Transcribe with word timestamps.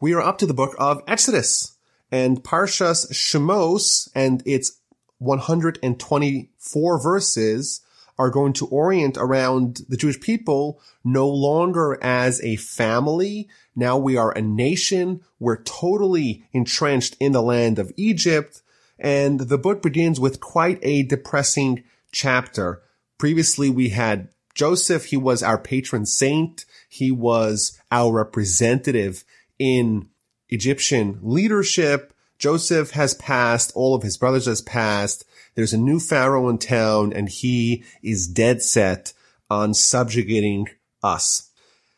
We 0.00 0.14
are 0.14 0.20
up 0.20 0.38
to 0.38 0.46
the 0.46 0.54
book 0.54 0.76
of 0.78 1.02
Exodus 1.08 1.76
and 2.12 2.44
Parshas 2.44 3.10
Shemos 3.10 4.08
and 4.14 4.44
its 4.46 4.78
124 5.18 7.02
verses 7.02 7.80
are 8.16 8.30
going 8.30 8.52
to 8.52 8.66
orient 8.66 9.16
around 9.16 9.80
the 9.88 9.96
Jewish 9.96 10.20
people 10.20 10.80
no 11.02 11.28
longer 11.28 11.98
as 12.00 12.40
a 12.42 12.54
family. 12.54 13.48
Now 13.74 13.98
we 13.98 14.16
are 14.16 14.30
a 14.30 14.40
nation. 14.40 15.22
We're 15.40 15.64
totally 15.64 16.44
entrenched 16.52 17.16
in 17.18 17.32
the 17.32 17.42
land 17.42 17.80
of 17.80 17.92
Egypt. 17.96 18.62
And 19.00 19.40
the 19.40 19.58
book 19.58 19.82
begins 19.82 20.20
with 20.20 20.38
quite 20.38 20.78
a 20.82 21.02
depressing 21.02 21.82
chapter. 22.12 22.82
Previously 23.18 23.68
we 23.68 23.88
had 23.88 24.28
Joseph. 24.54 25.06
He 25.06 25.16
was 25.16 25.42
our 25.42 25.58
patron 25.58 26.06
saint. 26.06 26.66
He 26.88 27.10
was 27.10 27.80
our 27.90 28.12
representative 28.12 29.24
in 29.58 30.08
Egyptian 30.48 31.18
leadership. 31.22 32.12
Joseph 32.38 32.92
has 32.92 33.14
passed. 33.14 33.72
All 33.74 33.94
of 33.94 34.02
his 34.02 34.16
brothers 34.16 34.46
has 34.46 34.62
passed. 34.62 35.24
There's 35.54 35.72
a 35.72 35.78
new 35.78 35.98
pharaoh 35.98 36.48
in 36.48 36.58
town 36.58 37.12
and 37.12 37.28
he 37.28 37.84
is 38.02 38.28
dead 38.28 38.62
set 38.62 39.12
on 39.50 39.74
subjugating 39.74 40.68
us. 41.02 41.50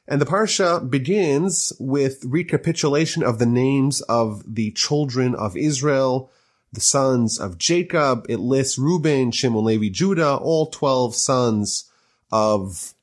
And 0.09 0.21
the 0.21 0.27
parsha 0.27 0.89
begins 0.89 1.73
with 1.79 2.25
recapitulation 2.25 3.23
of 3.23 3.39
the 3.39 3.47
names 3.47 4.01
of 4.03 4.43
the 4.47 4.73
children 4.73 5.37
of 5.37 5.57
Israel, 5.57 6.33
the 6.73 6.81
sons 6.81 7.39
of 7.39 7.59
Jacob. 7.59 8.27
It 8.29 8.41
lists 8.41 8.79
Reuben, 8.79 9.31
Shimon, 9.31 9.65
Levi, 9.65 9.89
Judah, 9.91 10.37
all 10.37 10.67
12 10.67 11.15
sons 11.15 11.91
of 12.33 12.95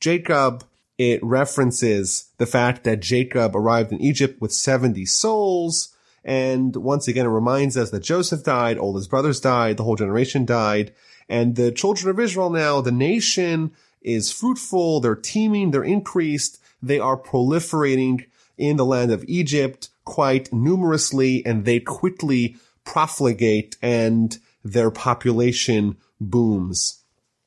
Jacob. 0.00 0.64
It 0.98 1.22
references 1.22 2.30
the 2.38 2.46
fact 2.46 2.84
that 2.84 3.00
Jacob 3.00 3.54
arrived 3.54 3.92
in 3.92 4.00
Egypt 4.00 4.40
with 4.40 4.52
70 4.52 5.06
souls. 5.06 5.94
And 6.24 6.74
once 6.74 7.06
again, 7.06 7.24
it 7.24 7.30
reminds 7.30 7.76
us 7.76 7.90
that 7.90 8.02
Joseph 8.02 8.42
died, 8.42 8.76
all 8.76 8.96
his 8.96 9.08
brothers 9.08 9.40
died, 9.40 9.76
the 9.76 9.84
whole 9.84 9.96
generation 9.96 10.44
died. 10.44 10.92
And 11.28 11.54
the 11.54 11.70
children 11.70 12.10
of 12.10 12.18
Israel 12.18 12.50
now, 12.50 12.80
the 12.80 12.90
nation 12.90 13.70
is 14.02 14.32
fruitful, 14.32 15.00
they're 15.00 15.14
teeming, 15.14 15.70
they're 15.70 15.84
increased, 15.84 16.60
they 16.82 16.98
are 16.98 17.16
proliferating 17.16 18.26
in 18.56 18.76
the 18.76 18.84
land 18.84 19.12
of 19.12 19.24
Egypt 19.28 19.88
quite 20.04 20.52
numerously, 20.52 21.44
and 21.46 21.64
they 21.64 21.78
quickly 21.78 22.56
profligate 22.84 23.76
and 23.82 24.38
their 24.64 24.90
population 24.90 25.96
booms. 26.20 27.02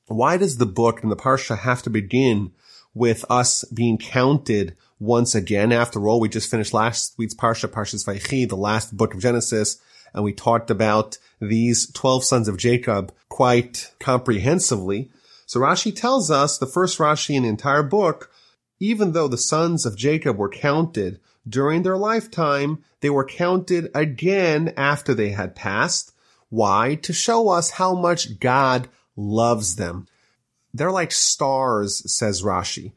Why 0.08 0.38
does 0.38 0.58
the 0.58 0.66
book 0.66 1.02
and 1.02 1.12
the 1.12 1.16
Parsha 1.16 1.58
have 1.58 1.82
to 1.84 1.90
begin 1.90 2.52
with 2.94 3.25
us 3.30 3.64
being 3.66 3.97
counted 3.97 4.75
once 5.00 5.36
again? 5.36 5.72
After 5.72 6.08
all, 6.08 6.20
we 6.20 6.30
just 6.30 6.50
finished 6.50 6.73
last 6.73 7.16
week's 7.17 7.34
Parsha, 7.34 7.70
Parshas 7.70 8.06
Vayechi, 8.06 8.47
the 8.47 8.56
last 8.56 8.95
book 8.95 9.14
of 9.14 9.22
Genesis, 9.22 9.78
and 10.14 10.23
we 10.23 10.34
talked 10.34 10.70
about 10.70 11.17
these 11.39 11.92
12 11.92 12.23
sons 12.23 12.47
of 12.47 12.58
Jacob 12.58 13.14
quite 13.30 13.92
comprehensively. 14.00 15.09
So 15.45 15.59
Rashi 15.59 15.95
tells 15.95 16.30
us, 16.30 16.58
the 16.58 16.66
first 16.66 16.97
Rashi 16.97 17.36
in 17.36 17.44
the 17.44 17.50
entire 17.50 17.84
book, 17.84 18.30
even 18.80 19.12
though 19.12 19.28
the 19.28 19.38
sons 19.38 19.86
of 19.86 19.97
Jacob 19.97 20.38
were 20.38 20.50
counted 20.50 21.19
during 21.47 21.84
their 21.84 21.97
lifetime, 21.97 22.84
they 23.02 23.09
were 23.09 23.25
counted 23.25 23.89
again 23.94 24.73
after 24.78 25.14
they 25.14 25.30
had 25.30 25.56
passed. 25.56 26.14
Why? 26.50 26.95
To 27.03 27.14
show 27.14 27.50
us 27.50 27.72
how 27.72 27.95
much 27.95 28.39
God 28.39 28.89
loves 29.16 29.75
them. 29.75 30.08
They're 30.74 30.92
like 30.92 31.12
stars, 31.12 32.12
says 32.12 32.44
Rashi. 32.44 32.94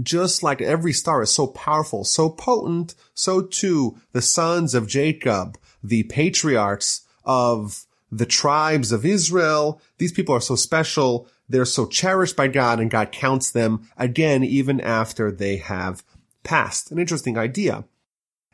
Just 0.00 0.42
like 0.42 0.62
every 0.62 0.92
star 0.92 1.22
is 1.22 1.30
so 1.30 1.48
powerful, 1.48 2.04
so 2.04 2.30
potent, 2.30 2.94
so 3.14 3.42
too 3.42 3.96
the 4.12 4.22
sons 4.22 4.74
of 4.74 4.86
Jacob, 4.86 5.58
the 5.82 6.04
patriarchs 6.04 7.06
of 7.24 7.84
the 8.10 8.26
tribes 8.26 8.92
of 8.92 9.04
Israel, 9.04 9.80
these 9.98 10.12
people 10.12 10.34
are 10.34 10.40
so 10.40 10.54
special. 10.54 11.28
They're 11.48 11.64
so 11.64 11.86
cherished 11.86 12.36
by 12.36 12.48
God 12.48 12.80
and 12.80 12.90
God 12.90 13.12
counts 13.12 13.50
them 13.50 13.88
again 13.96 14.44
even 14.44 14.80
after 14.80 15.30
they 15.30 15.56
have 15.56 16.04
passed. 16.42 16.90
An 16.90 16.98
interesting 16.98 17.36
idea. 17.36 17.84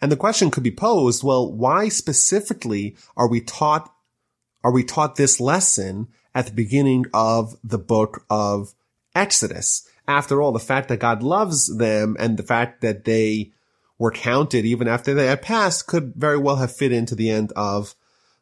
And 0.00 0.10
the 0.10 0.16
question 0.16 0.50
could 0.50 0.62
be 0.62 0.70
posed, 0.70 1.22
well, 1.22 1.50
why 1.50 1.88
specifically 1.88 2.96
are 3.16 3.28
we 3.28 3.40
taught, 3.40 3.92
are 4.62 4.72
we 4.72 4.84
taught 4.84 5.16
this 5.16 5.40
lesson 5.40 6.08
at 6.34 6.46
the 6.46 6.52
beginning 6.52 7.06
of 7.14 7.56
the 7.62 7.78
book 7.78 8.24
of 8.28 8.74
Exodus. 9.14 9.88
After 10.06 10.42
all, 10.42 10.52
the 10.52 10.58
fact 10.58 10.88
that 10.88 10.98
God 10.98 11.22
loves 11.22 11.76
them 11.76 12.16
and 12.18 12.36
the 12.36 12.42
fact 12.42 12.80
that 12.80 13.04
they 13.04 13.52
were 13.98 14.10
counted 14.10 14.64
even 14.64 14.88
after 14.88 15.14
they 15.14 15.26
had 15.26 15.42
passed 15.42 15.86
could 15.86 16.14
very 16.14 16.36
well 16.36 16.56
have 16.56 16.74
fit 16.74 16.92
into 16.92 17.14
the 17.14 17.30
end 17.30 17.52
of 17.56 17.94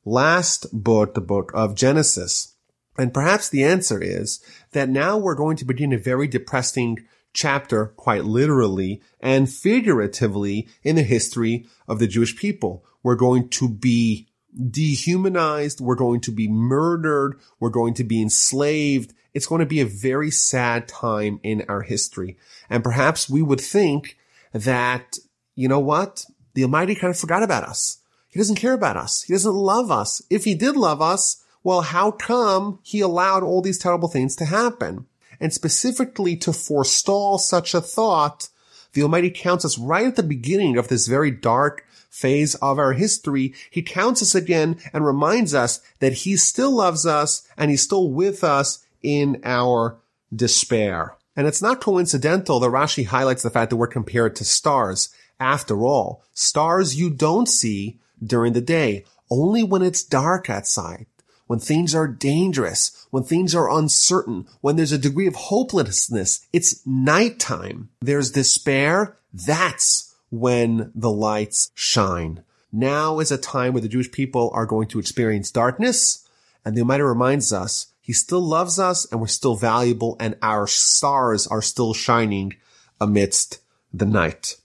last 0.04 0.66
book, 0.72 1.14
the 1.14 1.20
book 1.20 1.52
of 1.54 1.74
Genesis. 1.74 2.54
And 2.98 3.14
perhaps 3.14 3.48
the 3.48 3.64
answer 3.64 4.02
is 4.02 4.40
that 4.72 4.88
now 4.88 5.16
we're 5.16 5.34
going 5.34 5.56
to 5.58 5.64
begin 5.64 5.92
a 5.92 5.98
very 5.98 6.26
depressing 6.26 7.06
chapter, 7.32 7.86
quite 7.86 8.24
literally 8.24 9.00
and 9.20 9.48
figuratively 9.48 10.68
in 10.82 10.96
the 10.96 11.02
history 11.02 11.66
of 11.88 11.98
the 11.98 12.06
Jewish 12.06 12.36
people. 12.36 12.84
We're 13.02 13.16
going 13.16 13.48
to 13.50 13.68
be 13.68 14.28
dehumanized. 14.70 15.80
We're 15.80 15.94
going 15.94 16.20
to 16.22 16.30
be 16.30 16.48
murdered. 16.48 17.38
We're 17.60 17.70
going 17.70 17.94
to 17.94 18.04
be 18.04 18.20
enslaved. 18.20 19.12
It's 19.34 19.46
going 19.46 19.60
to 19.60 19.66
be 19.66 19.80
a 19.80 19.86
very 19.86 20.30
sad 20.30 20.88
time 20.88 21.40
in 21.42 21.64
our 21.68 21.82
history. 21.82 22.36
And 22.68 22.84
perhaps 22.84 23.30
we 23.30 23.42
would 23.42 23.60
think 23.60 24.18
that, 24.52 25.16
you 25.54 25.68
know 25.68 25.80
what? 25.80 26.26
The 26.54 26.64
Almighty 26.64 26.94
kind 26.94 27.10
of 27.10 27.18
forgot 27.18 27.42
about 27.42 27.64
us. 27.64 27.98
He 28.28 28.38
doesn't 28.38 28.56
care 28.56 28.72
about 28.72 28.96
us. 28.96 29.22
He 29.22 29.32
doesn't 29.32 29.54
love 29.54 29.90
us. 29.90 30.22
If 30.30 30.44
he 30.44 30.54
did 30.54 30.76
love 30.76 31.00
us, 31.00 31.42
well, 31.62 31.82
how 31.82 32.10
come 32.10 32.78
he 32.82 33.00
allowed 33.00 33.42
all 33.42 33.62
these 33.62 33.78
terrible 33.78 34.08
things 34.08 34.34
to 34.36 34.44
happen? 34.44 35.06
And 35.40 35.52
specifically 35.52 36.36
to 36.36 36.52
forestall 36.52 37.38
such 37.38 37.74
a 37.74 37.80
thought, 37.80 38.48
the 38.92 39.02
Almighty 39.02 39.30
counts 39.30 39.64
us 39.64 39.78
right 39.78 40.06
at 40.06 40.16
the 40.16 40.22
beginning 40.22 40.76
of 40.76 40.88
this 40.88 41.06
very 41.06 41.30
dark 41.30 41.86
phase 42.12 42.54
of 42.56 42.78
our 42.78 42.92
history, 42.92 43.54
he 43.70 43.82
counts 43.82 44.20
us 44.22 44.34
again 44.34 44.76
and 44.92 45.04
reminds 45.04 45.54
us 45.54 45.80
that 45.98 46.12
he 46.12 46.36
still 46.36 46.70
loves 46.70 47.06
us 47.06 47.48
and 47.56 47.70
he's 47.70 47.82
still 47.82 48.10
with 48.10 48.44
us 48.44 48.84
in 49.02 49.40
our 49.42 49.96
despair. 50.34 51.16
And 51.34 51.46
it's 51.46 51.62
not 51.62 51.80
coincidental 51.80 52.60
that 52.60 52.68
Rashi 52.68 53.06
highlights 53.06 53.42
the 53.42 53.50
fact 53.50 53.70
that 53.70 53.76
we're 53.76 53.86
compared 53.86 54.36
to 54.36 54.44
stars. 54.44 55.08
After 55.40 55.82
all, 55.82 56.22
stars 56.34 56.94
you 56.94 57.08
don't 57.08 57.48
see 57.48 57.98
during 58.22 58.52
the 58.52 58.60
day, 58.60 59.04
only 59.30 59.62
when 59.64 59.82
it's 59.82 60.04
dark 60.04 60.50
outside, 60.50 61.06
when 61.46 61.58
things 61.58 61.94
are 61.94 62.06
dangerous, 62.06 63.06
when 63.10 63.24
things 63.24 63.54
are 63.54 63.70
uncertain, 63.70 64.46
when 64.60 64.76
there's 64.76 64.92
a 64.92 64.98
degree 64.98 65.26
of 65.26 65.34
hopelessness, 65.34 66.46
it's 66.52 66.86
nighttime. 66.86 67.88
There's 68.00 68.30
despair. 68.30 69.16
That's 69.32 70.11
when 70.32 70.90
the 70.94 71.10
lights 71.10 71.70
shine. 71.74 72.42
Now 72.72 73.20
is 73.20 73.30
a 73.30 73.36
time 73.36 73.74
where 73.74 73.82
the 73.82 73.88
Jewish 73.88 74.10
people 74.10 74.50
are 74.54 74.64
going 74.64 74.88
to 74.88 74.98
experience 74.98 75.50
darkness, 75.50 76.26
and 76.64 76.74
the 76.74 76.80
Almighty 76.80 77.02
reminds 77.02 77.52
us 77.52 77.88
He 78.00 78.14
still 78.14 78.40
loves 78.40 78.78
us 78.78 79.04
and 79.12 79.20
we're 79.20 79.26
still 79.26 79.56
valuable 79.56 80.16
and 80.18 80.36
our 80.40 80.66
stars 80.66 81.46
are 81.46 81.60
still 81.60 81.92
shining 81.92 82.54
amidst 82.98 83.60
the 83.92 84.06
night. 84.06 84.56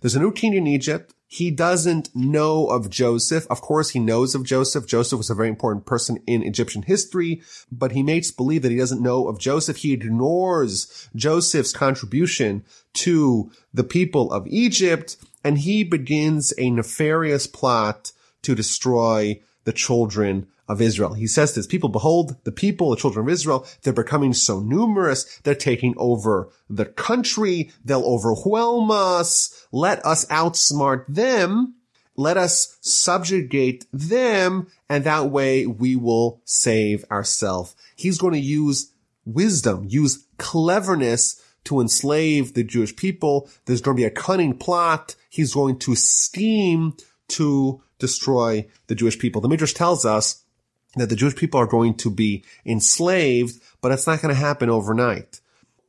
There's 0.00 0.14
a 0.14 0.20
new 0.20 0.32
king 0.32 0.54
in 0.54 0.68
Egypt 0.68 1.12
he 1.28 1.50
doesn't 1.50 2.14
know 2.14 2.66
of 2.66 2.88
Joseph. 2.88 3.46
Of 3.50 3.60
course, 3.60 3.90
he 3.90 3.98
knows 3.98 4.34
of 4.34 4.44
Joseph. 4.44 4.86
Joseph 4.86 5.18
was 5.18 5.30
a 5.30 5.34
very 5.34 5.48
important 5.48 5.84
person 5.84 6.22
in 6.26 6.42
Egyptian 6.42 6.82
history, 6.82 7.42
but 7.70 7.92
he 7.92 8.02
makes 8.02 8.30
believe 8.30 8.62
that 8.62 8.70
he 8.70 8.78
doesn't 8.78 9.02
know 9.02 9.26
of 9.26 9.38
Joseph. 9.38 9.78
He 9.78 9.92
ignores 9.92 11.08
Joseph's 11.16 11.72
contribution 11.72 12.64
to 12.94 13.50
the 13.74 13.84
people 13.84 14.32
of 14.32 14.46
Egypt, 14.46 15.16
and 15.42 15.58
he 15.58 15.82
begins 15.82 16.52
a 16.58 16.70
nefarious 16.70 17.46
plot 17.46 18.12
to 18.42 18.54
destroy 18.54 19.40
the 19.64 19.72
children 19.72 20.46
of 20.68 20.80
Israel. 20.80 21.14
He 21.14 21.26
says 21.26 21.52
to 21.52 21.60
his 21.60 21.66
people, 21.66 21.88
behold, 21.88 22.36
the 22.44 22.52
people, 22.52 22.90
the 22.90 22.96
children 22.96 23.26
of 23.26 23.32
Israel, 23.32 23.66
they're 23.82 23.92
becoming 23.92 24.32
so 24.32 24.60
numerous. 24.60 25.40
They're 25.40 25.54
taking 25.54 25.94
over 25.96 26.50
the 26.68 26.86
country. 26.86 27.70
They'll 27.84 28.04
overwhelm 28.04 28.90
us. 28.90 29.66
Let 29.72 30.04
us 30.04 30.26
outsmart 30.26 31.04
them. 31.08 31.74
Let 32.16 32.36
us 32.36 32.78
subjugate 32.80 33.86
them. 33.92 34.68
And 34.88 35.04
that 35.04 35.30
way 35.30 35.66
we 35.66 35.96
will 35.96 36.40
save 36.44 37.04
ourselves. 37.10 37.76
He's 37.94 38.18
going 38.18 38.34
to 38.34 38.40
use 38.40 38.92
wisdom, 39.24 39.84
use 39.88 40.24
cleverness 40.38 41.42
to 41.64 41.80
enslave 41.80 42.54
the 42.54 42.64
Jewish 42.64 42.94
people. 42.96 43.50
There's 43.66 43.80
going 43.80 43.96
to 43.96 44.00
be 44.00 44.06
a 44.06 44.10
cunning 44.10 44.56
plot. 44.56 45.16
He's 45.28 45.52
going 45.52 45.78
to 45.80 45.94
scheme 45.94 46.96
to 47.28 47.82
destroy 47.98 48.68
the 48.86 48.94
Jewish 48.94 49.18
people. 49.18 49.40
The 49.40 49.48
Midrash 49.48 49.74
tells 49.74 50.04
us 50.04 50.44
that 51.00 51.08
the 51.08 51.16
Jewish 51.16 51.36
people 51.36 51.60
are 51.60 51.66
going 51.66 51.94
to 51.94 52.10
be 52.10 52.44
enslaved, 52.64 53.60
but 53.80 53.92
it's 53.92 54.06
not 54.06 54.22
going 54.22 54.34
to 54.34 54.40
happen 54.40 54.70
overnight. 54.70 55.40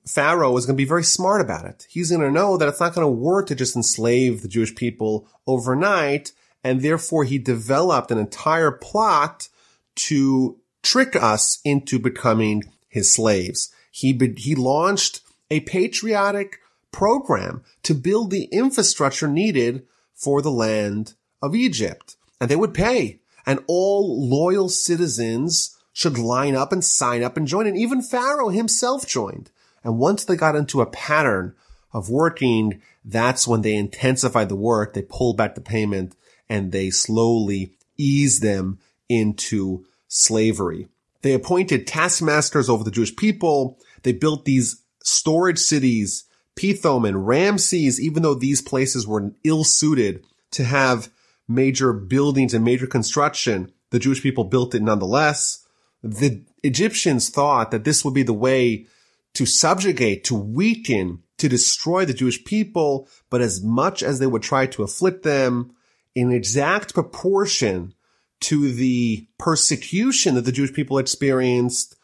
Pharaoh 0.05 0.55
is 0.55 0.65
going 0.65 0.75
to 0.75 0.81
be 0.81 0.87
very 0.87 1.03
smart 1.03 1.41
about 1.41 1.65
it. 1.65 1.85
He's 1.89 2.09
going 2.09 2.21
to 2.21 2.31
know 2.31 2.57
that 2.57 2.67
it's 2.67 2.79
not 2.79 2.93
going 2.93 3.05
to 3.05 3.11
work 3.11 3.47
to 3.47 3.55
just 3.55 3.75
enslave 3.75 4.41
the 4.41 4.47
Jewish 4.47 4.73
people 4.73 5.27
overnight. 5.45 6.31
And 6.63 6.81
therefore 6.81 7.23
he 7.25 7.37
developed 7.37 8.11
an 8.11 8.17
entire 8.17 8.71
plot 8.71 9.49
to 9.95 10.59
trick 10.81 11.15
us 11.15 11.59
into 11.65 11.99
becoming 11.99 12.63
his 12.87 13.11
slaves. 13.11 13.73
He, 13.91 14.13
be, 14.13 14.33
he 14.33 14.55
launched 14.55 15.21
a 15.51 15.59
patriotic 15.61 16.59
program 16.91 17.63
to 17.83 17.93
build 17.93 18.31
the 18.31 18.45
infrastructure 18.45 19.27
needed 19.27 19.85
for 20.13 20.41
the 20.41 20.51
land 20.51 21.15
of 21.41 21.55
Egypt. 21.55 22.15
And 22.39 22.49
they 22.49 22.55
would 22.55 22.73
pay. 22.73 23.19
And 23.47 23.63
all 23.65 24.29
loyal 24.29 24.69
citizens 24.69 25.75
should 25.93 26.19
line 26.19 26.55
up 26.55 26.71
and 26.71 26.83
sign 26.83 27.23
up 27.23 27.37
and 27.37 27.47
join. 27.47 27.65
And 27.65 27.77
even 27.77 28.03
Pharaoh 28.03 28.49
himself 28.49 29.07
joined. 29.07 29.49
And 29.83 29.97
once 29.97 30.25
they 30.25 30.35
got 30.35 30.55
into 30.55 30.81
a 30.81 30.85
pattern 30.85 31.55
of 31.93 32.09
working, 32.09 32.81
that's 33.03 33.47
when 33.47 33.61
they 33.61 33.73
intensified 33.73 34.49
the 34.49 34.55
work. 34.55 34.93
They 34.93 35.01
pulled 35.01 35.37
back 35.37 35.55
the 35.55 35.61
payment 35.61 36.15
and 36.49 36.71
they 36.71 36.89
slowly 36.89 37.73
eased 37.97 38.43
them 38.43 38.79
into 39.09 39.85
slavery. 40.07 40.89
They 41.21 41.33
appointed 41.33 41.87
taskmasters 41.87 42.69
over 42.69 42.83
the 42.83 42.91
Jewish 42.91 43.15
people. 43.15 43.79
They 44.03 44.11
built 44.11 44.45
these 44.45 44.81
storage 45.03 45.59
cities, 45.59 46.25
Pithom 46.55 47.07
and 47.07 47.25
Ramses, 47.25 47.99
even 47.99 48.23
though 48.23 48.35
these 48.35 48.61
places 48.61 49.07
were 49.07 49.31
ill 49.43 49.63
suited 49.63 50.23
to 50.51 50.63
have 50.63 51.09
major 51.47 51.93
buildings 51.93 52.53
and 52.53 52.63
major 52.63 52.87
construction, 52.87 53.71
the 53.89 53.99
Jewish 53.99 54.21
people 54.21 54.43
built 54.43 54.75
it 54.75 54.81
nonetheless. 54.81 55.65
The 56.03 56.43
Egyptians 56.63 57.29
thought 57.29 57.71
that 57.71 57.83
this 57.83 58.03
would 58.03 58.13
be 58.13 58.23
the 58.23 58.33
way 58.33 58.87
to 59.33 59.45
subjugate, 59.45 60.23
to 60.25 60.35
weaken, 60.35 61.23
to 61.37 61.47
destroy 61.47 62.05
the 62.05 62.13
Jewish 62.13 62.43
people, 62.43 63.07
but 63.29 63.41
as 63.41 63.63
much 63.63 64.01
as 64.01 64.19
they 64.19 64.27
would 64.27 64.41
try 64.41 64.65
to 64.67 64.83
afflict 64.83 65.23
them, 65.23 65.71
in 66.15 66.31
exact 66.31 66.95
proportion 66.95 67.93
to 68.39 68.71
the 68.71 69.27
persecution 69.37 70.35
that 70.35 70.45
the 70.45 70.51
Jewish 70.51 70.73
people 70.73 70.97
experienced, 70.97 71.95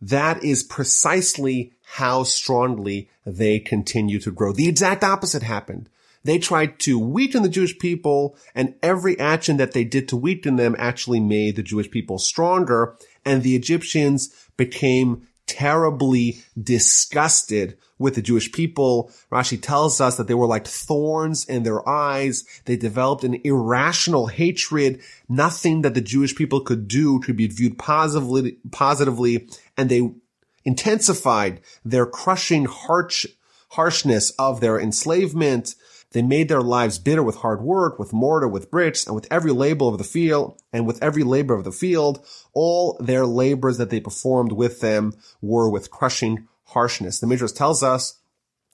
that 0.00 0.42
is 0.44 0.62
precisely 0.62 1.72
how 1.84 2.22
strongly 2.22 3.08
they 3.24 3.58
continue 3.58 4.18
to 4.20 4.30
grow. 4.30 4.52
The 4.52 4.68
exact 4.68 5.04
opposite 5.04 5.42
happened. 5.42 5.88
They 6.24 6.38
tried 6.38 6.78
to 6.80 6.98
weaken 6.98 7.42
the 7.42 7.48
Jewish 7.48 7.78
people 7.78 8.36
and 8.54 8.74
every 8.82 9.18
action 9.18 9.56
that 9.56 9.72
they 9.72 9.84
did 9.84 10.08
to 10.08 10.16
weaken 10.16 10.56
them 10.56 10.76
actually 10.78 11.20
made 11.20 11.56
the 11.56 11.62
Jewish 11.62 11.90
people 11.90 12.18
stronger 12.18 12.96
and 13.24 13.42
the 13.42 13.56
Egyptians 13.56 14.34
became 14.56 15.26
terribly 15.46 16.42
disgusted 16.60 17.76
with 17.98 18.14
the 18.14 18.22
Jewish 18.22 18.50
people. 18.52 19.12
Rashi 19.30 19.60
tells 19.60 20.00
us 20.00 20.16
that 20.16 20.26
they 20.26 20.34
were 20.34 20.46
like 20.46 20.66
thorns 20.66 21.44
in 21.44 21.62
their 21.62 21.86
eyes. 21.88 22.44
They 22.64 22.76
developed 22.76 23.24
an 23.24 23.40
irrational 23.44 24.28
hatred. 24.28 25.00
Nothing 25.28 25.82
that 25.82 25.94
the 25.94 26.00
Jewish 26.00 26.34
people 26.34 26.60
could 26.60 26.88
do 26.88 27.20
could 27.20 27.36
be 27.36 27.46
viewed 27.48 27.78
positively, 27.78 28.58
positively, 28.70 29.48
and 29.76 29.88
they 29.88 30.10
intensified 30.64 31.60
their 31.84 32.06
crushing 32.06 32.64
harsh, 32.64 33.26
harshness 33.70 34.30
of 34.38 34.60
their 34.60 34.80
enslavement. 34.80 35.74
They 36.12 36.22
made 36.22 36.48
their 36.48 36.62
lives 36.62 36.98
bitter 36.98 37.22
with 37.22 37.36
hard 37.36 37.62
work, 37.62 37.98
with 37.98 38.12
mortar, 38.12 38.48
with 38.48 38.70
bricks, 38.70 39.06
and 39.06 39.14
with 39.14 39.26
every 39.30 39.52
labor 39.52 39.86
of 39.86 39.98
the 39.98 40.04
field, 40.04 40.60
and 40.72 40.86
with 40.86 41.02
every 41.02 41.22
labor 41.22 41.54
of 41.54 41.64
the 41.64 41.72
field. 41.72 42.24
All 42.52 42.96
their 43.00 43.26
labors 43.26 43.78
that 43.78 43.90
they 43.90 44.00
performed 44.00 44.52
with 44.52 44.80
them 44.80 45.14
were 45.40 45.70
with 45.70 45.90
crushing 45.90 46.48
harshness. 46.64 47.18
The 47.18 47.26
Midrash 47.26 47.52
tells 47.52 47.82
us 47.82 48.18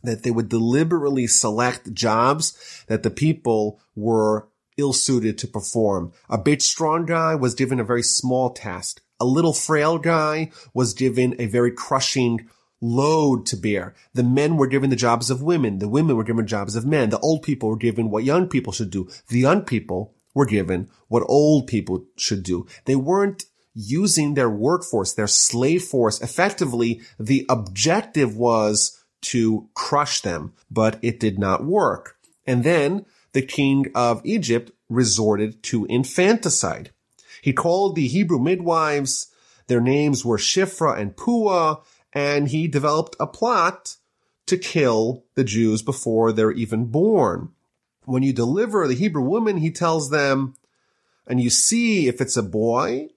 that 0.02 0.22
they 0.22 0.30
would 0.30 0.48
deliberately 0.48 1.26
select 1.26 1.92
jobs 1.92 2.84
that 2.88 3.02
the 3.02 3.10
people 3.10 3.80
were 3.96 4.48
ill-suited 4.76 5.36
to 5.38 5.48
perform. 5.48 6.12
A 6.28 6.38
bit 6.38 6.62
strong 6.62 7.04
guy 7.04 7.34
was 7.34 7.54
given 7.54 7.80
a 7.80 7.84
very 7.84 8.02
small 8.02 8.50
task. 8.50 9.02
A 9.20 9.24
little 9.24 9.52
frail 9.52 9.98
guy 9.98 10.52
was 10.72 10.94
given 10.94 11.34
a 11.40 11.46
very 11.46 11.72
crushing 11.72 12.48
load 12.80 13.46
to 13.46 13.56
bear. 13.56 13.94
The 14.14 14.22
men 14.22 14.56
were 14.56 14.66
given 14.66 14.90
the 14.90 14.96
jobs 14.96 15.30
of 15.30 15.42
women. 15.42 15.78
The 15.78 15.88
women 15.88 16.16
were 16.16 16.24
given 16.24 16.46
jobs 16.46 16.76
of 16.76 16.86
men. 16.86 17.10
The 17.10 17.18
old 17.18 17.42
people 17.42 17.68
were 17.68 17.76
given 17.76 18.10
what 18.10 18.24
young 18.24 18.48
people 18.48 18.72
should 18.72 18.90
do. 18.90 19.08
The 19.28 19.38
young 19.38 19.62
people 19.62 20.14
were 20.34 20.46
given 20.46 20.88
what 21.08 21.24
old 21.26 21.66
people 21.66 22.04
should 22.16 22.42
do. 22.42 22.66
They 22.84 22.96
weren't 22.96 23.44
using 23.74 24.34
their 24.34 24.50
workforce, 24.50 25.12
their 25.12 25.26
slave 25.26 25.84
force 25.84 26.20
effectively. 26.20 27.00
The 27.18 27.46
objective 27.48 28.36
was 28.36 29.02
to 29.20 29.68
crush 29.74 30.20
them, 30.20 30.52
but 30.70 30.98
it 31.02 31.20
did 31.20 31.38
not 31.38 31.64
work. 31.64 32.16
And 32.46 32.64
then 32.64 33.06
the 33.32 33.42
king 33.42 33.86
of 33.94 34.20
Egypt 34.24 34.70
resorted 34.88 35.62
to 35.64 35.86
infanticide. 35.86 36.90
He 37.42 37.52
called 37.52 37.94
the 37.94 38.08
Hebrew 38.08 38.38
midwives. 38.38 39.32
Their 39.66 39.80
names 39.80 40.24
were 40.24 40.38
Shifra 40.38 40.98
and 40.98 41.14
Pua, 41.14 41.82
and 42.12 42.48
he 42.48 42.68
developed 42.68 43.16
a 43.20 43.26
plot 43.26 43.96
to 44.46 44.56
kill 44.56 45.24
the 45.34 45.44
Jews 45.44 45.82
before 45.82 46.32
they're 46.32 46.50
even 46.50 46.86
born. 46.86 47.50
When 48.04 48.22
you 48.22 48.32
deliver 48.32 48.88
the 48.88 48.94
Hebrew 48.94 49.22
woman, 49.22 49.58
he 49.58 49.70
tells 49.70 50.10
them, 50.10 50.54
and 51.26 51.40
you 51.40 51.50
see 51.50 52.08
if 52.08 52.20
it's 52.20 52.36
a 52.36 52.42
boy, 52.42 53.10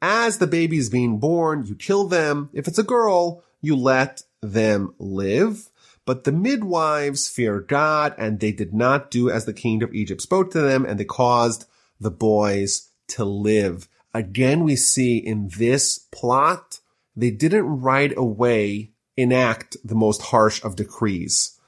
as 0.00 0.38
the 0.38 0.46
baby 0.46 0.78
is 0.78 0.88
being 0.88 1.18
born, 1.18 1.66
you 1.66 1.74
kill 1.74 2.06
them. 2.06 2.48
If 2.54 2.66
it's 2.66 2.78
a 2.78 2.82
girl, 2.82 3.44
you 3.60 3.76
let 3.76 4.22
them 4.40 4.94
live. 4.98 5.68
But 6.06 6.24
the 6.24 6.32
midwives 6.32 7.28
fear 7.28 7.60
God 7.60 8.14
and 8.16 8.40
they 8.40 8.52
did 8.52 8.72
not 8.72 9.10
do 9.10 9.28
as 9.28 9.44
the 9.44 9.52
king 9.52 9.82
of 9.82 9.94
Egypt 9.94 10.22
spoke 10.22 10.50
to 10.52 10.60
them 10.60 10.86
and 10.86 10.98
they 10.98 11.04
caused 11.04 11.66
the 12.00 12.10
boys 12.10 12.88
to 13.08 13.24
live. 13.24 13.88
Again, 14.14 14.64
we 14.64 14.74
see 14.76 15.18
in 15.18 15.50
this 15.56 15.98
plot 15.98 16.80
they 17.16 17.30
didn't 17.30 17.80
right 17.80 18.12
away 18.16 18.92
enact 19.16 19.76
the 19.84 19.94
most 19.94 20.22
harsh 20.22 20.62
of 20.64 20.76
decrees. 20.76 21.58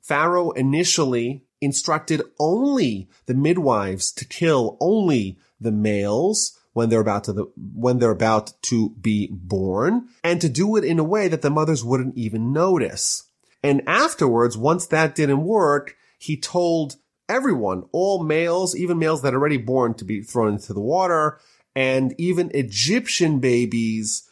Pharaoh 0.00 0.52
initially 0.52 1.44
instructed 1.60 2.22
only 2.38 3.08
the 3.26 3.34
midwives 3.34 4.12
to 4.12 4.24
kill 4.24 4.76
only 4.80 5.38
the 5.60 5.72
males 5.72 6.58
when 6.72 6.88
they're 6.88 7.00
about 7.00 7.24
to 7.24 7.32
the, 7.32 7.44
when 7.74 7.98
they're 7.98 8.10
about 8.10 8.52
to 8.62 8.90
be 8.90 9.28
born 9.32 10.08
and 10.22 10.40
to 10.40 10.48
do 10.48 10.76
it 10.76 10.84
in 10.84 10.98
a 10.98 11.04
way 11.04 11.26
that 11.28 11.42
the 11.42 11.50
mothers 11.50 11.84
wouldn't 11.84 12.16
even 12.16 12.52
notice. 12.52 13.24
And 13.62 13.82
afterwards, 13.86 14.56
once 14.56 14.86
that 14.86 15.14
didn't 15.14 15.42
work, 15.42 15.96
he 16.18 16.36
told 16.36 16.96
everyone, 17.28 17.84
all 17.92 18.22
males, 18.22 18.76
even 18.76 18.98
males 18.98 19.22
that 19.22 19.34
are 19.34 19.38
already 19.38 19.56
born 19.56 19.94
to 19.94 20.04
be 20.04 20.22
thrown 20.22 20.54
into 20.54 20.72
the 20.72 20.80
water 20.80 21.40
and 21.74 22.14
even 22.18 22.50
Egyptian 22.54 23.40
babies 23.40 24.27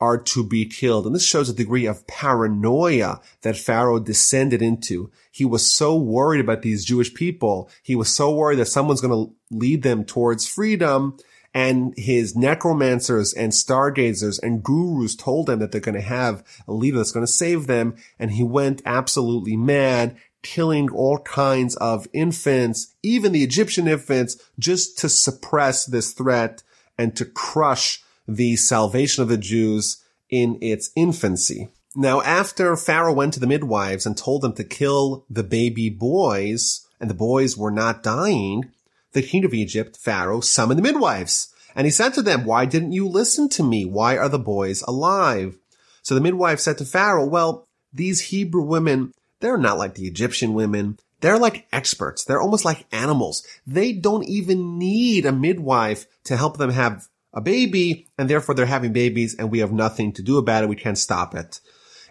are 0.00 0.18
to 0.18 0.42
be 0.42 0.64
killed. 0.64 1.06
And 1.06 1.14
this 1.14 1.26
shows 1.26 1.48
a 1.48 1.54
degree 1.54 1.86
of 1.86 2.06
paranoia 2.06 3.20
that 3.42 3.56
Pharaoh 3.56 3.98
descended 3.98 4.62
into. 4.62 5.10
He 5.30 5.44
was 5.44 5.70
so 5.70 5.96
worried 5.96 6.40
about 6.40 6.62
these 6.62 6.84
Jewish 6.84 7.12
people. 7.12 7.70
He 7.82 7.94
was 7.94 8.08
so 8.08 8.34
worried 8.34 8.58
that 8.58 8.66
someone's 8.66 9.02
going 9.02 9.26
to 9.26 9.34
lead 9.50 9.82
them 9.82 10.04
towards 10.04 10.48
freedom. 10.48 11.18
And 11.52 11.94
his 11.96 12.36
necromancers 12.36 13.32
and 13.34 13.52
stargazers 13.52 14.38
and 14.38 14.62
gurus 14.62 15.16
told 15.16 15.50
him 15.50 15.58
that 15.58 15.72
they're 15.72 15.80
going 15.80 15.96
to 15.96 16.00
have 16.00 16.44
a 16.68 16.72
leader 16.72 16.98
that's 16.98 17.12
going 17.12 17.26
to 17.26 17.32
save 17.32 17.66
them. 17.66 17.96
And 18.18 18.30
he 18.30 18.44
went 18.44 18.82
absolutely 18.86 19.56
mad, 19.56 20.16
killing 20.42 20.90
all 20.90 21.18
kinds 21.18 21.74
of 21.76 22.06
infants, 22.12 22.94
even 23.02 23.32
the 23.32 23.42
Egyptian 23.42 23.88
infants, 23.88 24.38
just 24.58 24.96
to 24.98 25.08
suppress 25.08 25.84
this 25.84 26.12
threat 26.12 26.62
and 26.96 27.16
to 27.16 27.24
crush 27.24 28.02
the 28.26 28.56
salvation 28.56 29.22
of 29.22 29.28
the 29.28 29.38
Jews 29.38 30.02
in 30.28 30.58
its 30.60 30.90
infancy. 30.94 31.68
Now, 31.96 32.22
after 32.22 32.76
Pharaoh 32.76 33.12
went 33.12 33.34
to 33.34 33.40
the 33.40 33.48
midwives 33.48 34.06
and 34.06 34.16
told 34.16 34.42
them 34.42 34.52
to 34.54 34.64
kill 34.64 35.24
the 35.28 35.42
baby 35.42 35.90
boys, 35.90 36.86
and 37.00 37.10
the 37.10 37.14
boys 37.14 37.56
were 37.56 37.72
not 37.72 38.02
dying, 38.02 38.70
the 39.12 39.22
king 39.22 39.44
of 39.44 39.52
Egypt, 39.52 39.96
Pharaoh, 39.96 40.40
summoned 40.40 40.78
the 40.78 40.82
midwives. 40.82 41.52
And 41.74 41.86
he 41.86 41.90
said 41.90 42.14
to 42.14 42.22
them, 42.22 42.44
why 42.44 42.64
didn't 42.64 42.92
you 42.92 43.08
listen 43.08 43.48
to 43.50 43.64
me? 43.64 43.84
Why 43.84 44.16
are 44.16 44.28
the 44.28 44.38
boys 44.38 44.82
alive? 44.82 45.58
So 46.02 46.14
the 46.14 46.20
midwife 46.20 46.60
said 46.60 46.78
to 46.78 46.84
Pharaoh, 46.84 47.26
well, 47.26 47.66
these 47.92 48.20
Hebrew 48.20 48.62
women, 48.62 49.12
they're 49.40 49.58
not 49.58 49.78
like 49.78 49.94
the 49.94 50.06
Egyptian 50.06 50.54
women. 50.54 50.98
They're 51.20 51.38
like 51.38 51.66
experts. 51.72 52.24
They're 52.24 52.40
almost 52.40 52.64
like 52.64 52.86
animals. 52.92 53.46
They 53.66 53.92
don't 53.92 54.24
even 54.24 54.78
need 54.78 55.26
a 55.26 55.32
midwife 55.32 56.06
to 56.24 56.36
help 56.36 56.56
them 56.56 56.70
have 56.70 57.08
a 57.32 57.40
baby 57.40 58.08
and 58.18 58.28
therefore 58.28 58.54
they're 58.54 58.66
having 58.66 58.92
babies 58.92 59.34
and 59.34 59.50
we 59.50 59.60
have 59.60 59.72
nothing 59.72 60.12
to 60.14 60.22
do 60.22 60.38
about 60.38 60.62
it. 60.62 60.68
We 60.68 60.76
can't 60.76 60.98
stop 60.98 61.34
it. 61.34 61.60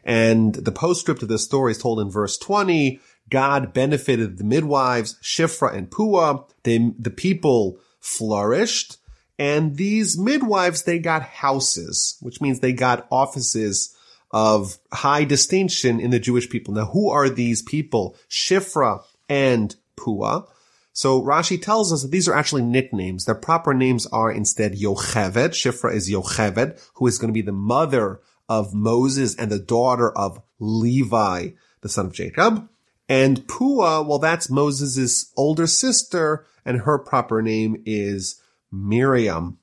And 0.03 0.55
the 0.55 0.71
postscript 0.71 1.21
of 1.23 1.29
this 1.29 1.43
story 1.43 1.71
is 1.71 1.77
told 1.77 1.99
in 1.99 2.09
verse 2.09 2.37
20. 2.37 2.99
God 3.29 3.73
benefited 3.73 4.37
the 4.37 4.43
midwives, 4.43 5.17
Shifra 5.21 5.75
and 5.75 5.89
Pua. 5.89 6.49
They, 6.63 6.93
the 6.97 7.11
people 7.11 7.79
flourished. 7.99 8.97
And 9.37 9.77
these 9.77 10.17
midwives, 10.17 10.83
they 10.83 10.99
got 10.99 11.21
houses, 11.21 12.17
which 12.21 12.41
means 12.41 12.59
they 12.59 12.73
got 12.73 13.07
offices 13.11 13.95
of 14.31 14.77
high 14.91 15.23
distinction 15.23 15.99
in 15.99 16.11
the 16.11 16.19
Jewish 16.19 16.49
people. 16.49 16.73
Now, 16.73 16.85
who 16.85 17.09
are 17.09 17.29
these 17.29 17.61
people? 17.61 18.15
Shifra 18.29 19.03
and 19.27 19.75
Pua. 19.95 20.47
So 20.99 21.21
Rashi 21.21 21.61
tells 21.61 21.93
us 21.93 22.01
that 22.01 22.11
these 22.11 22.27
are 22.27 22.35
actually 22.35 22.61
nicknames. 22.61 23.23
Their 23.23 23.33
proper 23.33 23.73
names 23.73 24.05
are 24.07 24.29
instead 24.29 24.73
Yocheved. 24.73 25.51
Shifra 25.51 25.93
is 25.93 26.11
Yocheved, 26.11 26.77
who 26.95 27.07
is 27.07 27.17
going 27.17 27.29
to 27.29 27.33
be 27.33 27.41
the 27.41 27.53
mother 27.53 28.19
of 28.49 28.73
Moses 28.73 29.33
and 29.33 29.49
the 29.49 29.59
daughter 29.59 30.11
of 30.11 30.41
Levi, 30.59 31.51
the 31.79 31.87
son 31.87 32.07
of 32.07 32.11
Jacob. 32.11 32.67
And 33.07 33.47
Pua, 33.47 34.05
well, 34.05 34.19
that's 34.19 34.49
Moses' 34.49 35.31
older 35.37 35.67
sister, 35.67 36.45
and 36.65 36.81
her 36.81 36.99
proper 36.99 37.41
name 37.41 37.81
is 37.85 38.41
Miriam. 38.69 39.57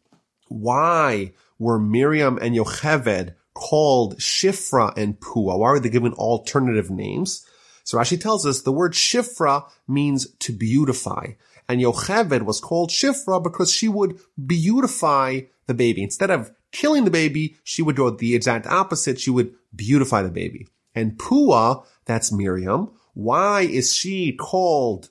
Why 0.48 1.34
were 1.58 1.78
Miriam 1.78 2.38
and 2.40 2.56
Yocheved 2.56 3.34
called 3.52 4.16
Shifra 4.16 4.96
and 4.96 5.20
Pua? 5.20 5.58
Why 5.58 5.72
were 5.72 5.80
they 5.80 5.90
given 5.90 6.14
alternative 6.14 6.90
names? 6.90 7.44
So 7.86 7.96
Rashi 7.96 8.20
tells 8.20 8.44
us 8.44 8.62
the 8.62 8.72
word 8.72 8.94
Shifra 8.94 9.70
means 9.86 10.26
to 10.40 10.52
beautify. 10.52 11.34
And 11.68 11.80
Yocheved 11.80 12.42
was 12.42 12.60
called 12.60 12.90
Shifra 12.90 13.40
because 13.40 13.72
she 13.72 13.86
would 13.88 14.18
beautify 14.44 15.42
the 15.66 15.74
baby. 15.74 16.02
Instead 16.02 16.32
of 16.32 16.50
killing 16.72 17.04
the 17.04 17.12
baby, 17.12 17.56
she 17.62 17.82
would 17.82 17.94
do 17.94 18.10
the 18.10 18.34
exact 18.34 18.66
opposite. 18.66 19.20
She 19.20 19.30
would 19.30 19.54
beautify 19.74 20.22
the 20.22 20.30
baby. 20.30 20.66
And 20.96 21.16
Pua, 21.16 21.86
that's 22.06 22.32
Miriam, 22.32 22.90
why 23.14 23.60
is 23.60 23.94
she 23.94 24.32
called 24.32 25.10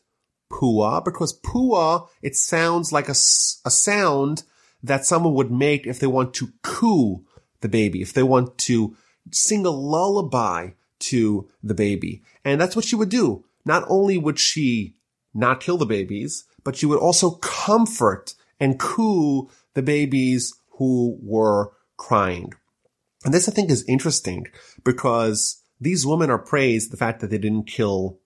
Pua? 0.51 1.03
Because 1.03 1.39
Pua, 1.39 2.09
it 2.21 2.35
sounds 2.35 2.91
like 2.91 3.07
a, 3.07 3.11
a 3.65 3.71
sound 3.71 4.43
that 4.83 5.05
someone 5.05 5.33
would 5.33 5.51
make 5.51 5.87
if 5.87 5.99
they 5.99 6.07
want 6.07 6.33
to 6.33 6.49
coo 6.61 7.23
the 7.61 7.69
baby, 7.69 8.01
if 8.01 8.11
they 8.11 8.23
want 8.23 8.57
to 8.57 8.97
sing 9.31 9.65
a 9.65 9.69
lullaby 9.69 10.71
to 10.99 11.49
the 11.63 11.73
baby. 11.73 12.21
And 12.45 12.61
that's 12.61 12.75
what 12.75 12.85
she 12.85 12.95
would 12.95 13.09
do. 13.09 13.43
Not 13.65 13.83
only 13.89 14.17
would 14.17 14.39
she 14.39 14.95
not 15.33 15.59
kill 15.59 15.77
the 15.77 15.85
babies, 15.85 16.45
but 16.63 16.77
she 16.77 16.85
would 16.85 16.99
also 16.99 17.31
comfort 17.31 18.35
and 18.59 18.79
coo 18.79 19.49
the 19.73 19.81
babies 19.81 20.53
who 20.77 21.17
were 21.21 21.71
crying. 21.97 22.53
And 23.25 23.33
this 23.33 23.49
I 23.49 23.51
think 23.51 23.71
is 23.71 23.83
interesting 23.87 24.47
because 24.83 25.61
these 25.81 26.05
women 26.05 26.29
are 26.29 26.37
praised 26.37 26.91
the 26.91 26.97
fact 26.97 27.19
that 27.19 27.31
they 27.31 27.37
didn't 27.37 27.67
kill 27.67 28.19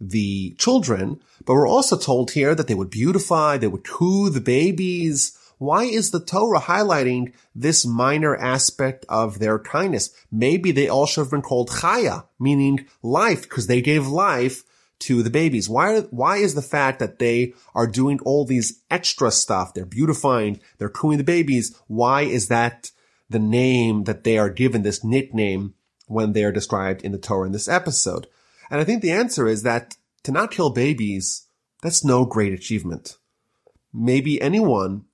the 0.00 0.54
children, 0.58 1.20
but 1.44 1.54
we're 1.54 1.68
also 1.68 1.96
told 1.96 2.32
here 2.32 2.54
that 2.54 2.66
they 2.66 2.74
would 2.74 2.90
beautify, 2.90 3.56
they 3.56 3.66
would 3.66 3.84
coo 3.84 4.30
the 4.30 4.40
babies. 4.40 5.38
Why 5.60 5.84
is 5.84 6.10
the 6.10 6.24
Torah 6.24 6.58
highlighting 6.58 7.34
this 7.54 7.84
minor 7.84 8.34
aspect 8.34 9.04
of 9.10 9.40
their 9.40 9.58
kindness? 9.58 10.08
Maybe 10.32 10.72
they 10.72 10.88
all 10.88 11.04
should 11.04 11.20
have 11.20 11.30
been 11.30 11.42
called 11.42 11.68
Chaya, 11.68 12.24
meaning 12.38 12.86
life, 13.02 13.42
because 13.42 13.66
they 13.66 13.82
gave 13.82 14.06
life 14.06 14.64
to 15.00 15.22
the 15.22 15.28
babies. 15.28 15.68
Why, 15.68 16.00
why 16.00 16.38
is 16.38 16.54
the 16.54 16.62
fact 16.62 16.98
that 17.00 17.18
they 17.18 17.52
are 17.74 17.86
doing 17.86 18.20
all 18.24 18.46
these 18.46 18.80
extra 18.90 19.30
stuff? 19.30 19.74
They're 19.74 19.84
beautifying, 19.84 20.60
they're 20.78 20.88
cooing 20.88 21.18
the 21.18 21.24
babies. 21.24 21.78
Why 21.88 22.22
is 22.22 22.48
that 22.48 22.90
the 23.28 23.38
name 23.38 24.04
that 24.04 24.24
they 24.24 24.38
are 24.38 24.48
given, 24.48 24.80
this 24.80 25.04
nickname 25.04 25.74
when 26.06 26.32
they 26.32 26.42
are 26.42 26.52
described 26.52 27.02
in 27.02 27.12
the 27.12 27.18
Torah 27.18 27.44
in 27.44 27.52
this 27.52 27.68
episode? 27.68 28.28
And 28.70 28.80
I 28.80 28.84
think 28.84 29.02
the 29.02 29.12
answer 29.12 29.46
is 29.46 29.62
that 29.64 29.94
to 30.22 30.32
not 30.32 30.52
kill 30.52 30.70
babies, 30.70 31.48
that's 31.82 32.02
no 32.02 32.24
great 32.24 32.54
achievement. 32.54 33.18
Maybe 33.92 34.40
anyone 34.40 35.04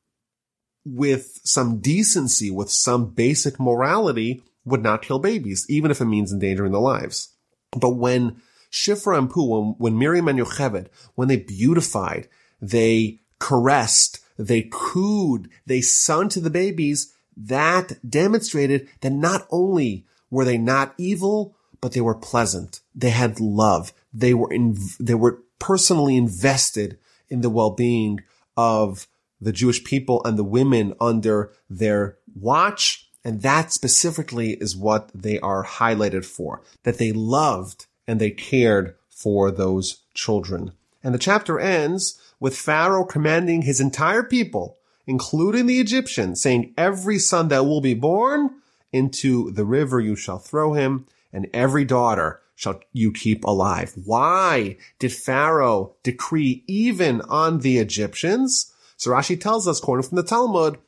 with 0.87 1.41
some 1.43 1.81
decency, 1.81 2.49
with 2.49 2.71
some 2.71 3.11
basic 3.11 3.59
morality 3.59 4.41
would 4.65 4.83
not 4.83 5.03
kill 5.03 5.19
babies, 5.19 5.67
even 5.69 5.91
if 5.91 6.01
it 6.01 6.05
means 6.05 6.33
endangering 6.33 6.71
their 6.71 6.81
lives. 6.81 7.35
But 7.73 7.97
when 7.97 8.41
Shifra 8.71 9.19
and 9.19 9.29
Pu, 9.29 9.45
when, 9.45 9.75
when 9.79 9.99
Miriam 9.99 10.29
and 10.29 10.39
Yocheved, 10.39 10.87
when 11.17 11.27
they 11.27 11.37
beautified, 11.37 12.29
they 12.61 13.21
caressed, 13.41 14.21
they 14.39 14.69
cooed, 14.71 15.49
they 15.67 15.81
sung 15.81 16.29
to 16.31 16.41
the 16.41 16.51
babies, 16.51 17.13
that 17.37 17.99
demonstrated 18.09 18.89
that 19.01 19.11
not 19.11 19.47
only 19.51 20.07
were 20.31 20.45
they 20.45 20.59
not 20.59 20.95
evil, 20.99 21.57
but 21.81 21.93
they 21.93 22.01
were 22.01 22.15
pleasant. 22.15 22.81
They 22.95 23.11
had 23.11 23.41
love. 23.41 23.93
They 24.13 24.35
were 24.35 24.53
in, 24.53 24.79
they 25.01 25.15
were 25.15 25.43
personally 25.59 26.17
invested 26.17 26.99
in 27.29 27.41
the 27.41 27.51
well-being 27.51 28.21
of 28.57 29.09
the 29.41 29.53
Jewish 29.53 29.85
people 29.85 30.23
and 30.25 30.39
the 30.39 30.45
women 30.45 30.95
under 31.01 31.53
their 31.69 32.17
watch. 32.35 33.09
And 33.25 33.43
that 33.43 33.73
specifically 33.73 34.53
is 34.53 34.77
what 34.77 35.11
they 35.15 35.41
are 35.41 35.65
highlighted 35.65 36.25
for, 36.25 36.63
that 36.85 36.99
they 36.99 37.13
loved 37.13 37.87
and 38.07 38.21
they 38.21 38.31
cared 38.31 38.95
for 39.11 39.51
those 39.51 40.03
children. 40.15 40.73
And 41.03 41.15
the 41.15 41.19
chapter 41.19 41.59
ends 41.59 42.21
with 42.39 42.57
Pharaoh 42.57 43.05
commanding 43.05 43.63
his 43.63 43.81
entire 43.81 44.23
people, 44.23 44.79
including 45.07 45.67
the 45.67 45.81
Egyptians, 45.81 46.41
saying, 46.41 46.75
every 46.77 47.19
son 47.19 47.49
that 47.49 47.65
will 47.65 47.81
be 47.81 47.95
born 47.95 48.51
into 48.93 49.51
the 49.51 49.65
river 49.65 50.01
you 50.01 50.17
shall 50.17 50.39
throw 50.39 50.75
him 50.75 51.07
and 51.33 51.49
every 51.53 51.85
daughter 51.85 52.41
shall 52.55 52.81
you 52.93 53.13
keep 53.13 53.45
alive. 53.45 53.93
Why 54.05 54.79
did 54.99 55.13
Pharaoh 55.13 55.95
decree 56.03 56.65
even 56.67 57.21
on 57.23 57.61
the 57.61 57.79
Egyptians? 57.79 58.73
So 58.97 59.11
Rashi 59.11 59.41
tells 59.41 59.69
us, 59.69 59.81
quoting 59.81 60.03
from 60.09 60.17
the 60.17 60.23
Talmud, 60.23 60.79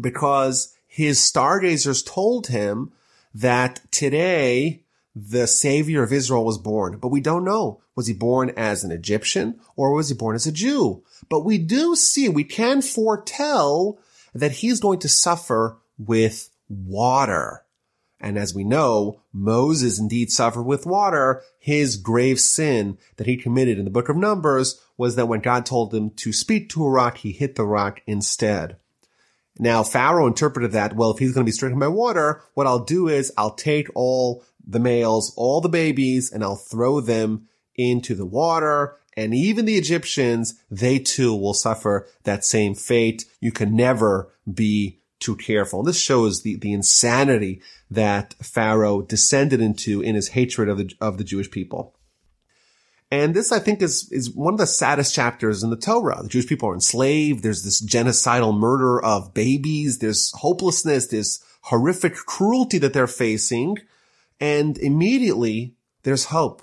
because 0.00 0.74
his 0.86 1.22
stargazers 1.22 2.02
told 2.02 2.48
him 2.48 2.92
that 3.34 3.80
today 3.90 4.82
the 5.14 5.46
savior 5.46 6.02
of 6.02 6.12
Israel 6.12 6.44
was 6.44 6.58
born, 6.58 6.98
but 6.98 7.08
we 7.08 7.20
don't 7.20 7.44
know. 7.44 7.80
Was 7.94 8.06
he 8.08 8.14
born 8.14 8.50
as 8.56 8.82
an 8.82 8.90
Egyptian 8.90 9.60
or 9.76 9.92
was 9.92 10.08
he 10.08 10.14
born 10.14 10.34
as 10.34 10.46
a 10.46 10.52
Jew? 10.52 11.04
But 11.28 11.44
we 11.44 11.58
do 11.58 11.94
see, 11.94 12.28
we 12.28 12.44
can 12.44 12.82
foretell 12.82 13.98
that 14.34 14.52
he's 14.52 14.80
going 14.80 14.98
to 15.00 15.08
suffer 15.08 15.78
with 15.98 16.50
water. 16.68 17.62
And 18.20 18.38
as 18.38 18.54
we 18.54 18.64
know, 18.64 19.20
Moses 19.32 19.98
indeed 19.98 20.30
suffered 20.30 20.62
with 20.62 20.86
water. 20.86 21.42
His 21.58 21.96
grave 21.96 22.40
sin 22.40 22.98
that 23.16 23.26
he 23.26 23.36
committed 23.36 23.78
in 23.78 23.84
the 23.84 23.90
book 23.90 24.08
of 24.08 24.16
Numbers 24.16 24.80
was 24.96 25.16
that 25.16 25.26
when 25.26 25.40
God 25.40 25.66
told 25.66 25.94
him 25.94 26.10
to 26.10 26.32
speak 26.32 26.68
to 26.70 26.84
a 26.84 26.90
rock, 26.90 27.18
he 27.18 27.32
hit 27.32 27.56
the 27.56 27.64
rock 27.64 28.00
instead. 28.06 28.76
Now, 29.58 29.82
Pharaoh 29.82 30.26
interpreted 30.26 30.72
that, 30.72 30.96
well, 30.96 31.12
if 31.12 31.18
he's 31.18 31.32
going 31.32 31.44
to 31.44 31.48
be 31.48 31.52
stricken 31.54 31.78
by 31.78 31.88
water, 31.88 32.42
what 32.54 32.66
I'll 32.66 32.84
do 32.84 33.08
is 33.08 33.32
I'll 33.36 33.54
take 33.54 33.88
all 33.94 34.44
the 34.66 34.80
males, 34.80 35.32
all 35.36 35.60
the 35.60 35.68
babies, 35.68 36.32
and 36.32 36.42
I'll 36.42 36.56
throw 36.56 37.00
them 37.00 37.48
into 37.76 38.14
the 38.14 38.26
water. 38.26 38.96
And 39.16 39.32
even 39.32 39.64
the 39.64 39.76
Egyptians, 39.76 40.60
they 40.70 40.98
too 40.98 41.34
will 41.34 41.54
suffer 41.54 42.08
that 42.24 42.44
same 42.44 42.74
fate. 42.74 43.26
You 43.40 43.52
can 43.52 43.76
never 43.76 44.32
be 44.52 44.98
too 45.20 45.36
careful. 45.36 45.80
And 45.80 45.88
this 45.88 46.00
shows 46.00 46.42
the, 46.42 46.56
the 46.56 46.72
insanity 46.72 47.62
that 47.90 48.34
Pharaoh 48.42 49.02
descended 49.02 49.60
into 49.60 50.00
in 50.00 50.16
his 50.16 50.28
hatred 50.28 50.68
of 50.68 50.78
the, 50.78 50.92
of 51.00 51.16
the 51.18 51.24
Jewish 51.24 51.50
people. 51.50 51.93
And 53.14 53.32
this, 53.32 53.52
I 53.52 53.60
think, 53.60 53.80
is, 53.80 54.10
is 54.10 54.28
one 54.28 54.54
of 54.54 54.58
the 54.58 54.66
saddest 54.66 55.14
chapters 55.14 55.62
in 55.62 55.70
the 55.70 55.76
Torah. 55.76 56.20
The 56.20 56.28
Jewish 56.28 56.48
people 56.48 56.68
are 56.68 56.74
enslaved. 56.74 57.44
There's 57.44 57.62
this 57.62 57.80
genocidal 57.80 58.58
murder 58.58 59.00
of 59.00 59.32
babies. 59.32 60.00
There's 60.00 60.32
hopelessness. 60.32 61.06
this 61.06 61.40
horrific 61.62 62.16
cruelty 62.16 62.76
that 62.78 62.92
they're 62.92 63.06
facing. 63.06 63.78
And 64.40 64.76
immediately 64.78 65.76
there's 66.02 66.26
hope. 66.26 66.62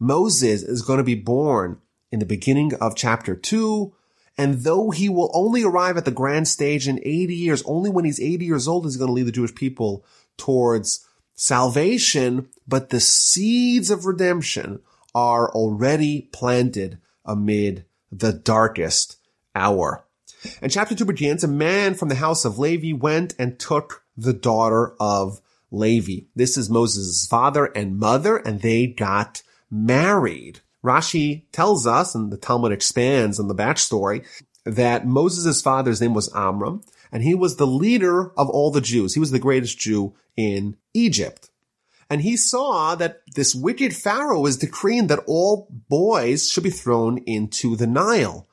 Moses 0.00 0.64
is 0.64 0.82
going 0.82 0.98
to 0.98 1.04
be 1.04 1.14
born 1.14 1.80
in 2.10 2.18
the 2.18 2.26
beginning 2.26 2.74
of 2.80 2.96
chapter 2.96 3.36
two. 3.36 3.94
And 4.36 4.64
though 4.64 4.90
he 4.90 5.08
will 5.08 5.30
only 5.32 5.62
arrive 5.62 5.96
at 5.96 6.04
the 6.04 6.10
grand 6.10 6.48
stage 6.48 6.88
in 6.88 6.98
80 7.04 7.36
years, 7.36 7.62
only 7.66 7.88
when 7.88 8.04
he's 8.04 8.18
80 8.18 8.44
years 8.44 8.66
old 8.66 8.84
is 8.84 8.94
he 8.94 8.98
going 8.98 9.10
to 9.10 9.12
lead 9.12 9.26
the 9.26 9.32
Jewish 9.32 9.54
people 9.54 10.04
towards 10.36 11.06
salvation, 11.36 12.48
but 12.66 12.90
the 12.90 12.98
seeds 12.98 13.90
of 13.90 14.06
redemption 14.06 14.80
are 15.14 15.50
already 15.52 16.28
planted 16.32 16.98
amid 17.24 17.84
the 18.10 18.32
darkest 18.32 19.16
hour. 19.54 20.04
And 20.60 20.70
chapter 20.70 20.94
two 20.94 21.04
begins, 21.04 21.42
a 21.42 21.48
man 21.48 21.94
from 21.94 22.08
the 22.08 22.16
house 22.16 22.44
of 22.44 22.58
Levi 22.58 22.92
went 22.96 23.34
and 23.38 23.58
took 23.58 24.04
the 24.16 24.32
daughter 24.32 24.94
of 25.00 25.40
Levi. 25.70 26.26
This 26.36 26.56
is 26.56 26.70
Moses' 26.70 27.26
father 27.26 27.66
and 27.66 27.98
mother, 27.98 28.36
and 28.36 28.60
they 28.60 28.86
got 28.86 29.42
married. 29.70 30.60
Rashi 30.84 31.44
tells 31.50 31.86
us, 31.86 32.14
and 32.14 32.30
the 32.30 32.36
Talmud 32.36 32.72
expands 32.72 33.40
on 33.40 33.48
the 33.48 33.54
backstory, 33.54 34.24
that 34.64 35.06
Moses' 35.06 35.62
father's 35.62 36.00
name 36.00 36.14
was 36.14 36.32
Amram, 36.34 36.82
and 37.10 37.22
he 37.22 37.34
was 37.34 37.56
the 37.56 37.66
leader 37.66 38.32
of 38.38 38.48
all 38.50 38.70
the 38.70 38.80
Jews. 38.80 39.14
He 39.14 39.20
was 39.20 39.30
the 39.30 39.38
greatest 39.38 39.78
Jew 39.78 40.14
in 40.36 40.76
Egypt. 40.92 41.50
And 42.14 42.22
he 42.22 42.36
saw 42.36 42.94
that 42.94 43.22
this 43.34 43.56
wicked 43.56 43.92
Pharaoh 43.92 44.38
was 44.38 44.56
decreeing 44.56 45.08
that 45.08 45.24
all 45.26 45.66
boys 45.88 46.48
should 46.48 46.62
be 46.62 46.70
thrown 46.70 47.18
into 47.26 47.74
the 47.74 47.88
Nile. 47.88 48.46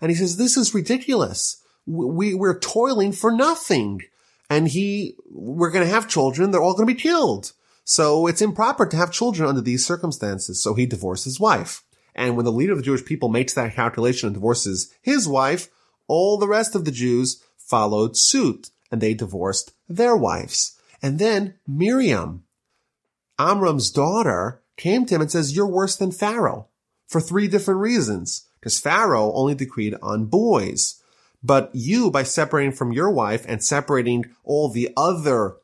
And 0.00 0.08
he 0.08 0.14
says, 0.14 0.36
this 0.36 0.56
is 0.56 0.72
ridiculous. 0.72 1.60
We, 1.84 2.32
we're 2.32 2.60
toiling 2.60 3.10
for 3.10 3.32
nothing. 3.32 4.02
And 4.48 4.68
he, 4.68 5.16
we're 5.28 5.72
going 5.72 5.84
to 5.84 5.92
have 5.92 6.06
children. 6.06 6.52
They're 6.52 6.62
all 6.62 6.74
going 6.74 6.86
to 6.86 6.94
be 6.94 7.00
killed. 7.00 7.54
So 7.82 8.28
it's 8.28 8.40
improper 8.40 8.86
to 8.86 8.96
have 8.96 9.10
children 9.10 9.48
under 9.48 9.62
these 9.62 9.84
circumstances. 9.84 10.62
So 10.62 10.74
he 10.74 10.86
divorced 10.86 11.24
his 11.24 11.40
wife. 11.40 11.82
And 12.14 12.36
when 12.36 12.44
the 12.44 12.52
leader 12.52 12.70
of 12.70 12.78
the 12.78 12.84
Jewish 12.84 13.04
people 13.04 13.28
makes 13.28 13.52
that 13.54 13.74
calculation 13.74 14.28
and 14.28 14.34
divorces 14.34 14.94
his 15.02 15.26
wife, 15.26 15.66
all 16.06 16.38
the 16.38 16.46
rest 16.46 16.76
of 16.76 16.84
the 16.84 16.92
Jews 16.92 17.42
followed 17.56 18.16
suit 18.16 18.70
and 18.92 19.00
they 19.00 19.12
divorced 19.12 19.72
their 19.88 20.16
wives. 20.16 20.78
And 21.02 21.18
then 21.18 21.54
Miriam, 21.66 22.44
Amram's 23.38 23.90
daughter, 23.90 24.62
came 24.78 25.04
to 25.04 25.14
him 25.14 25.20
and 25.20 25.30
says, 25.30 25.54
you're 25.54 25.66
worse 25.66 25.96
than 25.96 26.12
Pharaoh 26.12 26.68
for 27.06 27.20
three 27.20 27.48
different 27.48 27.80
reasons. 27.80 28.46
Because 28.58 28.80
Pharaoh 28.80 29.32
only 29.34 29.54
decreed 29.54 29.94
on 30.02 30.26
boys. 30.26 31.02
But 31.42 31.70
you, 31.72 32.10
by 32.10 32.22
separating 32.22 32.72
from 32.72 32.92
your 32.92 33.10
wife 33.10 33.44
and 33.46 33.62
separating 33.62 34.24
all 34.42 34.68
the 34.68 34.90
other 34.96 35.56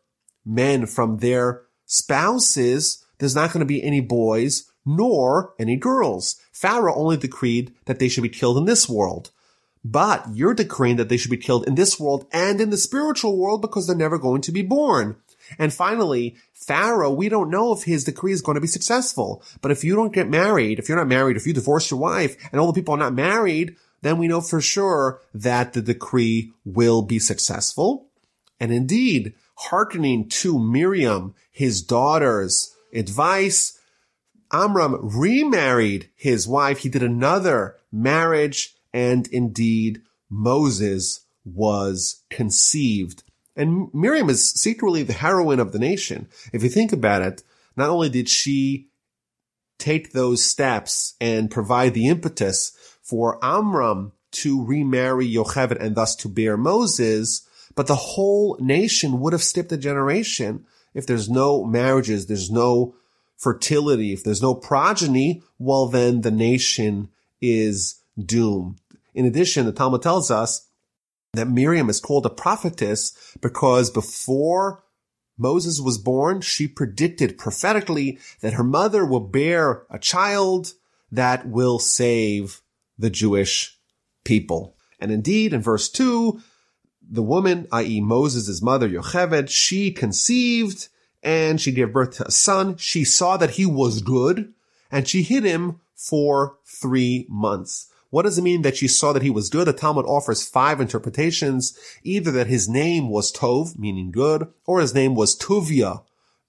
men 0.44 0.86
from 0.86 1.18
their 1.18 1.62
spouses, 1.86 3.04
there's 3.18 3.34
not 3.34 3.52
going 3.52 3.60
to 3.60 3.66
be 3.66 3.82
any 3.82 4.00
boys 4.00 4.70
nor 4.86 5.54
any 5.58 5.76
girls. 5.76 6.40
Pharaoh 6.52 6.94
only 6.94 7.16
decreed 7.16 7.72
that 7.86 7.98
they 7.98 8.08
should 8.08 8.22
be 8.22 8.28
killed 8.28 8.58
in 8.58 8.64
this 8.64 8.88
world. 8.88 9.30
But 9.84 10.24
you're 10.32 10.54
decreeing 10.54 10.96
that 10.96 11.08
they 11.08 11.16
should 11.16 11.30
be 11.30 11.36
killed 11.36 11.66
in 11.66 11.74
this 11.74 11.98
world 11.98 12.26
and 12.32 12.60
in 12.60 12.70
the 12.70 12.76
spiritual 12.76 13.36
world 13.36 13.60
because 13.60 13.86
they're 13.86 13.96
never 13.96 14.18
going 14.18 14.40
to 14.42 14.52
be 14.52 14.62
born. 14.62 15.16
And 15.58 15.74
finally, 15.74 16.36
Pharaoh, 16.66 17.12
we 17.12 17.28
don't 17.28 17.50
know 17.50 17.72
if 17.72 17.82
his 17.82 18.04
decree 18.04 18.32
is 18.32 18.42
going 18.42 18.54
to 18.54 18.60
be 18.60 18.66
successful. 18.66 19.42
But 19.60 19.70
if 19.70 19.84
you 19.84 19.94
don't 19.94 20.12
get 20.12 20.28
married, 20.28 20.78
if 20.78 20.88
you're 20.88 20.98
not 20.98 21.08
married, 21.08 21.36
if 21.36 21.46
you 21.46 21.52
divorce 21.52 21.90
your 21.90 22.00
wife 22.00 22.36
and 22.50 22.60
all 22.60 22.66
the 22.66 22.72
people 22.72 22.94
are 22.94 22.98
not 22.98 23.14
married, 23.14 23.76
then 24.02 24.18
we 24.18 24.28
know 24.28 24.40
for 24.40 24.60
sure 24.60 25.20
that 25.32 25.72
the 25.72 25.82
decree 25.82 26.52
will 26.64 27.02
be 27.02 27.18
successful. 27.18 28.06
And 28.60 28.72
indeed, 28.72 29.34
hearkening 29.56 30.28
to 30.28 30.58
Miriam, 30.58 31.34
his 31.50 31.82
daughter's 31.82 32.74
advice, 32.92 33.78
Amram 34.52 34.98
remarried 35.02 36.10
his 36.14 36.46
wife. 36.46 36.78
He 36.78 36.88
did 36.88 37.02
another 37.02 37.76
marriage 37.90 38.74
and 38.92 39.26
indeed 39.28 40.02
Moses 40.30 41.20
was 41.44 42.22
conceived. 42.30 43.23
And 43.56 43.92
Miriam 43.94 44.28
is 44.30 44.50
secretly 44.50 45.02
the 45.02 45.12
heroine 45.12 45.60
of 45.60 45.72
the 45.72 45.78
nation. 45.78 46.28
If 46.52 46.62
you 46.62 46.68
think 46.68 46.92
about 46.92 47.22
it, 47.22 47.42
not 47.76 47.90
only 47.90 48.08
did 48.08 48.28
she 48.28 48.88
take 49.78 50.12
those 50.12 50.44
steps 50.44 51.14
and 51.20 51.50
provide 51.50 51.94
the 51.94 52.08
impetus 52.08 52.72
for 53.02 53.38
Amram 53.44 54.12
to 54.32 54.64
remarry 54.64 55.28
Yocheved 55.28 55.80
and 55.80 55.94
thus 55.94 56.16
to 56.16 56.28
bear 56.28 56.56
Moses, 56.56 57.46
but 57.74 57.86
the 57.86 57.94
whole 57.94 58.56
nation 58.60 59.20
would 59.20 59.32
have 59.32 59.42
skipped 59.42 59.72
a 59.72 59.76
generation 59.76 60.64
if 60.94 61.06
there's 61.06 61.28
no 61.28 61.64
marriages, 61.64 62.26
there's 62.26 62.50
no 62.50 62.94
fertility, 63.36 64.12
if 64.12 64.22
there's 64.22 64.42
no 64.42 64.54
progeny, 64.54 65.42
well, 65.58 65.86
then 65.86 66.20
the 66.20 66.30
nation 66.30 67.08
is 67.40 67.96
doomed. 68.18 68.80
In 69.12 69.26
addition, 69.26 69.66
the 69.66 69.72
Talmud 69.72 70.02
tells 70.02 70.30
us 70.30 70.68
that 71.34 71.48
Miriam 71.48 71.90
is 71.90 72.00
called 72.00 72.26
a 72.26 72.30
prophetess 72.30 73.36
because 73.40 73.90
before 73.90 74.84
Moses 75.36 75.80
was 75.80 75.98
born, 75.98 76.40
she 76.40 76.68
predicted 76.68 77.38
prophetically 77.38 78.18
that 78.40 78.54
her 78.54 78.64
mother 78.64 79.04
will 79.04 79.20
bear 79.20 79.84
a 79.90 79.98
child 79.98 80.74
that 81.10 81.46
will 81.46 81.78
save 81.78 82.60
the 82.98 83.10
Jewish 83.10 83.78
people. 84.24 84.76
And 85.00 85.10
indeed, 85.10 85.52
in 85.52 85.60
verse 85.60 85.88
2, 85.88 86.40
the 87.10 87.22
woman, 87.22 87.66
i.e. 87.72 88.00
Moses' 88.00 88.62
mother, 88.62 88.88
Yocheved, 88.88 89.50
she 89.50 89.90
conceived 89.90 90.88
and 91.22 91.60
she 91.60 91.72
gave 91.72 91.92
birth 91.92 92.16
to 92.16 92.26
a 92.26 92.30
son. 92.30 92.76
She 92.76 93.04
saw 93.04 93.36
that 93.36 93.52
he 93.52 93.66
was 93.66 94.02
good 94.02 94.52
and 94.90 95.08
she 95.08 95.22
hid 95.22 95.44
him 95.44 95.80
for 95.94 96.58
three 96.64 97.26
months. 97.28 97.90
What 98.14 98.22
does 98.22 98.38
it 98.38 98.42
mean 98.42 98.62
that 98.62 98.76
she 98.76 98.86
saw 98.86 99.12
that 99.12 99.24
he 99.24 99.30
was 99.30 99.48
good? 99.48 99.66
The 99.66 99.72
Talmud 99.72 100.06
offers 100.06 100.46
five 100.46 100.80
interpretations. 100.80 101.76
Either 102.04 102.30
that 102.30 102.46
his 102.46 102.68
name 102.68 103.08
was 103.08 103.32
Tov, 103.32 103.76
meaning 103.76 104.12
good, 104.12 104.46
or 104.66 104.80
his 104.80 104.94
name 104.94 105.16
was 105.16 105.36
Tuvia, 105.36 106.04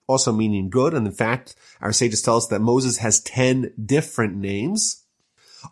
also 0.06 0.32
meaning 0.32 0.70
good. 0.70 0.94
And 0.94 1.08
in 1.08 1.12
fact, 1.12 1.56
our 1.82 1.92
sages 1.92 2.22
tell 2.22 2.38
us 2.38 2.46
that 2.50 2.62
Moses 2.62 3.00
has 3.00 3.20
10 3.20 3.74
different 3.84 4.36
names. 4.36 5.06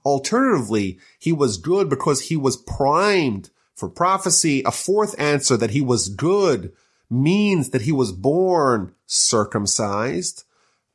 Alternatively, 0.03 0.97
he 1.19 1.31
was 1.31 1.59
good 1.59 1.89
because 1.89 2.21
he 2.21 2.35
was 2.35 2.57
primed 2.57 3.51
for 3.75 3.87
prophecy. 3.87 4.63
A 4.65 4.71
fourth 4.71 5.13
answer 5.19 5.57
that 5.57 5.69
he 5.69 5.81
was 5.81 6.09
good 6.09 6.73
means 7.07 7.69
that 7.69 7.83
he 7.83 7.91
was 7.91 8.11
born 8.11 8.95
circumcised, 9.05 10.43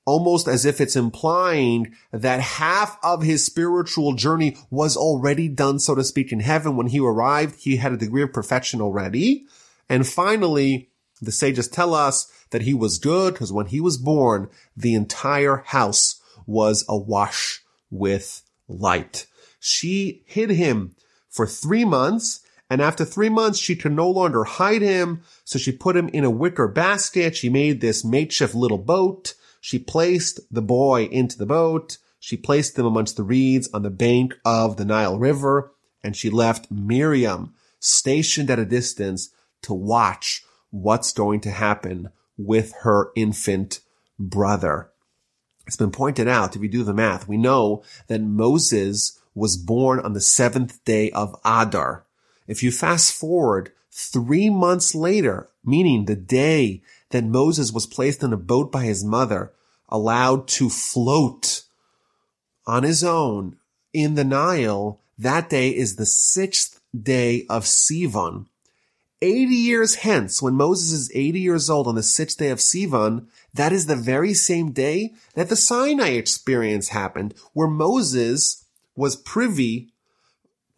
almost 0.08 0.48
as 0.48 0.64
if 0.64 0.80
it's 0.80 0.96
implying 0.96 1.94
that 2.12 2.40
half 2.40 2.98
of 3.02 3.22
his 3.22 3.44
spiritual 3.44 4.14
journey 4.14 4.56
was 4.70 4.96
already 4.96 5.48
done, 5.48 5.78
so 5.78 5.94
to 5.94 6.02
speak, 6.02 6.32
in 6.32 6.40
heaven. 6.40 6.76
When 6.76 6.86
he 6.86 6.98
arrived, 6.98 7.60
he 7.60 7.76
had 7.76 7.92
a 7.92 7.98
degree 7.98 8.22
of 8.22 8.32
perfection 8.32 8.80
already. 8.80 9.44
And 9.86 10.08
finally, 10.08 10.88
the 11.20 11.30
sages 11.30 11.68
tell 11.68 11.92
us 11.92 12.32
that 12.52 12.62
he 12.62 12.72
was 12.72 12.96
good 12.96 13.34
because 13.34 13.52
when 13.52 13.66
he 13.66 13.82
was 13.82 13.98
born, 13.98 14.48
the 14.74 14.94
entire 14.94 15.58
house 15.66 16.22
was 16.46 16.86
awash 16.88 17.60
with 17.90 18.40
light. 18.66 19.26
She 19.60 20.22
hid 20.24 20.48
him 20.48 20.96
for 21.28 21.46
three 21.46 21.84
months 21.84 22.40
and 22.70 22.80
after 22.82 23.04
three 23.04 23.30
months, 23.30 23.58
she 23.58 23.76
could 23.76 23.92
no 23.92 24.10
longer 24.10 24.44
hide 24.44 24.82
him. 24.82 25.22
So 25.44 25.58
she 25.58 25.72
put 25.72 25.96
him 25.96 26.08
in 26.08 26.24
a 26.24 26.30
wicker 26.30 26.68
basket. 26.68 27.34
She 27.34 27.48
made 27.48 27.80
this 27.80 28.04
makeshift 28.04 28.54
little 28.54 28.78
boat. 28.78 29.34
She 29.68 29.78
placed 29.78 30.40
the 30.50 30.62
boy 30.62 31.08
into 31.12 31.36
the 31.36 31.44
boat. 31.44 31.98
She 32.18 32.38
placed 32.38 32.78
him 32.78 32.86
amongst 32.86 33.18
the 33.18 33.22
reeds 33.22 33.68
on 33.74 33.82
the 33.82 33.90
bank 33.90 34.34
of 34.42 34.78
the 34.78 34.84
Nile 34.86 35.18
River. 35.18 35.72
And 36.02 36.16
she 36.16 36.30
left 36.30 36.70
Miriam 36.70 37.52
stationed 37.78 38.48
at 38.48 38.58
a 38.58 38.64
distance 38.64 39.28
to 39.60 39.74
watch 39.74 40.42
what's 40.70 41.12
going 41.12 41.40
to 41.40 41.50
happen 41.50 42.08
with 42.38 42.72
her 42.80 43.10
infant 43.14 43.80
brother. 44.18 44.90
It's 45.66 45.76
been 45.76 45.90
pointed 45.90 46.28
out, 46.28 46.56
if 46.56 46.62
you 46.62 46.68
do 46.70 46.82
the 46.82 46.94
math, 46.94 47.28
we 47.28 47.36
know 47.36 47.82
that 48.06 48.22
Moses 48.22 49.20
was 49.34 49.58
born 49.58 50.00
on 50.00 50.14
the 50.14 50.22
seventh 50.22 50.82
day 50.86 51.10
of 51.10 51.38
Adar. 51.44 52.06
If 52.46 52.62
you 52.62 52.72
fast 52.72 53.12
forward 53.12 53.72
three 53.90 54.48
months 54.48 54.94
later, 54.94 55.50
meaning 55.62 56.06
the 56.06 56.16
day 56.16 56.80
that 57.10 57.24
Moses 57.24 57.70
was 57.70 57.86
placed 57.86 58.22
in 58.22 58.32
a 58.32 58.38
boat 58.38 58.72
by 58.72 58.84
his 58.84 59.04
mother, 59.04 59.52
allowed 59.88 60.48
to 60.48 60.68
float 60.68 61.62
on 62.66 62.82
his 62.82 63.02
own 63.02 63.56
in 63.92 64.14
the 64.14 64.24
Nile, 64.24 65.00
that 65.18 65.48
day 65.48 65.70
is 65.70 65.96
the 65.96 66.06
sixth 66.06 66.80
day 66.94 67.46
of 67.48 67.64
Sivan. 67.64 68.46
80 69.20 69.54
years 69.54 69.94
hence, 69.96 70.40
when 70.40 70.54
Moses 70.54 70.92
is 70.92 71.10
80 71.12 71.40
years 71.40 71.68
old 71.68 71.88
on 71.88 71.96
the 71.96 72.02
sixth 72.02 72.38
day 72.38 72.50
of 72.50 72.58
Sivan, 72.58 73.26
that 73.52 73.72
is 73.72 73.86
the 73.86 73.96
very 73.96 74.32
same 74.32 74.70
day 74.70 75.14
that 75.34 75.48
the 75.48 75.56
Sinai 75.56 76.10
experience 76.10 76.90
happened, 76.90 77.34
where 77.52 77.68
Moses 77.68 78.64
was 78.94 79.16
privy 79.16 79.92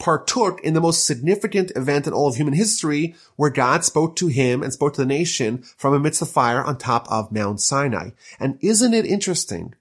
partook 0.01 0.61
in 0.63 0.75
the 0.75 0.81
most 0.81 1.07
significant 1.07 1.71
event 1.77 2.07
in 2.07 2.13
all 2.13 2.29
of 2.29 2.37
human 2.37 2.55
history 2.55 3.15
where 3.37 3.51
God 3.51 3.85
spoke 3.85 4.17
to 4.17 4.27
him 4.27 4.63
and 4.63 4.73
spoke 4.73 4.95
to 4.95 5.03
the 5.03 5.07
nation 5.07 5.63
from 5.77 5.95
amidst 5.95 6.21
the 6.21 6.27
fire 6.27 6.65
on 6.65 6.79
top 6.79 7.07
of 7.13 7.31
Mount 7.31 7.61
Sinai. 7.61 8.11
And 8.41 8.59
isn't 8.63 8.95
it 8.95 9.07
interesting 9.07 9.75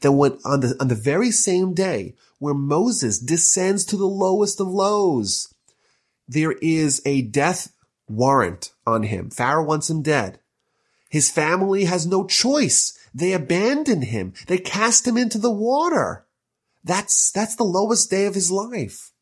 that 0.00 0.12
when 0.12 0.38
on 0.44 0.60
the, 0.60 0.76
on 0.80 0.88
the 0.88 0.94
very 0.94 1.30
same 1.30 1.74
day 1.74 2.14
where 2.38 2.54
Moses 2.54 3.18
descends 3.18 3.84
to 3.84 3.96
the 3.96 4.06
lowest 4.06 4.60
of 4.60 4.66
lows, 4.66 5.54
there 6.26 6.52
is 6.62 7.02
a 7.04 7.22
death 7.22 7.72
warrant 8.08 8.72
on 8.86 9.04
him. 9.04 9.30
Pharaoh 9.30 9.64
wants 9.64 9.90
him 9.90 10.02
dead. 10.02 10.40
His 11.08 11.30
family 11.30 11.84
has 11.84 12.06
no 12.06 12.26
choice. 12.26 12.98
They 13.14 13.32
abandon 13.32 14.02
him. 14.02 14.32
They 14.46 14.58
cast 14.58 15.06
him 15.06 15.16
into 15.16 15.38
the 15.38 15.52
water. 15.52 16.24
That's, 16.82 17.30
that's 17.30 17.56
the 17.56 17.64
lowest 17.64 18.10
day 18.10 18.26
of 18.26 18.34
his 18.34 18.50
life 18.50 19.12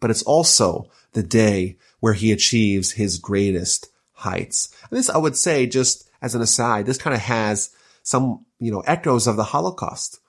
but 0.00 0.10
it's 0.10 0.22
also 0.22 0.90
the 1.12 1.22
day 1.22 1.76
where 2.00 2.14
he 2.14 2.32
achieves 2.32 2.92
his 2.92 3.18
greatest 3.18 3.88
heights. 4.12 4.74
And 4.90 4.98
this, 4.98 5.10
I 5.10 5.18
would 5.18 5.36
say, 5.36 5.66
just 5.66 6.08
as 6.20 6.34
an 6.34 6.42
aside, 6.42 6.86
this 6.86 6.98
kind 6.98 7.14
of 7.14 7.22
has 7.22 7.70
some, 8.02 8.44
you 8.58 8.70
know, 8.72 8.80
echoes 8.80 9.26
of 9.26 9.36
the 9.36 9.44
Holocaust. 9.44 10.20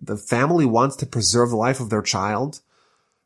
The 0.00 0.16
family 0.16 0.64
wants 0.64 0.96
to 0.96 1.06
preserve 1.06 1.50
the 1.50 1.56
life 1.56 1.80
of 1.80 1.90
their 1.90 2.02
child. 2.02 2.60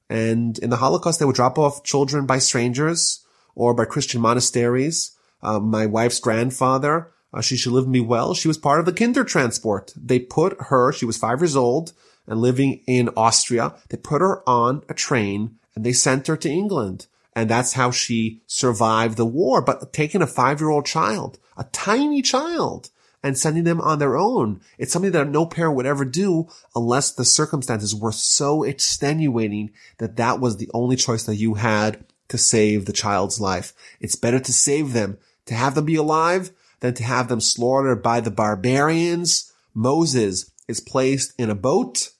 And 0.08 0.58
in 0.58 0.70
the 0.70 0.76
Holocaust, 0.76 1.18
they 1.18 1.24
would 1.24 1.36
drop 1.36 1.58
off 1.58 1.84
children 1.84 2.26
by 2.26 2.38
strangers 2.38 3.24
or 3.54 3.74
by 3.74 3.84
Christian 3.84 4.20
monasteries. 4.20 5.12
Uh, 5.42 5.58
my 5.58 5.86
wife's 5.86 6.20
grandfather, 6.20 7.10
uh, 7.32 7.40
she 7.40 7.56
should 7.56 7.72
live 7.72 7.88
me 7.88 8.00
well. 8.00 8.34
She 8.34 8.48
was 8.48 8.58
part 8.58 8.80
of 8.80 8.86
the 8.86 8.92
Kindertransport. 8.92 9.92
They 9.96 10.18
put 10.18 10.56
her, 10.68 10.92
she 10.92 11.04
was 11.04 11.16
five 11.16 11.40
years 11.40 11.56
old 11.56 11.92
and 12.26 12.40
living 12.40 12.82
in 12.86 13.10
Austria. 13.16 13.74
They 13.88 13.96
put 13.96 14.20
her 14.20 14.48
on 14.48 14.82
a 14.88 14.94
train 14.94 15.56
and 15.76 15.84
they 15.84 15.92
sent 15.92 16.26
her 16.26 16.36
to 16.38 16.50
England. 16.50 17.06
And 17.34 17.50
that's 17.50 17.74
how 17.74 17.90
she 17.90 18.40
survived 18.46 19.18
the 19.18 19.26
war. 19.26 19.60
But 19.60 19.92
taking 19.92 20.22
a 20.22 20.26
five 20.26 20.58
year 20.58 20.70
old 20.70 20.86
child, 20.86 21.38
a 21.56 21.64
tiny 21.64 22.22
child, 22.22 22.88
and 23.22 23.36
sending 23.36 23.64
them 23.64 23.80
on 23.80 23.98
their 23.98 24.16
own. 24.16 24.60
It's 24.78 24.92
something 24.92 25.12
that 25.12 25.28
no 25.28 25.46
parent 25.46 25.76
would 25.76 25.86
ever 25.86 26.04
do 26.04 26.48
unless 26.74 27.12
the 27.12 27.24
circumstances 27.24 27.94
were 27.94 28.12
so 28.12 28.62
extenuating 28.62 29.72
that 29.98 30.16
that 30.16 30.40
was 30.40 30.56
the 30.56 30.70
only 30.72 30.96
choice 30.96 31.24
that 31.24 31.36
you 31.36 31.54
had 31.54 32.04
to 32.28 32.38
save 32.38 32.86
the 32.86 32.92
child's 32.92 33.40
life. 33.40 33.72
It's 34.00 34.16
better 34.16 34.40
to 34.40 34.52
save 34.52 34.92
them, 34.92 35.18
to 35.46 35.54
have 35.54 35.74
them 35.74 35.84
be 35.84 35.96
alive 35.96 36.52
than 36.80 36.94
to 36.94 37.04
have 37.04 37.28
them 37.28 37.40
slaughtered 37.40 38.02
by 38.02 38.20
the 38.20 38.30
barbarians. 38.30 39.52
Moses 39.74 40.50
is 40.68 40.80
placed 40.80 41.32
in 41.38 41.50
a 41.50 41.54
boat, 41.54 42.10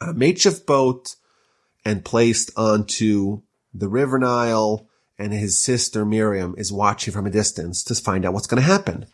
a 0.00 0.12
makeshift 0.12 0.66
boat, 0.66 1.16
and 1.84 2.04
placed 2.04 2.50
onto 2.56 3.42
the 3.74 3.88
river 3.88 4.18
Nile, 4.18 4.88
and 5.18 5.32
his 5.32 5.58
sister 5.58 6.04
Miriam 6.04 6.54
is 6.58 6.72
watching 6.72 7.12
from 7.12 7.26
a 7.26 7.30
distance 7.30 7.82
to 7.84 7.94
find 7.94 8.24
out 8.24 8.32
what's 8.32 8.46
going 8.46 8.62
to 8.62 8.68
happen. 8.68 9.06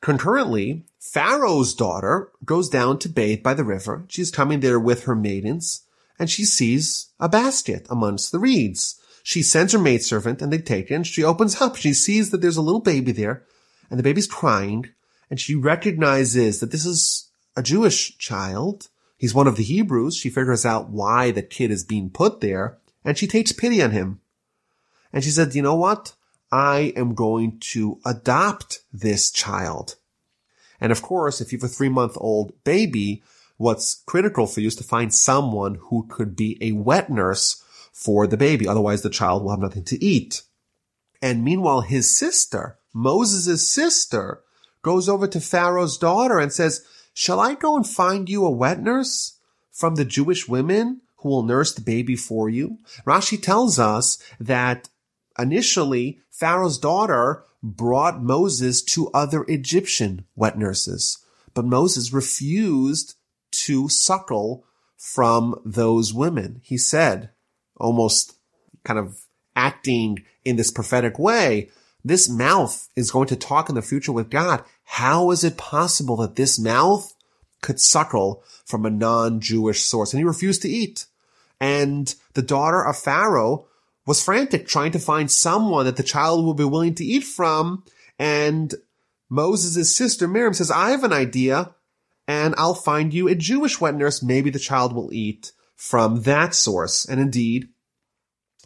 Concurrently, 0.00 0.84
Pharaoh's 1.00 1.74
daughter 1.74 2.30
goes 2.44 2.68
down 2.68 2.98
to 3.00 3.08
bathe 3.08 3.42
by 3.42 3.54
the 3.54 3.64
river. 3.64 4.04
She's 4.08 4.30
coming 4.30 4.60
there 4.60 4.78
with 4.78 5.04
her 5.04 5.16
maidens, 5.16 5.82
and 6.18 6.30
she 6.30 6.44
sees 6.44 7.08
a 7.18 7.28
basket 7.28 7.86
amongst 7.90 8.32
the 8.32 8.38
reeds. 8.38 9.00
She 9.26 9.42
sends 9.42 9.72
her 9.72 9.78
maidservant 9.80 10.40
and 10.40 10.52
they 10.52 10.58
take 10.58 10.88
it 10.88 10.94
and 10.94 11.04
she 11.04 11.24
opens 11.24 11.60
up. 11.60 11.74
She 11.74 11.92
sees 11.92 12.30
that 12.30 12.40
there's 12.40 12.56
a 12.56 12.62
little 12.62 12.80
baby 12.80 13.10
there 13.10 13.42
and 13.90 13.98
the 13.98 14.04
baby's 14.04 14.28
crying 14.28 14.90
and 15.28 15.40
she 15.40 15.56
recognizes 15.56 16.60
that 16.60 16.70
this 16.70 16.86
is 16.86 17.28
a 17.56 17.62
Jewish 17.62 18.16
child. 18.18 18.88
He's 19.16 19.34
one 19.34 19.46
of 19.46 19.56
the 19.56 19.64
Hebrews. 19.64 20.16
She 20.16 20.30
figures 20.30 20.66
out 20.66 20.90
why 20.90 21.30
the 21.30 21.42
kid 21.42 21.70
is 21.70 21.84
being 21.84 22.10
put 22.10 22.40
there 22.40 22.78
and 23.04 23.16
she 23.16 23.26
takes 23.26 23.52
pity 23.52 23.82
on 23.82 23.92
him. 23.92 24.20
And 25.12 25.24
she 25.24 25.30
said, 25.30 25.54
you 25.54 25.62
know 25.62 25.76
what? 25.76 26.14
I 26.52 26.92
am 26.96 27.14
going 27.14 27.58
to 27.72 27.98
adopt 28.04 28.80
this 28.92 29.30
child. 29.30 29.96
And 30.80 30.92
of 30.92 31.02
course, 31.02 31.40
if 31.40 31.52
you 31.52 31.58
have 31.58 31.70
a 31.70 31.72
three 31.72 31.88
month 31.88 32.16
old 32.16 32.52
baby, 32.64 33.22
what's 33.56 34.02
critical 34.06 34.46
for 34.46 34.60
you 34.60 34.68
is 34.68 34.76
to 34.76 34.84
find 34.84 35.14
someone 35.14 35.76
who 35.88 36.06
could 36.08 36.36
be 36.36 36.58
a 36.60 36.72
wet 36.72 37.08
nurse 37.08 37.62
for 37.92 38.26
the 38.26 38.36
baby. 38.36 38.68
Otherwise, 38.68 39.02
the 39.02 39.10
child 39.10 39.42
will 39.42 39.50
have 39.50 39.60
nothing 39.60 39.84
to 39.84 40.04
eat. 40.04 40.42
And 41.22 41.42
meanwhile, 41.42 41.80
his 41.80 42.14
sister, 42.14 42.78
Moses' 42.92 43.66
sister, 43.66 44.42
goes 44.82 45.08
over 45.08 45.26
to 45.26 45.40
Pharaoh's 45.40 45.96
daughter 45.96 46.38
and 46.38 46.52
says, 46.52 46.84
shall 47.16 47.40
I 47.40 47.54
go 47.54 47.76
and 47.76 47.86
find 47.86 48.28
you 48.28 48.44
a 48.44 48.50
wet 48.50 48.80
nurse 48.80 49.38
from 49.72 49.94
the 49.94 50.04
Jewish 50.04 50.46
women 50.46 51.00
who 51.16 51.30
will 51.30 51.42
nurse 51.42 51.72
the 51.72 51.80
baby 51.80 52.14
for 52.14 52.50
you? 52.50 52.78
Rashi 53.06 53.42
tells 53.42 53.78
us 53.78 54.18
that 54.38 54.90
initially 55.38 56.20
Pharaoh's 56.30 56.78
daughter 56.78 57.44
brought 57.62 58.22
Moses 58.22 58.82
to 58.82 59.08
other 59.12 59.46
Egyptian 59.48 60.26
wet 60.36 60.58
nurses, 60.58 61.24
but 61.54 61.64
Moses 61.64 62.12
refused 62.12 63.14
to 63.50 63.88
suckle 63.88 64.66
from 64.98 65.58
those 65.64 66.12
women. 66.12 66.60
He 66.62 66.76
said, 66.76 67.30
almost 67.78 68.34
kind 68.84 68.98
of 68.98 69.22
acting 69.56 70.22
in 70.44 70.56
this 70.56 70.70
prophetic 70.70 71.18
way, 71.18 71.70
this 72.08 72.28
mouth 72.28 72.88
is 72.96 73.10
going 73.10 73.28
to 73.28 73.36
talk 73.36 73.68
in 73.68 73.74
the 73.74 73.82
future 73.82 74.12
with 74.12 74.30
God. 74.30 74.64
How 74.84 75.30
is 75.30 75.44
it 75.44 75.56
possible 75.56 76.16
that 76.16 76.36
this 76.36 76.58
mouth 76.58 77.14
could 77.62 77.80
suckle 77.80 78.42
from 78.64 78.86
a 78.86 78.90
non-Jewish 78.90 79.82
source? 79.82 80.12
And 80.12 80.18
he 80.18 80.24
refused 80.24 80.62
to 80.62 80.68
eat. 80.68 81.06
And 81.60 82.14
the 82.34 82.42
daughter 82.42 82.82
of 82.82 82.98
Pharaoh 82.98 83.66
was 84.06 84.22
frantic 84.22 84.66
trying 84.66 84.92
to 84.92 84.98
find 84.98 85.30
someone 85.30 85.86
that 85.86 85.96
the 85.96 86.02
child 86.02 86.44
would 86.44 86.56
be 86.56 86.64
willing 86.64 86.94
to 86.94 87.04
eat 87.04 87.24
from. 87.24 87.84
And 88.18 88.74
Moses' 89.28 89.94
sister 89.94 90.28
Miriam 90.28 90.54
says, 90.54 90.70
I 90.70 90.90
have 90.90 91.04
an 91.04 91.12
idea 91.12 91.74
and 92.28 92.54
I'll 92.56 92.74
find 92.74 93.12
you 93.12 93.28
a 93.28 93.34
Jewish 93.34 93.80
wet 93.80 93.94
nurse. 93.94 94.22
Maybe 94.22 94.50
the 94.50 94.58
child 94.58 94.92
will 94.92 95.12
eat 95.12 95.52
from 95.74 96.22
that 96.22 96.54
source. 96.54 97.04
And 97.04 97.20
indeed, 97.20 97.68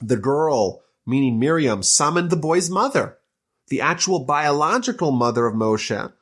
the 0.01 0.17
girl, 0.17 0.83
meaning 1.07 1.39
Miriam, 1.39 1.83
summoned 1.83 2.31
the 2.31 2.37
boy's 2.37 2.71
mother, 2.71 3.19
the 3.71 3.81
actual 3.81 4.21
biological 4.25 5.11
mother 5.11 5.47
of 5.47 5.55
Moshe, 5.55 6.13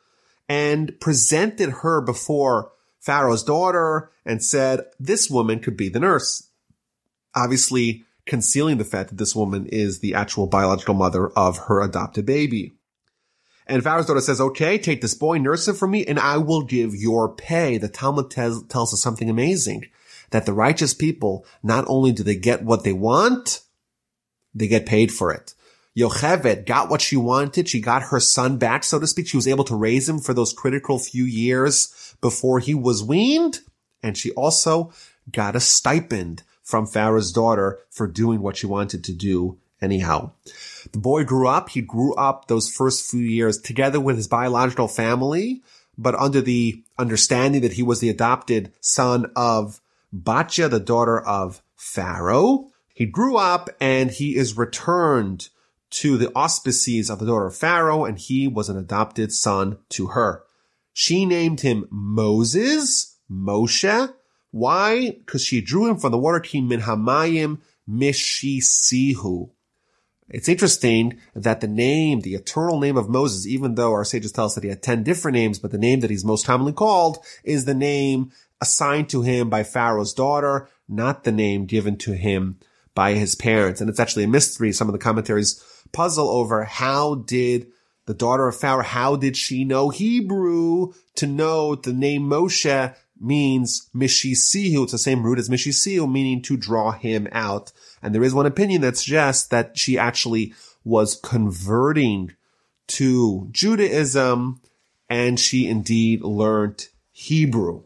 and 0.49 0.99
presented 1.01 1.71
her 1.83 2.01
before 2.01 2.71
Pharaoh's 3.01 3.43
daughter 3.43 4.11
and 4.25 4.43
said, 4.43 4.85
this 4.99 5.29
woman 5.29 5.61
could 5.61 5.77
be 5.77 5.89
the 5.89 6.01
nurse. 6.01 6.49
Obviously, 7.35 8.05
concealing 8.27 8.79
the 8.79 8.85
fact 8.85 9.11
that 9.11 9.19
this 9.19 9.35
woman 9.35 9.67
is 9.67 10.01
the 10.01 10.15
actual 10.15 10.47
biological 10.47 10.95
mother 10.95 11.29
of 11.31 11.59
her 11.67 11.83
adopted 11.83 12.25
baby. 12.25 12.75
And 13.67 13.83
Pharaoh's 13.83 14.07
daughter 14.07 14.21
says, 14.21 14.41
okay, 14.41 14.79
take 14.79 15.03
this 15.03 15.15
boy, 15.15 15.37
nurse 15.37 15.69
him 15.69 15.75
for 15.75 15.87
me, 15.87 16.07
and 16.07 16.19
I 16.19 16.39
will 16.39 16.63
give 16.63 16.95
your 16.95 17.35
pay. 17.35 17.77
The 17.77 17.89
Talmud 17.89 18.31
tells 18.31 18.95
us 18.95 19.03
something 19.03 19.29
amazing 19.29 19.85
that 20.31 20.47
the 20.47 20.55
righteous 20.55 20.95
people, 20.95 21.45
not 21.63 21.85
only 21.87 22.13
do 22.13 22.23
they 22.23 22.37
get 22.37 22.63
what 22.63 22.85
they 22.85 22.95
want, 22.95 23.61
they 24.55 24.69
get 24.69 24.87
paid 24.87 25.13
for 25.13 25.31
it. 25.33 25.55
Yocheved 25.99 26.65
got 26.65 26.89
what 26.89 27.01
she 27.01 27.17
wanted. 27.17 27.69
She 27.69 27.81
got 27.81 28.05
her 28.05 28.21
son 28.21 28.57
back, 28.57 28.85
so 28.85 29.01
to 29.01 29.07
speak. 29.07 29.27
She 29.27 29.37
was 29.37 29.49
able 29.49 29.65
to 29.65 29.75
raise 29.75 30.09
him 30.09 30.21
for 30.21 30.33
those 30.33 30.53
critical 30.53 30.99
few 30.99 31.25
years 31.25 32.15
before 32.21 32.61
he 32.61 32.73
was 32.73 33.03
weaned. 33.03 33.61
And 34.03 34.17
she 34.17 34.31
also 34.33 34.93
got 35.33 35.57
a 35.57 35.61
stipend 35.61 36.45
from 36.63 36.87
Pharaoh's 36.87 37.33
daughter 37.33 37.81
for 37.91 38.07
doing 38.07 38.41
what 38.41 38.57
she 38.57 38.67
wanted 38.67 39.03
to 39.05 39.13
do 39.13 39.59
anyhow. 39.81 40.31
The 40.93 40.99
boy 40.99 41.25
grew 41.25 41.49
up. 41.49 41.71
He 41.71 41.81
grew 41.81 42.15
up 42.15 42.47
those 42.47 42.71
first 42.71 43.11
few 43.11 43.21
years 43.21 43.59
together 43.59 43.99
with 43.99 44.17
his 44.17 44.29
biological 44.29 44.87
family, 44.87 45.63
but 45.97 46.15
under 46.15 46.41
the 46.41 46.83
understanding 46.97 47.63
that 47.63 47.73
he 47.73 47.83
was 47.83 47.99
the 48.01 48.09
adopted 48.09 48.73
son 48.81 49.33
of 49.35 49.81
Batya, 50.15 50.71
the 50.71 50.81
daughter 50.81 51.21
of 51.21 51.61
Pharaoh. 51.75 52.69
He 52.95 53.07
grew 53.07 53.37
up 53.37 53.71
and 53.81 54.11
he 54.11 54.37
is 54.37 54.57
returned 54.57 55.49
to 55.91 56.17
the 56.17 56.31
auspices 56.35 57.11
of 57.11 57.19
the 57.19 57.27
daughter 57.27 57.47
of 57.47 57.57
Pharaoh 57.57 58.05
and 58.05 58.19
he 58.19 58.47
was 58.47 58.69
an 58.69 58.77
adopted 58.77 59.33
son 59.33 59.79
to 59.91 60.09
her. 60.09 60.43
She 60.93 61.27
named 61.27 61.61
him 61.61 61.87
Moses, 61.91 63.17
Moshe. 63.31 64.13
Why? 64.51 65.11
Because 65.11 65.45
she 65.45 65.61
drew 65.61 65.87
him 65.87 65.99
from 65.99 66.13
the 66.13 66.19
water 66.19 66.41
king 66.41 66.69
min 66.69 66.81
hamayim 66.81 67.59
mishisihu. 67.89 69.51
It's 70.31 70.49
interesting 70.49 71.19
that 71.35 71.61
the 71.63 71.69
name, 71.69 72.21
the 72.21 72.35
eternal 72.35 72.79
name 72.79 72.99
of 72.99 73.09
Moses, 73.09 73.47
even 73.47 73.77
though 73.77 73.93
our 73.93 74.05
sages 74.05 74.33
tell 74.33 74.45
us 74.45 74.55
that 74.55 74.65
he 74.65 74.69
had 74.69 74.83
10 74.83 75.03
different 75.03 75.37
names, 75.37 75.59
but 75.59 75.71
the 75.71 75.79
name 75.79 76.01
that 76.01 76.11
he's 76.11 76.25
most 76.25 76.45
commonly 76.45 76.73
called 76.73 77.19
is 77.45 77.65
the 77.65 77.75
name 77.75 78.31
assigned 78.61 79.09
to 79.11 79.23
him 79.23 79.49
by 79.49 79.63
Pharaoh's 79.63 80.13
daughter, 80.13 80.69
not 80.87 81.25
the 81.25 81.33
name 81.33 81.65
given 81.65 81.97
to 81.99 82.13
him 82.13 82.59
by 82.95 83.15
his 83.15 83.35
parents. 83.35 83.81
And 83.81 83.89
it's 83.89 84.01
actually 84.01 84.25
a 84.25 84.29
mystery. 84.29 84.73
Some 84.73 84.89
of 84.89 84.93
the 84.93 84.99
commentaries 84.99 85.65
puzzle 85.93 86.29
over 86.29 86.65
how 86.65 87.17
did 87.17 87.69
the 88.07 88.15
daughter 88.15 88.49
of 88.49 88.57
Pharaoh, 88.57 88.83
how 88.83 89.17
did 89.17 89.37
she 89.37 89.65
know 89.65 89.91
Hebrew 89.91 90.93
to 91.17 91.27
know 91.27 91.75
the 91.75 91.93
name 91.93 92.23
Moshe 92.23 92.95
means 93.21 93.89
Mishisihu. 93.95 94.85
It's 94.85 94.93
the 94.93 94.99
same 94.99 95.23
root 95.23 95.39
as 95.39 95.49
Mishisihu, 95.49 96.11
meaning 96.11 96.43
to 96.43 96.57
draw 96.57 96.93
him 96.93 97.29
out. 97.33 97.73
And 98.03 98.15
there 98.15 98.23
is 98.23 98.35
one 98.35 98.47
opinion 98.47 98.81
that 98.83 98.97
suggests 98.97 99.47
that 99.49 99.77
she 99.77 99.99
actually 99.99 100.55
was 100.85 101.17
converting 101.17 102.33
to 102.89 103.49
Judaism 103.51 104.61
and 105.09 105.39
she 105.39 105.67
indeed 105.67 106.23
learned 106.23 106.89
Hebrew. 107.13 107.83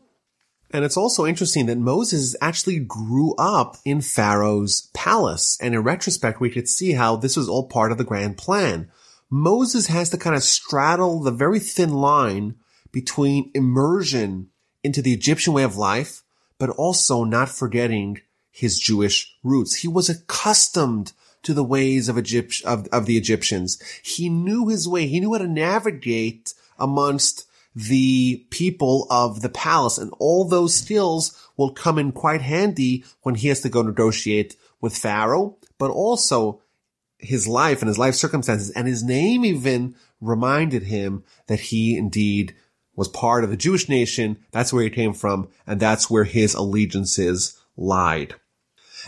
And 0.73 0.85
it's 0.85 0.97
also 0.97 1.27
interesting 1.27 1.67
that 1.67 1.79
Moses 1.79 2.35
actually 2.41 2.79
grew 2.79 3.35
up 3.37 3.77
in 3.85 4.01
Pharaoh's 4.01 4.89
palace. 4.95 5.59
And 5.61 5.75
in 5.75 5.83
retrospect, 5.83 6.41
we 6.41 6.51
could 6.51 6.69
see 6.69 6.93
how 6.93 7.17
this 7.17 7.37
was 7.37 7.49
all 7.49 7.69
part 7.69 7.93
of 7.93 7.99
the 7.99 8.05
grand 8.05 8.39
plan. 8.39 8.91
Moses 9.29 9.89
has 9.89 10.11
to 10.11 10.19
kind 10.19 10.35
of 10.35 10.43
straddle 10.43 11.21
the 11.21 11.31
very 11.31 11.59
thin 11.59 11.91
line 11.91 12.57
between 12.91 13.51
immersion 13.55 14.49
into 14.83 15.03
the 15.03 15.13
Egyptian 15.13 15.53
way 15.53 15.63
of 15.63 15.77
life, 15.77 16.23
but 16.59 16.71
also 16.71 17.25
not 17.25 17.49
forgetting 17.49 18.21
his 18.51 18.79
Jewish 18.79 19.35
roots. 19.43 19.77
He 19.77 19.89
was 19.89 20.09
accustomed 20.09 21.13
to 21.43 21.55
the 21.55 21.65
ways 21.65 22.09
of 22.09 22.19
Egypt, 22.19 22.63
of, 22.65 22.87
of 22.89 23.07
the 23.07 23.17
Egyptians. 23.17 23.83
He 24.03 24.29
knew 24.29 24.69
his 24.69 24.87
way. 24.87 25.07
He 25.07 25.21
knew 25.21 25.33
how 25.33 25.39
to 25.39 25.49
navigate 25.49 26.55
amongst 26.79 27.47
the 27.75 28.47
people 28.51 29.07
of 29.11 29.41
the 29.41 29.49
palace 29.49 29.99
and 29.99 30.13
all 30.19 30.45
those 30.45 30.75
skills 30.75 31.49
will 31.57 31.73
come 31.73 31.99
in 31.99 32.13
quite 32.13 32.43
handy 32.43 33.05
when 33.23 33.35
he 33.35 33.49
has 33.49 33.61
to 33.63 33.69
go 33.69 33.83
negotiate 33.83 34.57
with 34.81 34.97
Pharaoh, 34.97 35.57
but 35.79 35.91
also 35.91 36.61
his 37.19 37.47
life 37.47 37.81
and 37.81 37.89
his 37.89 37.99
life 37.99 38.15
circumstances 38.15 38.71
and 38.71 38.87
his 38.87 39.03
name 39.03 39.45
even 39.45 39.95
reminded 40.21 40.85
him 40.85 41.25
that 41.47 41.61
he 41.61 41.97
indeed 41.97 42.55
was 42.95 43.09
part 43.09 43.45
of 43.45 43.51
the 43.51 43.57
Jewish 43.57 43.89
nation. 43.89 44.39
That's 44.51 44.73
where 44.73 44.85
he 44.85 44.91
came 44.91 45.13
from. 45.13 45.49
And 45.67 45.81
that's 45.81 46.11
where 46.11 46.25
his 46.25 46.55
allegiances 46.55 47.59
lied. 47.77 48.35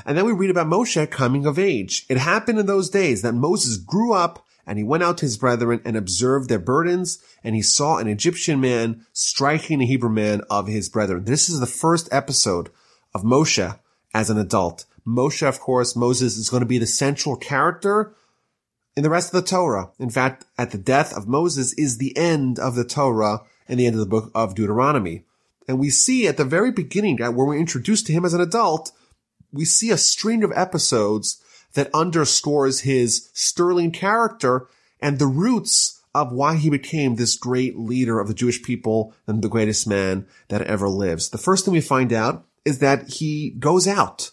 And 0.05 0.19
then 0.19 0.25
we 0.25 0.33
read 0.33 0.51
about 0.51 0.67
Moshe 0.67 1.11
coming 1.11 1.47
of 1.47 1.59
age. 1.59 2.05
It 2.09 2.17
happened 2.17 2.59
in 2.59 2.67
those 2.67 2.91
days 2.91 3.23
that 3.23 3.35
Moses 3.35 3.77
grew 3.77 4.13
up 4.13 4.44
And 4.67 4.79
he 4.79 4.85
went 4.85 5.03
out 5.03 5.19
to 5.19 5.27
his 5.27 5.37
brethren 5.37 5.81
and 5.85 5.97
observed 5.97 6.49
their 6.49 6.59
burdens, 6.59 7.23
and 7.43 7.55
he 7.55 7.63
saw 7.63 7.99
an 7.99 8.09
Egyptian 8.09 8.61
man 8.61 9.05
striking 9.13 9.83
a 9.83 9.87
Hebrew 9.87 10.11
man 10.11 10.41
of 10.49 10.67
his 10.67 10.89
brethren. 10.89 11.25
This 11.25 11.49
is 11.49 11.61
the 11.61 11.67
first 11.67 12.09
episode 12.11 12.71
of 13.15 13.23
Moshe 13.23 13.79
as 14.15 14.31
an 14.31 14.39
adult. 14.39 14.87
Moshe, 15.07 15.47
of 15.47 15.61
course, 15.61 15.95
Moses 15.95 16.37
is 16.37 16.49
going 16.49 16.63
to 16.63 16.67
be 16.67 16.79
the 16.79 16.87
central 16.87 17.37
character 17.37 18.15
in 18.97 19.03
the 19.03 19.11
rest 19.11 19.35
of 19.35 19.43
the 19.43 19.49
Torah. 19.49 19.91
In 19.99 20.09
fact, 20.09 20.47
at 20.57 20.71
the 20.71 20.79
death 20.79 21.15
of 21.15 21.29
Moses 21.29 21.75
is 21.75 21.99
the 21.99 22.17
end 22.17 22.59
of 22.59 22.75
the 22.75 22.85
Torah 22.85 23.43
and 23.69 23.79
the 23.79 23.87
end 23.87 23.95
of 23.95 24.01
the 24.01 24.07
book 24.07 24.31
of 24.35 24.55
Deuteronomy. 24.55 25.25
And 25.69 25.79
we 25.79 25.91
see 25.91 26.27
at 26.27 26.37
the 26.37 26.45
very 26.45 26.71
beginning, 26.71 27.17
that 27.17 27.35
where 27.35 27.47
we're 27.47 27.57
introduced 27.57 28.07
to 28.07 28.13
him 28.13 28.25
as 28.25 28.35
an 28.35 28.41
adult, 28.41 28.93
we 29.53 29.65
see 29.65 29.91
a 29.91 29.97
string 29.97 30.43
of 30.43 30.53
episodes 30.55 31.43
that 31.75 31.91
underscores 31.95 32.81
his 32.81 33.29
sterling 33.33 33.91
character 33.91 34.69
and 35.01 35.19
the 35.19 35.27
roots 35.27 36.01
of 36.15 36.33
why 36.33 36.57
he 36.57 36.71
became 36.71 37.17
this 37.17 37.37
great 37.37 37.77
leader 37.77 38.21
of 38.21 38.29
the 38.29 38.35
Jewish 38.35 38.63
people 38.63 39.13
and 39.27 39.43
the 39.43 39.49
greatest 39.49 39.87
man 39.87 40.27
that 40.49 40.63
ever 40.63 40.89
lives. 40.89 41.29
The 41.29 41.39
first 41.39 41.65
thing 41.65 41.75
we 41.75 41.81
find 41.81 42.13
out 42.13 42.45
is 42.65 42.79
that 42.79 43.09
he 43.09 43.51
goes 43.51 43.89
out 43.89 44.31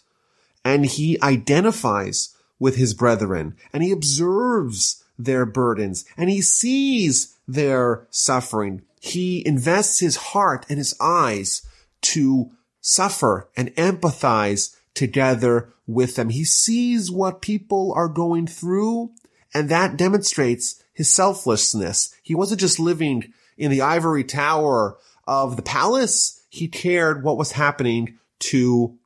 and 0.64 0.86
he 0.86 1.20
identifies 1.22 2.36
with 2.60 2.76
his 2.76 2.94
brethren 2.94 3.56
and 3.74 3.82
he 3.82 3.92
observes 3.92 5.04
their 5.18 5.46
burdens 5.46 6.06
and 6.16 6.30
he 6.30 6.42
sees 6.42 7.36
their 7.48 8.08
suffering. 8.12 8.84
He 9.00 9.46
invests 9.46 10.00
his 10.00 10.16
heart 10.16 10.66
and 10.70 10.78
his 10.78 10.96
eyes 11.02 11.66
to 12.02 12.52
suffer 12.80 13.50
and 13.58 13.76
empathize 13.76 14.76
together 14.94 15.74
with 15.94 16.16
them. 16.16 16.30
He 16.30 16.44
sees 16.44 17.12
what 17.12 17.42
people 17.42 17.94
are 17.96 18.08
going 18.08 18.48
through 18.48 19.12
and 19.54 19.70
that 19.70 19.98
demonstrates 19.98 20.82
his 20.94 21.12
selflessness. 21.14 22.14
He 22.24 22.36
wasn't 22.36 22.62
just 22.62 22.80
living 22.80 23.34
in 23.58 23.72
the 23.72 23.82
ivory 23.82 24.24
tower 24.24 24.98
of 25.28 25.56
the 25.56 25.62
palace. 25.62 26.42
He 26.50 26.68
cared 26.68 27.24
what 27.24 27.38
was 27.38 27.54
happening 27.54 28.18
to 28.40 28.98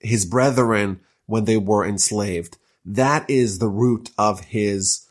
his 0.00 0.24
brethren 0.24 1.00
when 1.26 1.44
they 1.44 1.56
were 1.56 1.86
enslaved. 1.86 2.56
That 2.84 3.28
is 3.28 3.58
the 3.58 3.68
root 3.68 4.10
of 4.16 4.40
his 4.40 5.06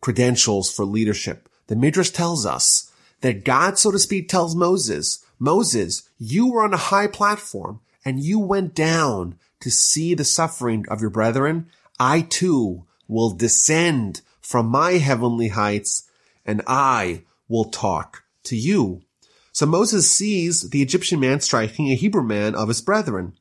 credentials 0.00 0.70
for 0.72 0.84
leadership. 0.84 1.48
The 1.68 1.76
Midrash 1.76 2.10
tells 2.10 2.44
us 2.44 2.90
that 3.20 3.44
God, 3.44 3.78
so 3.78 3.92
to 3.92 3.98
speak, 3.98 4.28
tells 4.28 4.56
Moses, 4.56 5.24
Moses, 5.38 6.08
you 6.18 6.50
were 6.50 6.62
on 6.62 6.74
a 6.74 6.78
high 6.78 7.06
platform 7.06 7.80
and 8.04 8.20
you 8.20 8.38
went 8.38 8.74
down 8.74 9.38
to 9.62 9.70
see 9.70 10.14
the 10.14 10.24
suffering 10.24 10.84
of 10.88 11.00
your 11.00 11.10
brethren. 11.10 11.66
I 11.98 12.20
too 12.20 12.84
will 13.08 13.30
descend 13.30 14.20
from 14.40 14.66
my 14.66 14.92
heavenly 14.92 15.48
heights 15.48 16.08
and 16.44 16.62
I 16.66 17.22
will 17.48 17.64
talk 17.64 18.24
to 18.44 18.56
you. 18.56 19.02
So 19.52 19.66
Moses 19.66 20.10
sees 20.10 20.70
the 20.70 20.82
Egyptian 20.82 21.20
man 21.20 21.40
striking 21.40 21.90
a 21.90 21.94
Hebrew 21.94 22.22
man 22.22 22.54
of 22.54 22.68
his 22.68 22.80
brethren. 22.80 23.34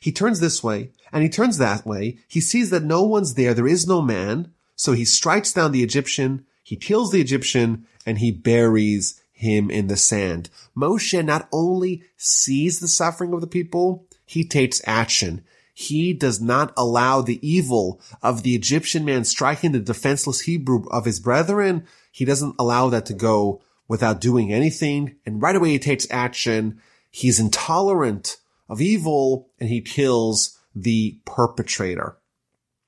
He 0.00 0.12
turns 0.12 0.40
this 0.40 0.62
way 0.62 0.90
and 1.12 1.22
he 1.22 1.28
turns 1.28 1.58
that 1.58 1.86
way. 1.86 2.18
He 2.28 2.40
sees 2.40 2.70
that 2.70 2.82
no 2.82 3.02
one's 3.02 3.34
there. 3.34 3.54
There 3.54 3.66
is 3.66 3.86
no 3.86 4.02
man. 4.02 4.52
So 4.76 4.92
he 4.92 5.04
strikes 5.04 5.52
down 5.52 5.72
the 5.72 5.82
Egyptian. 5.82 6.44
He 6.62 6.76
kills 6.76 7.10
the 7.10 7.20
Egyptian 7.20 7.86
and 8.04 8.18
he 8.18 8.30
buries 8.30 9.20
him 9.32 9.70
in 9.70 9.88
the 9.88 9.96
sand. 9.96 10.50
Moshe 10.76 11.24
not 11.24 11.48
only 11.52 12.02
sees 12.16 12.78
the 12.78 12.88
suffering 12.88 13.32
of 13.32 13.40
the 13.40 13.46
people, 13.46 14.06
he 14.26 14.44
takes 14.44 14.80
action. 14.86 15.44
He 15.76 16.12
does 16.12 16.40
not 16.40 16.72
allow 16.76 17.20
the 17.20 17.46
evil 17.46 18.00
of 18.22 18.44
the 18.44 18.54
Egyptian 18.54 19.04
man 19.04 19.24
striking 19.24 19.72
the 19.72 19.80
defenseless 19.80 20.42
Hebrew 20.42 20.88
of 20.88 21.04
his 21.04 21.18
brethren. 21.18 21.84
He 22.12 22.24
doesn't 22.24 22.54
allow 22.60 22.88
that 22.90 23.06
to 23.06 23.12
go 23.12 23.60
without 23.88 24.20
doing 24.20 24.52
anything. 24.52 25.16
And 25.26 25.42
right 25.42 25.56
away 25.56 25.70
he 25.70 25.80
takes 25.80 26.06
action. 26.12 26.80
He's 27.10 27.40
intolerant 27.40 28.36
of 28.68 28.80
evil 28.80 29.50
and 29.58 29.68
he 29.68 29.80
kills 29.80 30.56
the 30.76 31.18
perpetrator. 31.24 32.16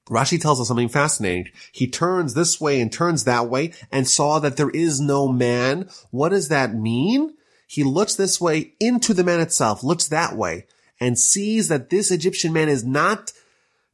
Rashi 0.09 0.40
tells 0.40 0.61
us 0.61 0.68
something 0.68 0.88
fascinating. 0.88 1.51
He 1.72 1.88
turns 1.88 2.35
this 2.35 2.61
way 2.61 2.81
and 2.81 2.92
turns 2.92 3.25
that 3.25 3.49
way 3.49 3.72
and 3.90 4.07
saw 4.07 4.38
that 4.38 4.57
there 4.57 4.70
is 4.70 5.01
no 5.01 5.27
man. 5.27 5.88
What 6.12 6.29
does 6.29 6.49
that 6.49 6.72
mean? 6.72 7.35
He 7.66 7.83
looks 7.83 8.14
this 8.14 8.40
way 8.40 8.75
into 8.79 9.12
the 9.12 9.25
man 9.25 9.40
itself, 9.40 9.83
looks 9.83 10.07
that 10.07 10.37
way 10.37 10.66
and 11.00 11.18
sees 11.18 11.68
that 11.68 11.90
this 11.90 12.11
Egyptian 12.11 12.52
man 12.52 12.68
is 12.68 12.85
not 12.85 13.32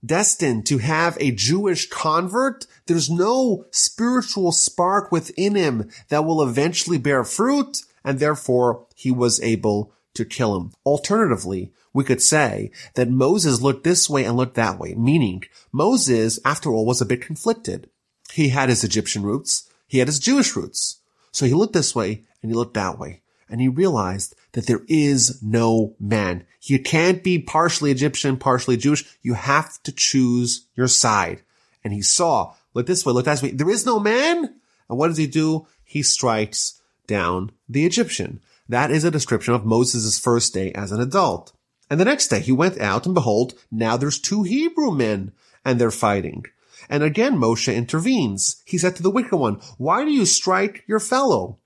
destined 0.04 0.66
to 0.66 0.78
have 0.78 1.16
a 1.20 1.30
Jewish 1.30 1.88
convert. 1.88 2.66
There's 2.86 3.10
no 3.10 3.66
spiritual 3.70 4.52
spark 4.52 5.12
within 5.12 5.54
him 5.54 5.90
that 6.08 6.24
will 6.24 6.42
eventually 6.42 6.98
bear 6.98 7.24
fruit. 7.24 7.82
And 8.04 8.18
therefore 8.18 8.86
he 8.96 9.10
was 9.10 9.40
able 9.42 9.92
to 10.14 10.24
kill 10.24 10.56
him. 10.56 10.72
Alternatively, 10.84 11.72
we 11.92 12.04
could 12.04 12.20
say 12.20 12.70
that 12.94 13.08
Moses 13.08 13.60
looked 13.60 13.84
this 13.84 14.10
way 14.10 14.24
and 14.24 14.36
looked 14.36 14.54
that 14.56 14.78
way, 14.78 14.94
meaning 14.94 15.44
Moses, 15.70 16.38
after 16.44 16.70
all, 16.70 16.86
was 16.86 17.00
a 17.00 17.06
bit 17.06 17.22
conflicted. 17.22 17.88
He 18.32 18.48
had 18.48 18.68
his 18.68 18.82
Egyptian 18.82 19.22
roots. 19.22 19.68
He 19.86 19.98
had 19.98 20.08
his 20.08 20.18
Jewish 20.18 20.56
roots. 20.56 21.00
So 21.32 21.46
he 21.46 21.54
looked 21.54 21.74
this 21.74 21.94
way 21.94 22.24
and 22.42 22.50
he 22.50 22.56
looked 22.56 22.74
that 22.74 22.98
way. 22.98 23.22
And 23.48 23.60
he 23.60 23.68
realized 23.68 24.34
that 24.52 24.66
there 24.66 24.82
is 24.86 25.42
no 25.42 25.94
man. 25.98 26.44
You 26.62 26.78
can't 26.78 27.22
be 27.22 27.38
partially 27.38 27.90
Egyptian, 27.90 28.36
partially 28.36 28.76
Jewish. 28.76 29.04
You 29.22 29.34
have 29.34 29.82
to 29.82 29.92
choose 29.92 30.66
your 30.74 30.88
side. 30.88 31.42
And 31.82 31.92
he 31.92 32.02
saw, 32.02 32.54
look 32.74 32.86
this 32.86 33.04
way, 33.04 33.12
look 33.12 33.24
that 33.24 33.42
way. 33.42 33.50
There 33.50 33.70
is 33.70 33.86
no 33.86 33.98
man. 33.98 34.54
And 34.88 34.98
what 34.98 35.08
does 35.08 35.16
he 35.16 35.26
do? 35.26 35.66
He 35.84 36.02
strikes 36.02 36.80
down 37.06 37.52
the 37.68 37.84
Egyptian. 37.84 38.40
That 38.68 38.90
is 38.90 39.04
a 39.04 39.10
description 39.10 39.54
of 39.54 39.64
Moses' 39.64 40.18
first 40.18 40.54
day 40.54 40.72
as 40.72 40.92
an 40.92 41.00
adult. 41.00 41.52
And 41.90 42.00
the 42.00 42.04
next 42.04 42.28
day 42.28 42.40
he 42.40 42.52
went 42.52 42.80
out 42.80 43.06
and 43.06 43.14
behold, 43.14 43.54
now 43.70 43.96
there's 43.96 44.18
two 44.18 44.44
Hebrew 44.44 44.92
men 44.92 45.32
and 45.64 45.78
they're 45.78 45.90
fighting. 45.90 46.44
And 46.88 47.02
again 47.02 47.36
Moshe 47.36 47.74
intervenes. 47.74 48.62
He 48.64 48.78
said 48.78 48.96
to 48.96 49.02
the 49.02 49.10
wicked 49.10 49.36
one, 49.36 49.60
why 49.78 50.04
do 50.04 50.10
you 50.10 50.24
strike 50.24 50.84
your 50.86 51.00
fellow? 51.00 51.58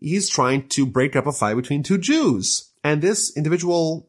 He's 0.00 0.28
trying 0.28 0.68
to 0.68 0.86
break 0.86 1.14
up 1.14 1.26
a 1.26 1.32
fight 1.32 1.56
between 1.56 1.82
two 1.82 1.98
Jews. 1.98 2.72
And 2.82 3.02
this 3.02 3.36
individual 3.36 4.08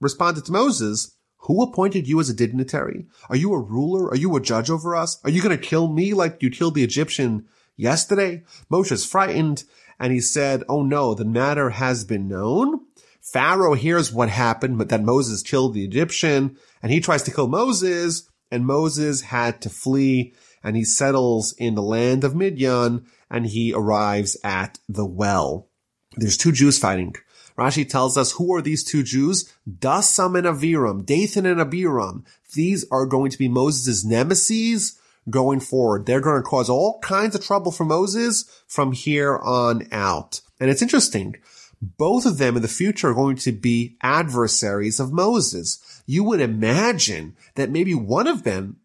responded 0.00 0.44
to 0.44 0.52
Moses, 0.52 1.16
who 1.38 1.62
appointed 1.62 2.08
you 2.08 2.20
as 2.20 2.28
a 2.28 2.34
dignitary? 2.34 3.06
Are 3.28 3.36
you 3.36 3.52
a 3.52 3.60
ruler? 3.60 4.08
Are 4.08 4.16
you 4.16 4.34
a 4.34 4.40
judge 4.40 4.70
over 4.70 4.96
us? 4.96 5.20
Are 5.24 5.30
you 5.30 5.42
going 5.42 5.56
to 5.56 5.62
kill 5.62 5.88
me 5.88 6.14
like 6.14 6.42
you 6.42 6.50
killed 6.50 6.74
the 6.74 6.84
Egyptian 6.84 7.46
yesterday? 7.76 8.42
Moshe's 8.68 9.04
frightened 9.04 9.64
and 10.00 10.12
he 10.12 10.20
said, 10.20 10.64
Oh 10.68 10.82
no, 10.82 11.14
the 11.14 11.24
matter 11.24 11.70
has 11.70 12.04
been 12.04 12.28
known. 12.28 12.80
Pharaoh 13.20 13.74
hears 13.74 14.12
what 14.12 14.28
happened, 14.28 14.78
but 14.78 14.88
that 14.88 15.02
Moses 15.02 15.42
killed 15.42 15.74
the 15.74 15.84
Egyptian 15.84 16.56
and 16.82 16.90
he 16.90 17.00
tries 17.00 17.22
to 17.24 17.30
kill 17.30 17.48
Moses 17.48 18.28
and 18.50 18.66
Moses 18.66 19.22
had 19.22 19.60
to 19.62 19.70
flee 19.70 20.34
and 20.64 20.74
he 20.76 20.84
settles 20.84 21.52
in 21.58 21.74
the 21.74 21.82
land 21.82 22.24
of 22.24 22.34
Midian 22.34 23.06
and 23.30 23.46
he 23.46 23.72
arrives 23.72 24.36
at 24.42 24.78
the 24.88 25.04
well. 25.04 25.68
There's 26.16 26.36
two 26.36 26.52
Jews 26.52 26.78
fighting. 26.78 27.14
Rashi 27.56 27.88
tells 27.88 28.16
us 28.16 28.32
who 28.32 28.52
are 28.54 28.62
these 28.62 28.82
two 28.82 29.02
Jews? 29.04 29.52
Dasam 29.68 30.36
and 30.36 30.46
Aviram, 30.46 31.06
Dathan 31.06 31.46
and 31.46 31.60
Abiram. 31.60 32.24
These 32.54 32.84
are 32.90 33.06
going 33.06 33.30
to 33.30 33.38
be 33.38 33.48
Moses' 33.48 34.04
nemesis 34.04 34.98
going 35.30 35.60
forward. 35.60 36.06
They're 36.06 36.20
going 36.20 36.42
to 36.42 36.48
cause 36.48 36.68
all 36.68 36.98
kinds 37.00 37.34
of 37.34 37.44
trouble 37.44 37.70
for 37.70 37.84
Moses 37.84 38.44
from 38.66 38.92
here 38.92 39.38
on 39.38 39.86
out. 39.92 40.40
And 40.58 40.70
it's 40.70 40.82
interesting. 40.82 41.36
Both 41.80 42.26
of 42.26 42.38
them 42.38 42.56
in 42.56 42.62
the 42.62 42.68
future 42.68 43.10
are 43.10 43.14
going 43.14 43.36
to 43.36 43.52
be 43.52 43.96
adversaries 44.00 44.98
of 44.98 45.12
Moses. 45.12 46.02
You 46.06 46.24
would 46.24 46.40
imagine 46.40 47.36
that 47.54 47.70
maybe 47.70 47.94
one 47.94 48.26
of 48.26 48.42
them, 48.42 48.78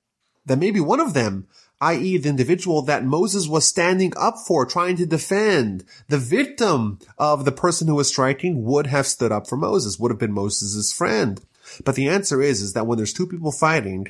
that 0.46 0.60
maybe 0.60 0.80
one 0.80 1.00
of 1.00 1.14
them, 1.14 1.48
i.e. 1.82 2.18
the 2.18 2.30
individual 2.30 2.82
that 2.82 3.06
Moses 3.06 3.48
was 3.48 3.66
standing 3.66 4.14
up 4.18 4.38
for, 4.46 4.66
trying 4.66 4.98
to 4.98 5.06
defend, 5.06 5.86
the 6.08 6.18
victim 6.18 7.00
of 7.18 7.46
the 7.46 7.52
person 7.52 7.88
who 7.88 7.96
was 7.96 8.10
striking 8.10 8.64
would 8.64 8.88
have 8.88 9.08
stood 9.08 9.32
up 9.32 9.48
for 9.48 9.56
Moses, 9.56 9.98
would 10.00 10.12
have 10.12 10.20
been 10.20 10.34
Moses' 10.34 10.92
friend. 10.92 11.42
But 11.86 11.96
the 11.96 12.10
answer 12.10 12.42
is, 12.42 12.62
is 12.62 12.74
that 12.74 12.88
when 12.88 12.98
there's 12.98 13.14
two 13.14 13.28
people 13.28 13.52
fighting 13.52 14.08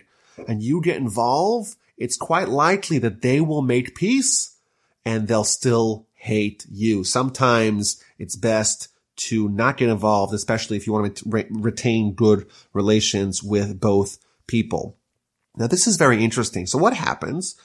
and 0.47 0.63
you 0.63 0.81
get 0.81 0.97
involved, 0.97 1.75
it's 1.97 2.17
quite 2.17 2.49
likely 2.49 2.97
that 2.99 3.21
they 3.21 3.41
will 3.41 3.61
make 3.61 3.95
peace 3.95 4.55
and 5.05 5.27
they'll 5.27 5.43
still 5.43 6.07
hate 6.13 6.65
you. 6.71 7.03
Sometimes 7.03 8.03
it's 8.17 8.35
best 8.35 8.89
to 9.17 9.49
not 9.49 9.77
get 9.77 9.89
involved, 9.89 10.33
especially 10.33 10.77
if 10.77 10.87
you 10.87 10.93
want 10.93 11.17
to 11.17 11.45
retain 11.51 12.13
good 12.13 12.47
relations 12.73 13.43
with 13.43 13.79
both 13.79 14.17
people. 14.47 14.98
Now 15.59 15.67
this 15.67 15.85
is 15.85 15.97
very 15.97 16.23
interesting. 16.23 16.65
So 16.65 16.79
what 16.79 16.93
happens? 16.93 17.55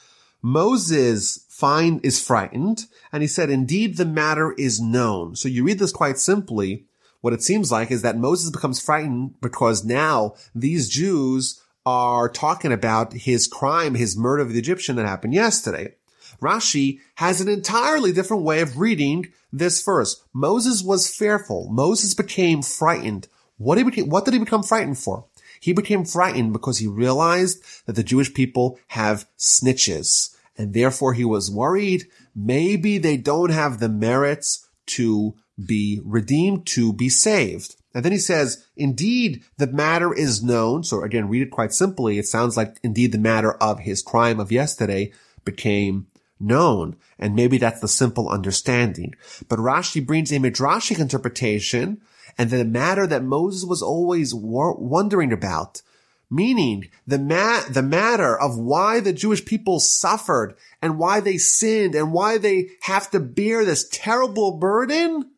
Moses 0.42 1.46
find 1.48 2.04
is 2.04 2.20
frightened 2.20 2.86
and 3.12 3.22
he 3.22 3.26
said, 3.26 3.48
indeed 3.48 3.96
the 3.96 4.04
matter 4.04 4.52
is 4.58 4.80
known. 4.80 5.36
So 5.36 5.48
you 5.48 5.64
read 5.64 5.78
this 5.78 5.92
quite 5.92 6.18
simply. 6.18 6.84
What 7.22 7.32
it 7.32 7.42
seems 7.42 7.72
like 7.72 7.90
is 7.90 8.02
that 8.02 8.18
Moses 8.18 8.50
becomes 8.50 8.82
frightened 8.82 9.40
because 9.40 9.84
now 9.84 10.34
these 10.54 10.90
Jews 10.90 11.62
are 11.86 12.28
talking 12.28 12.72
about 12.72 13.14
his 13.14 13.46
crime, 13.46 13.94
his 13.94 14.16
murder 14.16 14.42
of 14.42 14.52
the 14.52 14.58
Egyptian 14.58 14.96
that 14.96 15.06
happened 15.06 15.32
yesterday. 15.32 15.94
Rashi 16.42 17.00
has 17.14 17.40
an 17.40 17.48
entirely 17.48 18.12
different 18.12 18.42
way 18.42 18.60
of 18.60 18.78
reading 18.78 19.32
this 19.52 19.82
verse. 19.82 20.22
Moses 20.34 20.82
was 20.82 21.08
fearful. 21.08 21.70
Moses 21.70 22.12
became 22.12 22.60
frightened. 22.60 23.28
What 23.56 23.78
he, 23.78 24.02
what 24.02 24.24
did 24.24 24.34
he 24.34 24.40
become 24.40 24.62
frightened 24.62 24.98
for? 24.98 25.24
He 25.64 25.72
became 25.72 26.04
frightened 26.04 26.52
because 26.52 26.76
he 26.76 26.86
realized 26.86 27.62
that 27.86 27.94
the 27.94 28.02
Jewish 28.02 28.34
people 28.34 28.78
have 28.88 29.26
snitches. 29.38 30.36
And 30.58 30.74
therefore 30.74 31.14
he 31.14 31.24
was 31.24 31.50
worried 31.50 32.04
maybe 32.36 32.98
they 32.98 33.16
don't 33.16 33.50
have 33.50 33.80
the 33.80 33.88
merits 33.88 34.68
to 34.88 35.34
be 35.64 36.02
redeemed, 36.04 36.66
to 36.66 36.92
be 36.92 37.08
saved. 37.08 37.76
And 37.94 38.04
then 38.04 38.12
he 38.12 38.18
says, 38.18 38.66
indeed, 38.76 39.42
the 39.56 39.66
matter 39.68 40.12
is 40.12 40.42
known. 40.42 40.84
So 40.84 41.02
again, 41.02 41.30
read 41.30 41.40
it 41.40 41.50
quite 41.50 41.72
simply. 41.72 42.18
It 42.18 42.26
sounds 42.26 42.58
like 42.58 42.78
indeed 42.82 43.12
the 43.12 43.18
matter 43.18 43.54
of 43.54 43.80
his 43.80 44.02
crime 44.02 44.40
of 44.40 44.52
yesterday 44.52 45.12
became 45.46 46.08
known. 46.38 46.96
And 47.18 47.34
maybe 47.34 47.56
that's 47.56 47.80
the 47.80 47.88
simple 47.88 48.28
understanding. 48.28 49.14
But 49.48 49.60
Rashi 49.60 50.04
brings 50.04 50.30
a 50.30 50.36
midrashic 50.36 50.98
interpretation 50.98 52.02
and 52.36 52.50
the 52.50 52.64
matter 52.64 53.06
that 53.06 53.22
Moses 53.22 53.64
was 53.64 53.82
always 53.82 54.34
wondering 54.34 55.32
about. 55.32 55.82
Meaning 56.30 56.88
the 57.06 57.18
ma- 57.18 57.62
the 57.70 57.82
matter 57.82 58.36
of 58.36 58.58
why 58.58 58.98
the 58.98 59.12
Jewish 59.12 59.44
people 59.44 59.78
suffered 59.78 60.56
and 60.82 60.98
why 60.98 61.20
they 61.20 61.36
sinned 61.36 61.94
and 61.94 62.12
why 62.12 62.38
they 62.38 62.70
have 62.82 63.10
to 63.10 63.20
bear 63.20 63.64
this 63.64 63.88
terrible 63.88 64.52
burden 64.52 65.30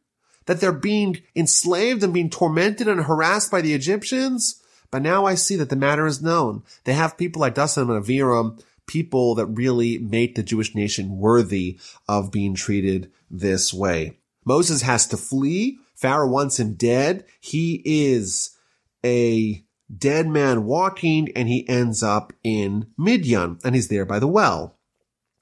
that 0.47 0.61
they're 0.61 0.73
being 0.73 1.21
enslaved 1.35 2.03
and 2.03 2.15
being 2.15 2.31
tormented 2.31 2.89
and 2.89 3.03
harassed 3.03 3.51
by 3.51 3.61
the 3.61 3.75
Egyptians. 3.75 4.63
But 4.91 5.03
now 5.03 5.27
I 5.27 5.35
see 5.35 5.57
that 5.57 5.69
the 5.69 5.77
matter 5.77 6.07
is 6.07 6.23
known. 6.23 6.63
They 6.85 6.95
have 6.95 7.19
people 7.19 7.41
like 7.41 7.57
Dathan 7.57 7.91
and 7.91 8.03
Aviram 8.03 8.63
people 8.87 9.35
that 9.35 9.47
really 9.47 9.99
make 9.99 10.35
the 10.35 10.43
Jewish 10.43 10.75
nation 10.75 11.19
worthy 11.19 11.79
of 12.09 12.31
being 12.31 12.55
treated 12.55 13.11
this 13.31 13.75
way. 13.75 14.17
Moses 14.45 14.83
has 14.83 15.07
to 15.09 15.17
flee. 15.17 15.79
Pharaoh 15.97 16.29
wants 16.29 16.61
him 16.61 16.75
dead. 16.75 17.25
He 17.41 17.83
is 17.85 18.57
a 19.05 19.65
dead 19.97 20.29
man 20.29 20.65
walking 20.65 21.31
and 21.35 21.49
he 21.49 21.69
ends 21.69 22.03
up 22.03 22.33
in 22.45 22.89
Midian 22.99 23.59
and 23.65 23.75
he's 23.75 23.89
there 23.89 24.05
by 24.05 24.19
the 24.19 24.27
well. 24.27 24.79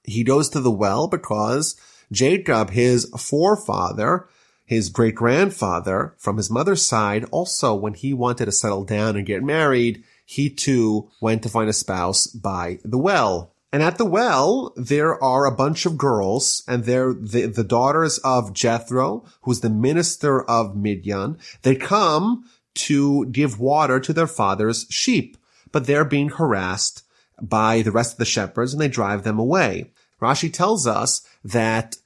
He 0.05 0.23
goes 0.23 0.49
to 0.51 0.61
the 0.61 0.71
well 0.71 1.09
because 1.09 1.77
Jacob, 2.13 2.71
his 2.71 3.11
forefather, 3.19 4.29
his 4.67 4.91
great 4.91 5.15
grandfather 5.15 6.15
from 6.19 6.37
his 6.37 6.51
mother's 6.51 6.85
side, 6.85 7.25
also 7.31 7.75
when 7.75 7.95
he 7.95 8.15
wanted 8.15 8.47
to 8.47 8.53
settle 8.53 8.85
down 8.85 9.17
and 9.17 9.27
get 9.27 9.43
married, 9.43 10.05
he 10.25 10.49
too 10.49 11.11
went 11.21 11.43
to 11.43 11.49
find 11.49 11.69
a 11.69 11.75
spouse 11.75 12.27
by 12.27 12.79
the 12.85 12.99
well. 12.99 13.54
And 13.75 13.83
at 13.83 13.99
the 13.99 14.05
well, 14.05 14.73
there 14.77 15.21
are 15.21 15.47
a 15.47 15.51
bunch 15.51 15.85
of 15.85 15.99
girls, 15.99 16.63
and 16.69 16.85
they're 16.85 17.13
the, 17.13 17.47
the 17.47 17.65
daughters 17.65 18.19
of 18.19 18.53
Jethro, 18.53 19.25
who's 19.43 19.63
the 19.63 19.69
minister 19.69 20.49
of 20.49 20.77
Midian. 20.77 21.39
They 21.63 21.75
come 21.75 22.49
to 22.75 23.27
give 23.27 23.59
water 23.59 23.99
to 23.99 24.13
their 24.13 24.29
father's 24.29 24.87
sheep, 24.91 25.37
but 25.73 25.89
they're 25.89 26.05
being 26.05 26.29
harassed 26.29 27.03
by 27.43 27.83
the 27.83 27.91
rest 27.91 28.13
of 28.13 28.19
the 28.19 28.25
shepherds 28.25 28.73
and 28.73 28.81
they 28.81 28.87
drive 28.87 29.25
them 29.25 29.41
away. 29.41 29.91
Rashi 30.23 30.53
tells 30.53 30.87
us 30.87 31.27
that 31.43 31.97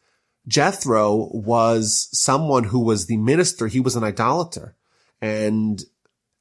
Jethro 0.46 1.28
was 1.34 2.08
someone 2.12 2.64
who 2.64 2.80
was 2.80 3.08
the 3.08 3.18
minister. 3.18 3.66
He 3.66 3.80
was 3.80 3.94
an 3.94 4.04
idolater. 4.04 4.74
And 5.20 5.84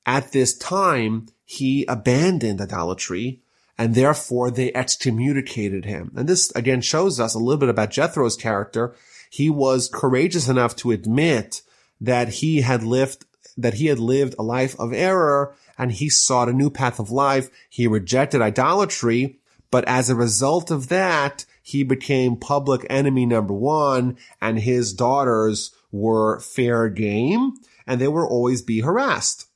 at 0.05 0.31
this 0.31 0.57
time, 0.57 1.27
he 1.43 1.83
abandoned 1.89 2.61
idolatry 2.61 3.41
and 3.77 3.93
therefore 3.93 4.49
they 4.49 4.73
excommunicated 4.73 5.85
him. 5.85 6.11
And 6.15 6.27
this 6.27 6.51
again 6.55 6.81
shows 6.81 7.19
us 7.19 7.35
a 7.35 7.39
little 7.39 7.59
bit 7.59 7.69
about 7.69 7.91
Jethro's 7.91 8.35
character. 8.35 8.95
He 9.29 9.49
was 9.49 9.89
courageous 9.93 10.47
enough 10.47 10.75
to 10.77 10.91
admit 10.91 11.61
that 12.01 12.29
he 12.29 12.61
had 12.61 12.83
lived, 12.83 13.25
that 13.55 13.75
he 13.75 13.87
had 13.87 13.99
lived 13.99 14.35
a 14.37 14.43
life 14.43 14.79
of 14.79 14.93
error 14.93 15.55
and 15.77 15.91
he 15.91 16.09
sought 16.09 16.49
a 16.49 16.53
new 16.53 16.69
path 16.69 16.99
of 16.99 17.11
life. 17.11 17.49
He 17.69 17.87
rejected 17.87 18.41
idolatry, 18.41 19.39
but 19.69 19.85
as 19.87 20.09
a 20.09 20.15
result 20.15 20.71
of 20.71 20.89
that, 20.89 21.45
he 21.61 21.83
became 21.83 22.37
public 22.37 22.85
enemy 22.89 23.25
number 23.25 23.53
one 23.53 24.17
and 24.41 24.59
his 24.59 24.93
daughters 24.93 25.71
were 25.91 26.39
fair 26.39 26.89
game 26.89 27.53
and 27.85 28.01
they 28.01 28.07
will 28.07 28.25
always 28.25 28.61
be 28.61 28.81
harassed. 28.81 29.47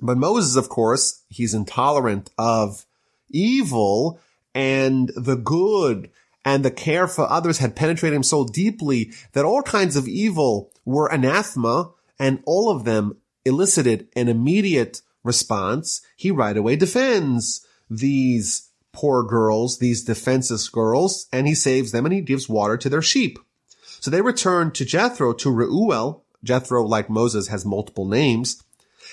But 0.00 0.18
Moses, 0.18 0.56
of 0.56 0.68
course, 0.68 1.22
he's 1.28 1.54
intolerant 1.54 2.30
of 2.36 2.84
evil 3.34 4.20
and 4.54 5.10
the 5.16 5.36
good 5.36 6.10
and 6.44 6.64
the 6.64 6.70
care 6.70 7.08
for 7.08 7.30
others 7.30 7.58
had 7.58 7.76
penetrated 7.76 8.16
him 8.16 8.22
so 8.22 8.46
deeply 8.46 9.12
that 9.32 9.44
all 9.44 9.62
kinds 9.62 9.96
of 9.96 10.06
evil 10.06 10.70
were 10.84 11.12
anathema 11.12 11.90
and 12.18 12.42
all 12.46 12.70
of 12.70 12.84
them 12.84 13.16
elicited 13.44 14.08
an 14.14 14.28
immediate 14.28 15.00
response. 15.22 16.02
He 16.16 16.30
right 16.30 16.56
away 16.56 16.76
defends 16.76 17.66
these 17.90 18.70
poor 18.92 19.22
girls, 19.22 19.78
these 19.78 20.04
defenseless 20.04 20.68
girls, 20.68 21.26
and 21.32 21.46
he 21.46 21.54
saves 21.54 21.92
them 21.92 22.06
and 22.06 22.14
he 22.14 22.20
gives 22.20 22.48
water 22.48 22.76
to 22.76 22.88
their 22.88 23.02
sheep. 23.02 23.38
So 24.00 24.10
they 24.10 24.20
return 24.20 24.70
to 24.72 24.84
Jethro, 24.84 25.32
to 25.34 25.50
Reuel. 25.50 26.24
Jethro, 26.42 26.84
like 26.84 27.08
Moses, 27.08 27.48
has 27.48 27.64
multiple 27.64 28.04
names. 28.04 28.62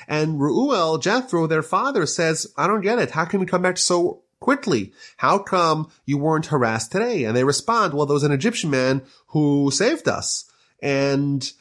And 0.08 0.40
Reuel, 0.40 0.98
Jethro, 0.98 1.48
their 1.48 1.64
father 1.64 2.06
says, 2.06 2.48
I 2.58 2.68
don't 2.68 2.82
get 2.82 3.00
it. 3.00 3.12
How 3.12 3.26
can 3.26 3.40
we 3.40 3.46
come 3.46 3.62
back 3.62 3.78
so 3.78 4.24
quickly? 4.40 4.92
How 5.18 5.38
come 5.38 5.90
you 6.06 6.18
weren't 6.18 6.48
harassed 6.48 6.92
today? 6.92 7.24
And 7.24 7.36
they 7.36 7.44
respond, 7.44 7.94
well, 7.94 8.06
there 8.06 8.14
was 8.14 8.24
an 8.24 8.32
Egyptian 8.32 8.70
man 8.70 9.04
who 9.28 9.72
saved 9.72 10.08
us 10.08 10.52
and 10.82 11.52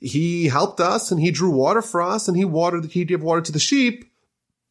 he 0.00 0.46
helped 0.46 0.80
us 0.80 1.10
and 1.10 1.20
he 1.20 1.30
drew 1.30 1.50
water 1.50 1.82
for 1.82 2.02
us 2.02 2.26
and 2.26 2.36
he 2.36 2.44
watered, 2.44 2.86
he 2.86 3.04
gave 3.04 3.22
water 3.22 3.42
to 3.42 3.52
the 3.52 3.58
sheep. 3.58 4.10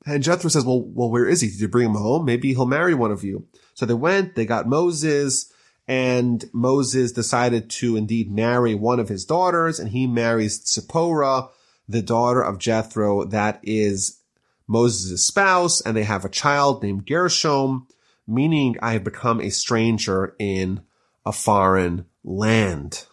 And 0.05 0.21
Jethro 0.21 0.49
says, 0.49 0.65
well, 0.65 0.81
well, 0.81 1.09
where 1.09 1.27
is 1.27 1.41
he? 1.41 1.49
Did 1.49 1.59
you 1.61 1.67
bring 1.67 1.87
him 1.87 1.95
home? 1.95 2.25
Maybe 2.25 2.53
he'll 2.53 2.65
marry 2.65 2.93
one 2.93 3.11
of 3.11 3.23
you. 3.23 3.47
So 3.73 3.85
they 3.85 3.93
went, 3.93 4.35
they 4.35 4.45
got 4.45 4.67
Moses 4.67 5.51
and 5.87 6.45
Moses 6.51 7.11
decided 7.11 7.69
to 7.69 7.95
indeed 7.95 8.31
marry 8.31 8.75
one 8.75 8.99
of 8.99 9.09
his 9.09 9.25
daughters 9.25 9.79
and 9.79 9.89
he 9.89 10.07
marries 10.07 10.63
Zipporah 10.65 11.49
the 11.87 12.01
daughter 12.01 12.41
of 12.41 12.59
Jethro, 12.59 13.25
that 13.25 13.59
is 13.63 14.19
Moses' 14.67 15.25
spouse, 15.25 15.81
and 15.81 15.95
they 15.95 16.03
have 16.03 16.25
a 16.25 16.29
child 16.29 16.81
named 16.81 17.05
Gershom, 17.05 17.87
meaning 18.27 18.75
I 18.81 18.93
have 18.93 19.03
become 19.03 19.39
a 19.39 19.49
stranger 19.49 20.35
in 20.39 20.81
a 21.25 21.31
foreign 21.31 22.05
land. 22.23 23.05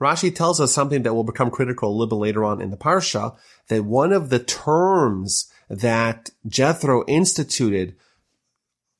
Rashi 0.00 0.34
tells 0.34 0.60
us 0.60 0.72
something 0.72 1.02
that 1.02 1.14
will 1.14 1.24
become 1.24 1.50
critical 1.50 1.90
a 1.90 1.92
little 1.92 2.06
bit 2.06 2.16
later 2.16 2.44
on 2.44 2.60
in 2.60 2.70
the 2.70 2.76
Parsha, 2.76 3.36
that 3.68 3.84
one 3.84 4.12
of 4.12 4.28
the 4.28 4.38
terms 4.38 5.50
that 5.68 6.30
Jethro 6.46 7.04
instituted, 7.06 7.96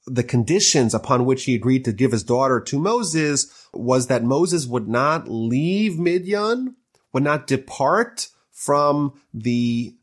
the 0.06 0.24
conditions 0.24 0.94
upon 0.94 1.24
which 1.24 1.44
he 1.44 1.54
agreed 1.54 1.84
to 1.84 1.92
give 1.92 2.12
his 2.12 2.24
daughter 2.24 2.60
to 2.60 2.78
Moses 2.78 3.68
was 3.74 4.06
that 4.06 4.24
Moses 4.24 4.66
would 4.66 4.88
not 4.88 5.28
leave 5.28 5.98
Midian, 5.98 6.76
would 7.12 7.22
not 7.22 7.46
depart 7.46 8.28
from 8.56 9.12
the 9.34 9.94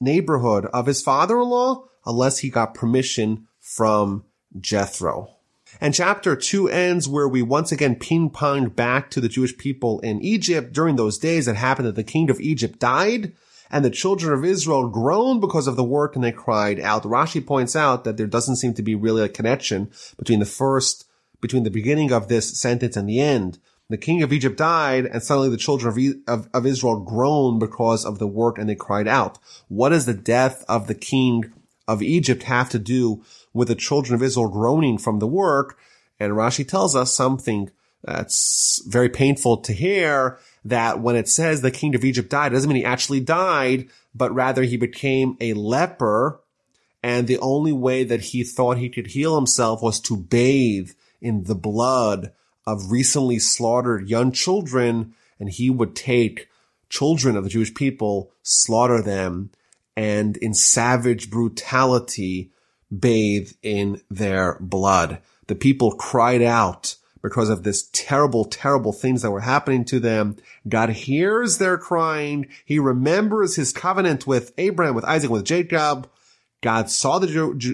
neighborhood 0.00 0.64
of 0.72 0.86
his 0.86 1.02
father-in-law 1.02 1.84
unless 2.06 2.38
he 2.38 2.48
got 2.48 2.72
permission 2.72 3.46
from 3.60 4.24
Jethro. 4.58 5.28
And 5.82 5.92
chapter 5.92 6.34
two 6.34 6.66
ends 6.66 7.06
where 7.06 7.28
we 7.28 7.42
once 7.42 7.70
again 7.70 7.96
ping 7.96 8.30
pong 8.30 8.70
back 8.70 9.10
to 9.10 9.20
the 9.20 9.28
Jewish 9.28 9.56
people 9.58 10.00
in 10.00 10.22
Egypt. 10.22 10.72
During 10.72 10.96
those 10.96 11.18
days, 11.18 11.46
it 11.46 11.56
happened 11.56 11.88
that 11.88 11.94
the 11.94 12.02
king 12.02 12.30
of 12.30 12.40
Egypt 12.40 12.78
died 12.78 13.34
and 13.70 13.84
the 13.84 13.90
children 13.90 14.32
of 14.32 14.46
Israel 14.46 14.88
groaned 14.88 15.42
because 15.42 15.66
of 15.66 15.76
the 15.76 15.84
work 15.84 16.16
and 16.16 16.24
they 16.24 16.32
cried 16.32 16.80
out. 16.80 17.02
Rashi 17.02 17.46
points 17.46 17.76
out 17.76 18.04
that 18.04 18.16
there 18.16 18.26
doesn't 18.26 18.56
seem 18.56 18.72
to 18.74 18.82
be 18.82 18.94
really 18.94 19.22
a 19.22 19.28
connection 19.28 19.90
between 20.18 20.40
the 20.40 20.46
first, 20.46 21.06
between 21.42 21.64
the 21.64 21.70
beginning 21.70 22.12
of 22.12 22.28
this 22.28 22.58
sentence 22.58 22.96
and 22.96 23.06
the 23.06 23.20
end. 23.20 23.58
The 23.90 23.98
king 23.98 24.22
of 24.22 24.32
Egypt 24.32 24.56
died 24.56 25.06
and 25.06 25.20
suddenly 25.20 25.50
the 25.50 25.56
children 25.56 25.90
of, 26.28 26.38
of, 26.42 26.48
of, 26.54 26.64
Israel 26.64 27.00
groaned 27.00 27.58
because 27.58 28.04
of 28.04 28.20
the 28.20 28.26
work 28.26 28.56
and 28.56 28.68
they 28.68 28.76
cried 28.76 29.08
out. 29.08 29.38
What 29.66 29.88
does 29.88 30.06
the 30.06 30.14
death 30.14 30.64
of 30.68 30.86
the 30.86 30.94
king 30.94 31.52
of 31.88 32.00
Egypt 32.00 32.44
have 32.44 32.70
to 32.70 32.78
do 32.78 33.24
with 33.52 33.66
the 33.66 33.74
children 33.74 34.14
of 34.14 34.22
Israel 34.22 34.48
groaning 34.48 34.96
from 34.96 35.18
the 35.18 35.26
work? 35.26 35.76
And 36.20 36.34
Rashi 36.34 36.66
tells 36.66 36.94
us 36.94 37.12
something 37.12 37.72
that's 38.04 38.80
very 38.86 39.08
painful 39.08 39.56
to 39.56 39.72
hear 39.72 40.38
that 40.64 41.00
when 41.00 41.16
it 41.16 41.28
says 41.28 41.60
the 41.60 41.72
king 41.72 41.96
of 41.96 42.04
Egypt 42.04 42.30
died, 42.30 42.52
it 42.52 42.54
doesn't 42.54 42.68
mean 42.68 42.76
he 42.76 42.84
actually 42.84 43.20
died, 43.20 43.88
but 44.14 44.32
rather 44.32 44.62
he 44.62 44.76
became 44.76 45.36
a 45.40 45.54
leper. 45.54 46.40
And 47.02 47.26
the 47.26 47.38
only 47.38 47.72
way 47.72 48.04
that 48.04 48.20
he 48.20 48.44
thought 48.44 48.78
he 48.78 48.88
could 48.88 49.08
heal 49.08 49.34
himself 49.34 49.82
was 49.82 49.98
to 50.02 50.16
bathe 50.16 50.92
in 51.20 51.42
the 51.44 51.56
blood 51.56 52.32
of 52.66 52.90
recently 52.90 53.38
slaughtered 53.38 54.08
young 54.08 54.32
children, 54.32 55.14
and 55.38 55.50
he 55.50 55.70
would 55.70 55.96
take 55.96 56.48
children 56.88 57.36
of 57.36 57.44
the 57.44 57.50
Jewish 57.50 57.74
people, 57.74 58.32
slaughter 58.42 59.02
them, 59.02 59.50
and 59.96 60.36
in 60.38 60.54
savage 60.54 61.30
brutality 61.30 62.50
bathe 62.96 63.52
in 63.62 64.00
their 64.10 64.58
blood. 64.60 65.20
The 65.46 65.54
people 65.54 65.92
cried 65.92 66.42
out 66.42 66.96
because 67.22 67.50
of 67.50 67.62
this 67.62 67.88
terrible, 67.92 68.44
terrible 68.44 68.92
things 68.92 69.22
that 69.22 69.30
were 69.30 69.40
happening 69.40 69.84
to 69.86 70.00
them. 70.00 70.36
God 70.68 70.90
hears 70.90 71.58
their 71.58 71.76
crying. 71.76 72.48
He 72.64 72.78
remembers 72.78 73.56
his 73.56 73.72
covenant 73.72 74.26
with 74.26 74.52
Abraham, 74.58 74.94
with 74.94 75.04
Isaac, 75.04 75.30
with 75.30 75.44
Jacob. 75.44 76.08
God 76.62 76.90
saw 76.90 77.18
the, 77.18 77.26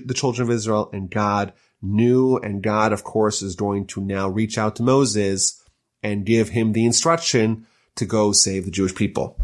the 0.05 0.15
children 0.15 0.49
of 0.49 0.55
Israel 0.55 0.91
and 0.93 1.11
God 1.11 1.53
knew 1.83 2.37
and 2.39 2.63
God, 2.63 2.93
of 2.93 3.05
course, 3.05 3.43
is 3.43 3.55
going 3.55 3.87
to 3.89 4.01
now 4.01 4.29
reach 4.29 4.59
out 4.59 4.77
to 4.77 4.83
Moses 4.83 5.63
and 6.03 6.27
give 6.27 6.51
him 6.51 6.73
the 6.73 6.85
instruction 6.85 7.67
to 7.97 8.05
go 8.05 8.33
save 8.33 8.65
the 8.65 8.71
Jewish 8.71 8.95
people. 8.95 9.39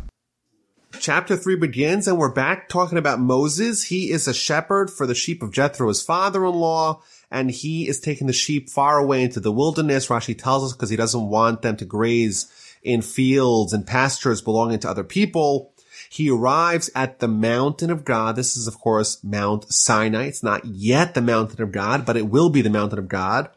Chapter 0.98 1.36
3 1.36 1.56
begins 1.56 2.06
and 2.06 2.18
we're 2.18 2.32
back 2.32 2.68
talking 2.68 2.98
about 2.98 3.18
Moses. 3.18 3.84
He 3.84 4.10
is 4.10 4.28
a 4.28 4.34
shepherd 4.34 4.90
for 4.90 5.06
the 5.06 5.14
sheep 5.14 5.42
of 5.42 5.52
Jethro, 5.52 5.88
his 5.88 6.02
father-in-law, 6.02 7.02
and 7.30 7.50
he 7.50 7.88
is 7.88 7.98
taking 7.98 8.26
the 8.26 8.32
sheep 8.32 8.68
far 8.68 8.98
away 8.98 9.22
into 9.22 9.40
the 9.40 9.50
wilderness. 9.50 10.08
Rashi 10.08 10.36
tells 10.38 10.64
us 10.64 10.72
because 10.76 10.90
he 10.90 10.96
doesn't 10.96 11.28
want 11.28 11.62
them 11.62 11.76
to 11.78 11.84
graze 11.84 12.50
in 12.82 13.00
fields 13.00 13.72
and 13.72 13.86
pastures 13.86 14.42
belonging 14.42 14.80
to 14.80 14.90
other 14.90 15.04
people. 15.04 15.71
He 16.12 16.28
arrives 16.28 16.90
at 16.94 17.20
the 17.20 17.26
mountain 17.26 17.88
of 17.88 18.04
God. 18.04 18.36
This 18.36 18.54
is, 18.54 18.66
of 18.66 18.78
course, 18.78 19.24
Mount 19.24 19.72
Sinai. 19.72 20.26
It's 20.26 20.42
not 20.42 20.66
yet 20.66 21.14
the 21.14 21.22
mountain 21.22 21.62
of 21.62 21.72
God, 21.72 22.04
but 22.04 22.18
it 22.18 22.28
will 22.28 22.50
be 22.50 22.60
the 22.60 22.68
mountain 22.68 22.98
of 22.98 23.08
God. 23.08 23.48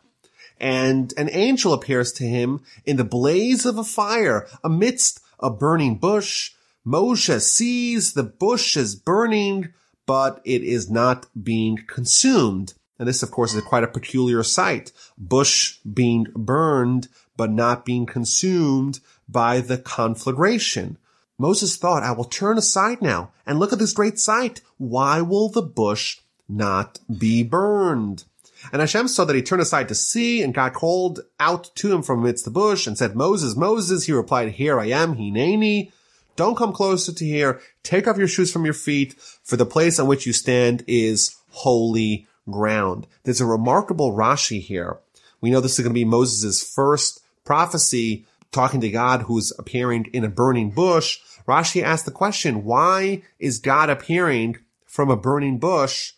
And 0.58 1.14
an 1.18 1.30
angel 1.34 1.74
appears 1.74 2.14
to 2.14 2.24
him 2.24 2.62
in 2.86 2.96
the 2.96 3.04
blaze 3.04 3.66
of 3.66 3.78
a 3.78 3.84
fire 3.84 4.48
amidst 4.64 5.20
a 5.38 5.50
burning 5.50 5.98
bush. 5.98 6.54
Moshe 6.88 7.42
sees 7.42 8.14
the 8.14 8.24
bush 8.24 8.78
is 8.78 8.96
burning, 8.96 9.74
but 10.06 10.40
it 10.46 10.64
is 10.64 10.90
not 10.90 11.26
being 11.44 11.80
consumed. 11.88 12.74
And 12.98 13.06
this, 13.06 13.22
of 13.22 13.32
course, 13.32 13.54
is 13.54 13.64
quite 13.64 13.84
a 13.84 13.88
peculiar 13.88 14.44
sight. 14.44 14.94
Bush 15.18 15.80
being 15.80 16.28
burned, 16.34 17.10
but 17.36 17.52
not 17.52 17.84
being 17.84 18.06
consumed 18.06 19.02
by 19.28 19.60
the 19.60 19.78
conflagration. 19.78 20.98
Moses 21.38 21.76
thought, 21.76 22.04
I 22.04 22.12
will 22.12 22.24
turn 22.24 22.58
aside 22.58 23.02
now 23.02 23.32
and 23.46 23.60
look 23.60 23.74
at 23.74 23.80
this 23.80 23.94
great 23.94 24.20
sight. 24.20 24.62
Why 24.78 25.22
will 25.22 25.50
the 25.50 25.62
bush 25.62 26.20
not 26.48 27.00
be 27.18 27.44
burned? 27.44 28.24
And 28.72 28.80
Hashem 28.80 29.08
saw 29.08 29.26
that 29.26 29.36
he 29.36 29.42
turned 29.42 29.62
aside 29.62 29.88
to 29.90 29.96
see, 29.96 30.42
and 30.42 30.54
God 30.54 30.74
called 30.74 31.20
out 31.40 31.70
to 31.76 31.94
him 31.94 32.02
from 32.02 32.20
amidst 32.22 32.46
the 32.46 32.52
bush 32.52 32.88
and 32.88 32.98
said, 32.98 33.16
Moses, 33.16 33.56
Moses. 33.56 34.06
He 34.06 34.12
replied, 34.12 34.54
Here 34.54 34.80
I 34.80 34.88
am, 34.88 35.16
Hineni. 35.16 35.92
Don't 36.36 36.58
come 36.58 36.74
closer 36.74 37.14
to 37.14 37.26
here. 37.26 37.62
Take 37.84 38.08
off 38.08 38.18
your 38.18 38.28
shoes 38.28 38.52
from 38.52 38.66
your 38.66 38.74
feet, 38.74 39.16
for 39.44 39.56
the 39.56 39.66
place 39.66 40.00
on 40.00 40.08
which 40.08 40.26
you 40.26 40.34
stand 40.34 40.84
is 40.88 41.36
holy 41.50 42.28
ground. 42.50 43.08
There's 43.24 43.42
a 43.42 43.46
remarkable 43.46 44.14
Rashi 44.14 44.62
here. 44.62 44.98
We 45.42 45.52
know 45.52 45.62
this 45.62 45.74
is 45.74 45.84
going 45.84 45.94
to 45.94 46.00
be 46.00 46.06
Moses' 46.06 46.64
first 46.64 47.22
prophecy 47.44 48.26
talking 48.56 48.82
to 48.82 48.90
God 48.90 49.24
who's 49.24 49.52
appearing 49.60 50.10
in 50.14 50.24
a 50.24 50.30
burning 50.30 50.72
bush. 50.72 51.20
Rashi 51.48 51.84
asked 51.84 52.06
the 52.06 52.12
question, 52.12 52.64
why 52.64 53.22
is 53.38 53.60
God 53.60 53.90
appearing 53.90 54.58
from 54.86 55.12
a 55.12 55.18
burning 55.18 55.60
bush, 55.60 56.14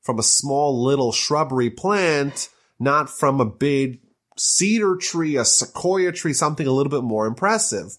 from 0.00 0.18
a 0.18 0.24
small 0.24 0.82
little 0.82 1.12
shrubbery 1.12 1.70
plant, 1.70 2.48
not 2.80 3.08
from 3.08 3.40
a 3.40 3.44
big 3.44 4.00
cedar 4.36 4.96
tree, 4.96 5.36
a 5.36 5.44
sequoia 5.44 6.10
tree, 6.10 6.32
something 6.32 6.66
a 6.66 6.72
little 6.72 6.90
bit 6.90 7.04
more 7.04 7.26
impressive? 7.26 7.98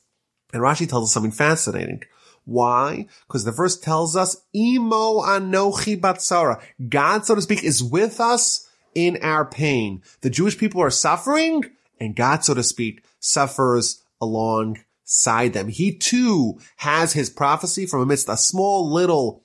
And 0.51 0.61
Rashi 0.61 0.89
tells 0.89 1.05
us 1.05 1.13
something 1.13 1.31
fascinating. 1.31 2.01
Why? 2.45 3.07
Because 3.27 3.45
the 3.45 3.51
verse 3.51 3.79
tells 3.79 4.17
us, 4.17 4.35
Imo 4.53 5.21
anochi 5.21 5.99
batsara. 5.99 6.61
God, 6.89 7.25
so 7.25 7.35
to 7.35 7.41
speak, 7.41 7.63
is 7.63 7.81
with 7.83 8.19
us 8.19 8.69
in 8.93 9.17
our 9.21 9.45
pain. 9.45 10.01
The 10.21 10.29
Jewish 10.29 10.57
people 10.57 10.81
are 10.81 10.89
suffering, 10.89 11.63
and 11.99 12.15
God, 12.15 12.43
so 12.43 12.53
to 12.53 12.63
speak, 12.63 13.03
suffers 13.24 14.03
alongside 14.19 15.53
them. 15.53 15.69
He 15.69 15.93
too 15.93 16.59
has 16.78 17.13
his 17.13 17.30
prophecy 17.30 17.86
from 17.86 18.01
amidst 18.01 18.30
a 18.30 18.38
small 18.38 18.91
little 18.91 19.41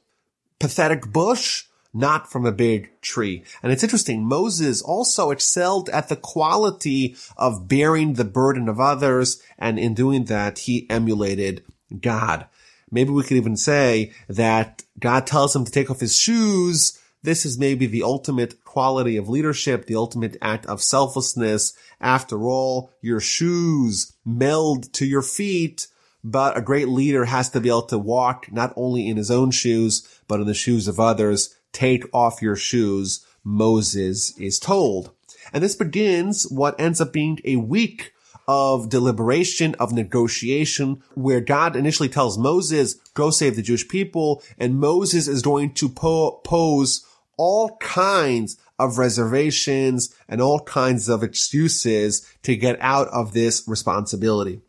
pathetic 0.59 1.13
bush, 1.13 1.65
not 1.95 2.31
from 2.31 2.45
a 2.45 2.53
big 2.53 2.91
tree. 3.01 3.45
And 3.63 3.73
it's 3.73 3.85
interesting, 3.85 4.25
Moses 4.25 4.83
also 4.83 5.31
excelled 5.31 5.89
at 5.91 6.09
the 6.09 6.17
quality 6.17 7.17
of 7.37 7.69
bearing 7.69 8.15
the 8.15 8.25
burden 8.25 8.69
of 8.69 8.81
others, 8.81 9.41
and 9.59 9.79
in 9.79 9.95
doing 9.95 10.25
that, 10.25 10.61
he 10.61 10.89
emulated 10.91 11.65
God. 12.01 12.47
Maybe 12.91 13.11
we 13.11 13.23
could 13.23 13.37
even 13.37 13.57
say 13.57 14.13
that 14.29 14.83
God 14.99 15.27
tells 15.27 15.55
him 15.55 15.65
to 15.65 15.71
take 15.71 15.91
off 15.91 16.01
his 16.01 16.19
shoes. 16.19 16.99
This 17.23 17.45
is 17.45 17.59
maybe 17.59 17.87
the 17.87 18.03
ultimate 18.03 18.65
quality 18.65 19.17
of 19.17 19.29
leadership, 19.29 19.87
the 19.87 19.97
ultimate 19.97 20.37
act 20.41 20.67
of 20.67 20.83
selflessness. 20.83 21.73
After 22.01 22.49
all, 22.49 22.93
your 23.01 23.21
shoes 23.21 24.13
meld 24.25 24.93
to 24.95 25.05
your 25.05 25.23
feet, 25.23 25.89
but 26.23 26.57
a 26.57 26.63
great 26.63 26.89
leader 26.89 27.25
has 27.25 27.51
to 27.51 27.61
be 27.61 27.69
able 27.69 27.83
to 27.83 27.99
walk 27.99 28.53
not 28.53 28.73
only 28.77 29.09
in 29.09 29.17
his 29.17 29.31
own 29.31 29.51
shoes, 29.51 30.21
but 30.29 30.41
in 30.41 30.47
the 30.47 30.55
shoes 30.55 30.87
of 30.87 31.01
others. 31.01 31.57
Take 31.73 32.05
off 32.13 32.43
your 32.43 32.57
shoes, 32.57 33.27
Moses 33.43 34.39
is 34.39 34.59
told. 34.59 35.13
And 35.53 35.63
this 35.63 35.77
begins 35.77 36.45
what 36.51 36.79
ends 36.81 37.01
up 37.01 37.13
being 37.13 37.41
a 37.45 37.57
week 37.57 38.13
of 38.47 38.89
deliberation, 38.89 39.75
of 39.79 39.93
negotiation, 39.93 41.03
where 41.15 41.41
God 41.41 41.77
initially 41.77 42.09
tells 42.09 42.39
Moses, 42.39 42.95
go 43.13 43.31
save 43.31 43.57
the 43.57 43.63
Jewish 43.63 43.87
people, 43.89 44.43
and 44.59 44.81
Moses 44.81 45.29
is 45.29 45.43
going 45.43 45.75
to 45.75 45.89
po- 45.89 46.41
pose 46.45 47.05
all 47.39 47.77
kinds 47.79 48.59
of 48.79 48.99
reservations 48.99 50.15
and 50.29 50.43
all 50.43 50.61
kinds 50.61 51.09
of 51.09 51.23
excuses 51.23 52.31
to 52.43 52.55
get 52.57 52.77
out 52.81 53.09
of 53.09 53.33
this 53.33 53.67
responsibility. 53.67 54.61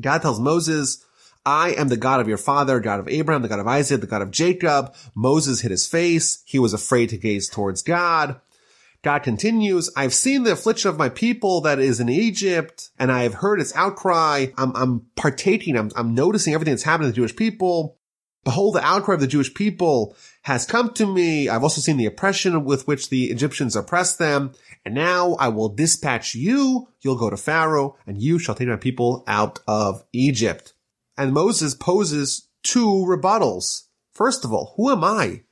God 0.00 0.22
tells 0.22 0.38
Moses, 0.38 1.04
I 1.44 1.70
am 1.72 1.88
the 1.88 1.96
God 1.96 2.20
of 2.20 2.28
your 2.28 2.38
father, 2.38 2.78
God 2.78 3.00
of 3.00 3.08
Abraham, 3.08 3.42
the 3.42 3.48
God 3.48 3.58
of 3.58 3.66
Isaac, 3.66 4.00
the 4.00 4.06
God 4.06 4.22
of 4.22 4.30
Jacob. 4.30 4.94
Moses 5.14 5.60
hid 5.60 5.72
his 5.72 5.86
face. 5.86 6.42
He 6.46 6.58
was 6.58 6.72
afraid 6.72 7.08
to 7.08 7.18
gaze 7.18 7.48
towards 7.48 7.82
God. 7.82 8.40
God 9.02 9.24
continues, 9.24 9.90
I've 9.96 10.14
seen 10.14 10.44
the 10.44 10.52
affliction 10.52 10.88
of 10.88 10.96
my 10.96 11.08
people 11.08 11.60
that 11.62 11.80
is 11.80 11.98
in 11.98 12.08
Egypt, 12.08 12.90
and 13.00 13.10
I 13.10 13.24
have 13.24 13.34
heard 13.34 13.60
its 13.60 13.74
outcry. 13.74 14.46
I'm, 14.56 14.74
I'm 14.76 15.06
partaking, 15.16 15.76
I'm, 15.76 15.90
I'm 15.96 16.14
noticing 16.14 16.54
everything 16.54 16.72
that's 16.72 16.84
happening 16.84 17.08
to 17.08 17.12
the 17.12 17.16
Jewish 17.16 17.34
people. 17.34 17.98
Behold, 18.44 18.76
the 18.76 18.84
outcry 18.84 19.14
of 19.14 19.20
the 19.20 19.26
Jewish 19.26 19.52
people 19.54 20.16
has 20.42 20.66
come 20.66 20.92
to 20.94 21.06
me. 21.06 21.48
I've 21.48 21.62
also 21.62 21.80
seen 21.80 21.96
the 21.96 22.06
oppression 22.06 22.64
with 22.64 22.86
which 22.86 23.10
the 23.10 23.24
Egyptians 23.30 23.76
oppressed 23.76 24.18
them. 24.18 24.52
And 24.84 24.94
now 24.94 25.36
I 25.38 25.48
will 25.48 25.68
dispatch 25.68 26.34
you. 26.34 26.88
You'll 27.00 27.18
go 27.18 27.30
to 27.30 27.36
Pharaoh 27.36 27.96
and 28.06 28.20
you 28.20 28.38
shall 28.38 28.54
take 28.54 28.68
my 28.68 28.76
people 28.76 29.24
out 29.26 29.60
of 29.66 30.04
Egypt. 30.12 30.72
And 31.16 31.32
Moses 31.32 31.74
poses 31.74 32.48
two 32.62 32.86
rebuttals. 32.86 33.84
First 34.12 34.44
of 34.44 34.52
all, 34.52 34.74
who 34.76 34.90
am 34.90 35.04
I 35.04 35.42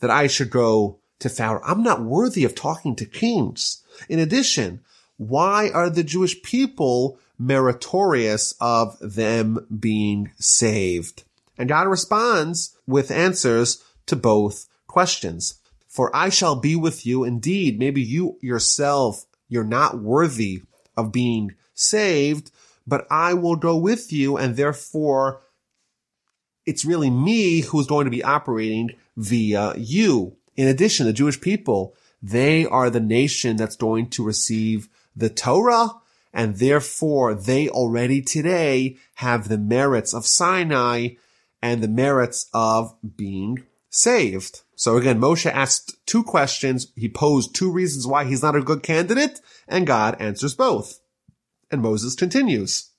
that 0.00 0.10
I 0.10 0.26
should 0.26 0.50
go 0.50 1.00
to 1.18 1.28
Pharaoh. 1.28 1.62
I'm 1.64 1.82
not 1.82 2.02
worthy 2.02 2.44
of 2.44 2.54
talking 2.54 2.94
to 2.96 3.04
kings. 3.04 3.82
In 4.08 4.18
addition, 4.18 4.80
why 5.16 5.70
are 5.70 5.90
the 5.90 6.04
Jewish 6.04 6.42
people 6.42 7.18
meritorious 7.38 8.54
of 8.60 8.96
them 9.00 9.66
being 9.80 10.32
saved? 10.38 11.24
And 11.58 11.68
God 11.68 11.88
responds 11.88 12.76
with 12.86 13.10
answers 13.10 13.82
to 14.06 14.16
both 14.16 14.68
questions. 14.86 15.60
For 15.88 16.14
I 16.14 16.28
shall 16.28 16.56
be 16.56 16.76
with 16.76 17.06
you. 17.06 17.24
Indeed, 17.24 17.78
maybe 17.78 18.02
you 18.02 18.38
yourself, 18.40 19.24
you're 19.48 19.64
not 19.64 19.98
worthy 19.98 20.62
of 20.96 21.12
being 21.12 21.54
saved, 21.74 22.50
but 22.86 23.06
I 23.10 23.34
will 23.34 23.56
go 23.56 23.76
with 23.76 24.12
you 24.12 24.36
and 24.36 24.56
therefore 24.56 25.42
it's 26.66 26.84
really 26.84 27.10
me 27.10 27.60
who's 27.60 27.86
going 27.86 28.04
to 28.04 28.10
be 28.10 28.24
operating 28.24 28.90
via 29.16 29.74
you. 29.76 30.36
In 30.56 30.66
addition, 30.66 31.06
the 31.06 31.12
Jewish 31.12 31.40
people, 31.40 31.94
they 32.20 32.66
are 32.66 32.90
the 32.90 33.00
nation 33.00 33.56
that's 33.56 33.76
going 33.76 34.10
to 34.10 34.24
receive 34.24 34.88
the 35.14 35.30
Torah, 35.30 35.90
and 36.32 36.56
therefore 36.56 37.34
they 37.34 37.68
already 37.68 38.20
today 38.20 38.96
have 39.16 39.48
the 39.48 39.58
merits 39.58 40.12
of 40.12 40.26
Sinai 40.26 41.10
and 41.62 41.82
the 41.82 41.88
merits 41.88 42.50
of 42.52 42.94
being 43.16 43.64
saved. 43.96 44.62
So 44.74 44.96
again, 44.96 45.18
Moshe 45.18 45.50
asked 45.50 45.96
two 46.06 46.22
questions. 46.22 46.92
He 46.96 47.08
posed 47.08 47.54
two 47.54 47.70
reasons 47.70 48.06
why 48.06 48.24
he's 48.24 48.42
not 48.42 48.56
a 48.56 48.62
good 48.62 48.82
candidate, 48.82 49.40
and 49.66 49.86
God 49.86 50.20
answers 50.20 50.54
both. 50.54 51.00
And 51.70 51.82
Moses 51.82 52.14
continues. 52.14 52.90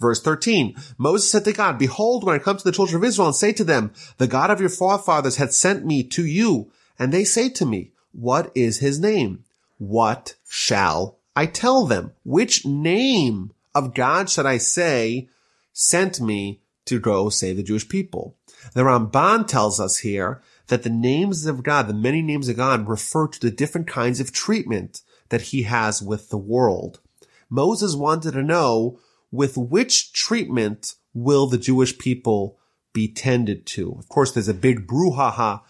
Verse 0.00 0.22
13, 0.22 0.74
Moses 0.96 1.30
said 1.30 1.44
to 1.44 1.52
God, 1.52 1.78
Behold, 1.78 2.24
when 2.24 2.34
I 2.34 2.38
come 2.38 2.56
to 2.56 2.64
the 2.64 2.72
children 2.72 2.96
of 2.96 3.04
Israel 3.04 3.28
and 3.28 3.36
say 3.36 3.52
to 3.52 3.64
them, 3.64 3.92
the 4.16 4.26
God 4.26 4.50
of 4.50 4.60
your 4.60 4.70
forefathers 4.70 5.36
had 5.36 5.52
sent 5.52 5.84
me 5.84 6.02
to 6.04 6.24
you, 6.24 6.72
and 6.98 7.12
they 7.12 7.22
say 7.22 7.50
to 7.50 7.66
me, 7.66 7.92
what 8.12 8.50
is 8.54 8.78
his 8.78 8.98
name? 8.98 9.44
What 9.78 10.36
shall 10.48 11.18
I 11.36 11.46
tell 11.46 11.86
them? 11.86 12.12
Which 12.24 12.66
name 12.66 13.52
of 13.74 13.94
God 13.94 14.28
should 14.28 14.46
I 14.46 14.58
say 14.58 15.28
sent 15.72 16.20
me 16.20 16.60
to 16.86 16.98
go 16.98 17.28
save 17.28 17.56
the 17.56 17.62
Jewish 17.62 17.88
people? 17.88 18.36
The 18.74 18.82
Ramban 18.82 19.46
tells 19.46 19.80
us 19.80 19.98
here 19.98 20.42
that 20.68 20.82
the 20.82 20.90
names 20.90 21.46
of 21.46 21.62
God, 21.62 21.88
the 21.88 21.94
many 21.94 22.22
names 22.22 22.48
of 22.48 22.56
God 22.56 22.88
refer 22.88 23.26
to 23.28 23.40
the 23.40 23.50
different 23.50 23.86
kinds 23.86 24.20
of 24.20 24.32
treatment 24.32 25.02
that 25.30 25.42
he 25.42 25.64
has 25.64 26.02
with 26.02 26.28
the 26.28 26.38
world. 26.38 27.00
Moses 27.48 27.94
wanted 27.94 28.32
to 28.32 28.42
know 28.42 28.98
with 29.32 29.56
which 29.56 30.12
treatment 30.12 30.94
will 31.14 31.46
the 31.46 31.58
Jewish 31.58 31.98
people 31.98 32.58
be 32.92 33.08
tended 33.08 33.66
to. 33.66 33.96
Of 33.98 34.08
course, 34.08 34.32
there's 34.32 34.48
a 34.48 34.54
big 34.54 34.86
brouhaha 34.86 35.62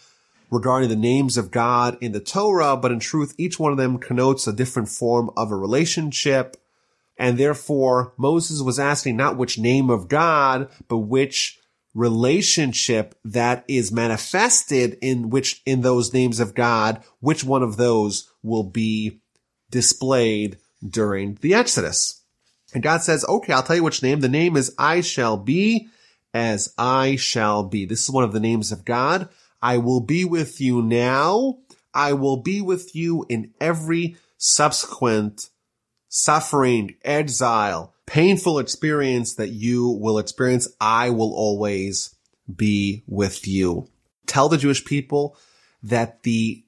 regarding 0.50 0.88
the 0.88 0.96
names 0.96 1.36
of 1.36 1.50
God 1.50 1.96
in 2.00 2.12
the 2.12 2.20
Torah, 2.20 2.76
but 2.76 2.92
in 2.92 2.98
truth, 2.98 3.34
each 3.38 3.58
one 3.58 3.72
of 3.72 3.78
them 3.78 3.98
connotes 3.98 4.46
a 4.46 4.52
different 4.52 4.88
form 4.88 5.30
of 5.36 5.50
a 5.50 5.56
relationship. 5.56 6.56
And 7.16 7.38
therefore, 7.38 8.14
Moses 8.16 8.62
was 8.62 8.78
asking 8.78 9.16
not 9.16 9.36
which 9.36 9.58
name 9.58 9.90
of 9.90 10.08
God, 10.08 10.70
but 10.88 10.98
which 10.98 11.59
relationship 11.94 13.14
that 13.24 13.64
is 13.66 13.90
manifested 13.92 14.96
in 15.00 15.30
which, 15.30 15.62
in 15.66 15.80
those 15.80 16.12
names 16.12 16.40
of 16.40 16.54
God, 16.54 17.02
which 17.20 17.44
one 17.44 17.62
of 17.62 17.76
those 17.76 18.32
will 18.42 18.64
be 18.64 19.20
displayed 19.70 20.58
during 20.86 21.36
the 21.40 21.54
Exodus. 21.54 22.22
And 22.72 22.82
God 22.82 23.02
says, 23.02 23.24
okay, 23.28 23.52
I'll 23.52 23.62
tell 23.62 23.76
you 23.76 23.82
which 23.84 24.02
name. 24.02 24.20
The 24.20 24.28
name 24.28 24.56
is 24.56 24.74
I 24.78 25.00
shall 25.00 25.36
be 25.36 25.88
as 26.32 26.72
I 26.78 27.16
shall 27.16 27.64
be. 27.64 27.84
This 27.84 28.04
is 28.04 28.10
one 28.10 28.24
of 28.24 28.32
the 28.32 28.40
names 28.40 28.70
of 28.70 28.84
God. 28.84 29.28
I 29.60 29.78
will 29.78 30.00
be 30.00 30.24
with 30.24 30.60
you 30.60 30.80
now. 30.80 31.58
I 31.92 32.12
will 32.12 32.36
be 32.36 32.60
with 32.60 32.94
you 32.94 33.26
in 33.28 33.52
every 33.60 34.16
subsequent 34.38 35.50
suffering, 36.08 36.94
exile, 37.04 37.94
painful 38.10 38.58
experience 38.58 39.34
that 39.36 39.50
you 39.50 39.88
will 39.88 40.18
experience. 40.18 40.66
I 40.80 41.10
will 41.10 41.32
always 41.32 42.12
be 42.52 43.04
with 43.06 43.46
you. 43.46 43.88
Tell 44.26 44.48
the 44.48 44.58
Jewish 44.58 44.84
people 44.84 45.36
that 45.84 46.24
the 46.24 46.64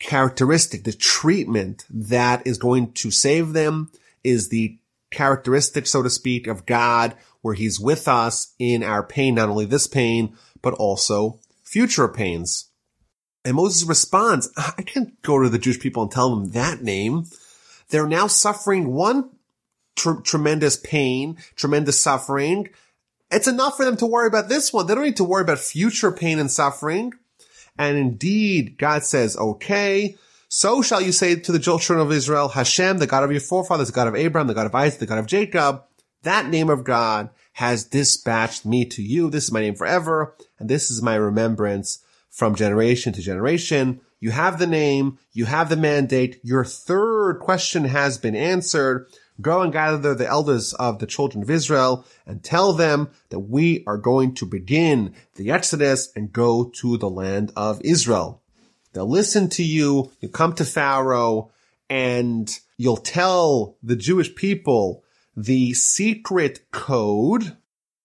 characteristic, 0.00 0.82
the 0.82 0.92
treatment 0.92 1.84
that 1.88 2.44
is 2.44 2.58
going 2.58 2.90
to 2.94 3.12
save 3.12 3.52
them 3.52 3.92
is 4.24 4.48
the 4.48 4.80
characteristic, 5.12 5.86
so 5.86 6.02
to 6.02 6.10
speak, 6.10 6.48
of 6.48 6.66
God, 6.66 7.14
where 7.40 7.54
he's 7.54 7.78
with 7.78 8.08
us 8.08 8.52
in 8.58 8.82
our 8.82 9.04
pain, 9.04 9.36
not 9.36 9.48
only 9.48 9.66
this 9.66 9.86
pain, 9.86 10.36
but 10.60 10.74
also 10.74 11.38
future 11.62 12.08
pains. 12.08 12.68
And 13.44 13.54
Moses 13.54 13.88
responds, 13.88 14.50
I 14.56 14.82
can't 14.82 15.22
go 15.22 15.40
to 15.40 15.48
the 15.48 15.58
Jewish 15.58 15.78
people 15.78 16.02
and 16.02 16.10
tell 16.10 16.34
them 16.34 16.50
that 16.50 16.82
name. 16.82 17.26
They're 17.90 18.08
now 18.08 18.26
suffering 18.26 18.88
one 18.92 19.30
tr- 20.00 20.20
tremendous 20.22 20.76
pain, 20.76 21.36
tremendous 21.56 22.00
suffering. 22.00 22.68
It's 23.30 23.48
enough 23.48 23.76
for 23.76 23.84
them 23.84 23.96
to 23.98 24.06
worry 24.06 24.26
about 24.26 24.48
this 24.48 24.72
one. 24.72 24.86
They 24.86 24.94
don't 24.94 25.04
need 25.04 25.16
to 25.18 25.24
worry 25.24 25.42
about 25.42 25.58
future 25.58 26.10
pain 26.10 26.38
and 26.38 26.50
suffering. 26.50 27.12
And 27.78 27.96
indeed, 27.96 28.76
God 28.78 29.04
says, 29.04 29.36
okay, 29.36 30.16
so 30.48 30.82
shall 30.82 31.00
you 31.00 31.12
say 31.12 31.36
to 31.36 31.52
the 31.52 31.58
children 31.58 32.00
of 32.00 32.10
Israel, 32.10 32.48
Hashem, 32.48 32.98
the 32.98 33.06
God 33.06 33.22
of 33.22 33.30
your 33.30 33.40
forefathers, 33.40 33.88
the 33.88 33.94
God 33.94 34.08
of 34.08 34.16
Abraham, 34.16 34.48
the 34.48 34.54
God 34.54 34.66
of 34.66 34.74
Isaac, 34.74 34.98
the 34.98 35.06
God 35.06 35.18
of 35.18 35.26
Jacob, 35.26 35.84
that 36.22 36.48
name 36.48 36.68
of 36.68 36.84
God 36.84 37.30
has 37.54 37.84
dispatched 37.84 38.66
me 38.66 38.84
to 38.86 39.02
you. 39.02 39.30
This 39.30 39.44
is 39.44 39.52
my 39.52 39.60
name 39.60 39.74
forever, 39.74 40.34
and 40.58 40.68
this 40.68 40.90
is 40.90 41.02
my 41.02 41.14
remembrance 41.14 42.04
from 42.30 42.54
generation 42.54 43.12
to 43.12 43.22
generation. 43.22 44.00
You 44.18 44.32
have 44.32 44.58
the 44.58 44.66
name, 44.66 45.18
you 45.32 45.46
have 45.46 45.68
the 45.68 45.76
mandate. 45.76 46.40
Your 46.42 46.64
third 46.64 47.38
question 47.40 47.84
has 47.84 48.18
been 48.18 48.36
answered. 48.36 49.06
Go 49.40 49.62
and 49.62 49.72
gather 49.72 50.14
the 50.14 50.28
elders 50.28 50.74
of 50.74 50.98
the 50.98 51.06
children 51.06 51.42
of 51.42 51.50
Israel 51.50 52.04
and 52.26 52.42
tell 52.42 52.72
them 52.72 53.10
that 53.30 53.40
we 53.40 53.84
are 53.86 53.96
going 53.96 54.34
to 54.34 54.46
begin 54.46 55.14
the 55.36 55.50
Exodus 55.50 56.10
and 56.14 56.32
go 56.32 56.70
to 56.80 56.98
the 56.98 57.10
land 57.10 57.52
of 57.56 57.80
Israel. 57.82 58.42
They'll 58.92 59.08
listen 59.08 59.48
to 59.50 59.62
you. 59.62 60.12
You 60.20 60.28
come 60.28 60.54
to 60.54 60.64
Pharaoh 60.64 61.52
and 61.88 62.50
you'll 62.76 62.96
tell 62.96 63.76
the 63.82 63.96
Jewish 63.96 64.34
people 64.34 65.04
the 65.36 65.74
secret 65.74 66.70
code. 66.72 67.56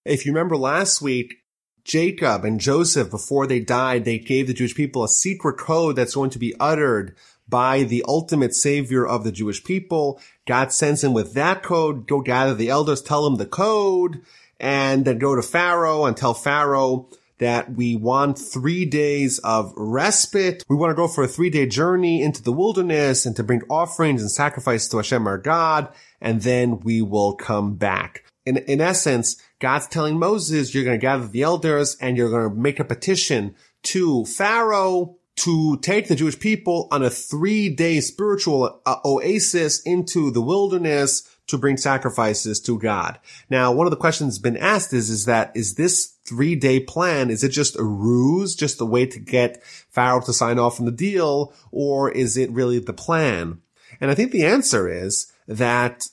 If 0.04 0.26
you 0.26 0.32
remember 0.32 0.58
last 0.58 1.02
week, 1.02 1.42
Jacob 1.84 2.44
and 2.44 2.60
Joseph, 2.60 3.12
before 3.12 3.46
they 3.46 3.60
died, 3.60 4.06
they 4.06 4.18
gave 4.18 4.48
the 4.48 4.54
Jewish 4.54 4.74
people 4.74 5.04
a 5.04 5.08
secret 5.08 5.58
code 5.58 5.96
that's 5.96 6.16
going 6.16 6.32
to 6.32 6.40
be 6.40 6.56
uttered 6.60 7.16
by 7.48 7.84
the 7.84 8.04
ultimate 8.08 8.54
savior 8.56 9.06
of 9.06 9.24
the 9.24 9.32
Jewish 9.32 9.64
people. 9.64 10.20
God 10.48 10.72
sends 10.72 11.04
him 11.04 11.14
with 11.14 11.34
that 11.34 11.64
code. 11.64 12.08
Go 12.08 12.22
gather 12.22 12.54
the 12.54 12.70
elders, 12.70 13.02
tell 13.02 13.24
them 13.24 13.36
the 13.36 13.46
code, 13.46 14.22
and 14.60 15.06
then 15.06 15.20
go 15.20 15.36
to 15.36 15.42
Pharaoh 15.42 16.06
and 16.06 16.16
tell 16.16 16.34
Pharaoh 16.34 17.10
that 17.38 17.74
we 17.74 17.96
want 17.96 18.40
three 18.40 18.86
days 18.86 19.40
of 19.40 19.74
respite. 19.76 20.64
We 20.70 20.76
want 20.76 20.92
to 20.92 20.96
go 20.96 21.08
for 21.08 21.24
a 21.24 21.28
three 21.28 21.50
day 21.50 21.66
journey 21.66 22.22
into 22.22 22.42
the 22.42 22.54
wilderness 22.54 23.26
and 23.26 23.36
to 23.36 23.44
bring 23.44 23.62
offerings 23.70 24.22
and 24.22 24.32
sacrifices 24.32 24.88
to 24.90 24.98
Hashem 24.98 25.28
our 25.28 25.38
God. 25.38 25.90
And 26.22 26.42
then 26.42 26.80
we 26.80 27.02
will 27.02 27.36
come 27.36 27.76
back. 27.76 28.24
In, 28.46 28.58
in 28.58 28.80
essence, 28.80 29.38
God's 29.60 29.88
telling 29.88 30.20
Moses, 30.20 30.74
you're 30.74 30.84
going 30.84 31.00
to 31.00 31.02
gather 31.02 31.28
the 31.28 31.42
elders 31.42 31.98
and 32.00 32.16
you're 32.16 32.30
going 32.30 32.50
to 32.50 32.56
make 32.56 32.80
a 32.80 32.86
petition 32.86 33.56
to 33.84 34.26
Pharaoh 34.26 35.18
to 35.38 35.78
take 35.78 36.08
the 36.08 36.16
Jewish 36.16 36.40
people 36.40 36.88
on 36.92 37.04
a 37.04 37.10
three 37.10 37.70
day 37.70 38.00
spiritual 38.00 38.82
uh, 38.86 38.98
oasis 39.04 39.82
into 39.82 40.32
the 40.32 40.42
wilderness 40.42 41.30
to 41.48 41.58
bring 41.58 41.78
sacrifices 41.78 42.60
to 42.62 42.80
God. 42.80 43.20
Now, 43.50 43.72
one 43.72 43.86
of 43.86 43.92
the 43.92 43.98
questions 43.98 44.36
that's 44.36 44.42
been 44.42 44.58
asked 44.58 44.94
is, 44.94 45.10
is 45.10 45.26
that, 45.26 45.52
is 45.56 45.76
this 45.76 46.16
three 46.26 46.56
day 46.56 46.80
plan, 46.80 47.30
is 47.30 47.44
it 47.44 47.50
just 47.50 47.78
a 47.78 47.84
ruse, 47.84 48.56
just 48.56 48.82
a 48.82 48.86
way 48.86 49.06
to 49.06 49.20
get 49.20 49.64
Pharaoh 49.64 50.22
to 50.22 50.34
sign 50.34 50.58
off 50.58 50.80
on 50.80 50.86
the 50.86 50.92
deal, 50.92 51.54
or 51.72 52.10
is 52.10 52.38
it 52.38 52.52
really 52.52 52.80
the 52.80 52.94
plan? 52.94 53.62
And 54.02 54.10
I 54.10 54.16
think 54.16 54.32
the 54.32 54.46
answer 54.46 54.90
is 54.90 55.32
that 55.48 56.08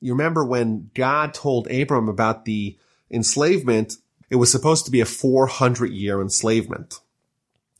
you 0.00 0.12
remember 0.12 0.44
when 0.44 0.90
God 0.94 1.32
told 1.32 1.70
Abram 1.70 2.08
about 2.08 2.44
the 2.44 2.76
enslavement, 3.10 3.96
it 4.28 4.36
was 4.36 4.50
supposed 4.50 4.84
to 4.84 4.90
be 4.90 5.00
a 5.00 5.06
400 5.06 5.90
year 5.90 6.20
enslavement. 6.20 7.00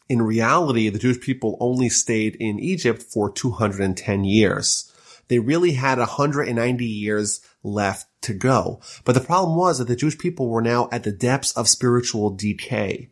In 0.08 0.22
reality, 0.22 0.88
the 0.88 0.98
Jewish 0.98 1.20
people 1.20 1.56
only 1.60 1.88
stayed 1.88 2.36
in 2.36 2.60
Egypt 2.60 3.02
for 3.02 3.30
210 3.30 4.24
years. 4.24 4.92
They 5.28 5.40
really 5.40 5.72
had 5.72 5.98
190 5.98 6.84
years 6.84 7.40
left 7.64 8.06
to 8.22 8.32
go. 8.32 8.80
But 9.04 9.14
the 9.14 9.20
problem 9.20 9.56
was 9.56 9.78
that 9.78 9.88
the 9.88 9.96
Jewish 9.96 10.18
people 10.18 10.48
were 10.48 10.62
now 10.62 10.88
at 10.92 11.02
the 11.02 11.10
depths 11.10 11.52
of 11.52 11.68
spiritual 11.68 12.30
decay. 12.30 13.08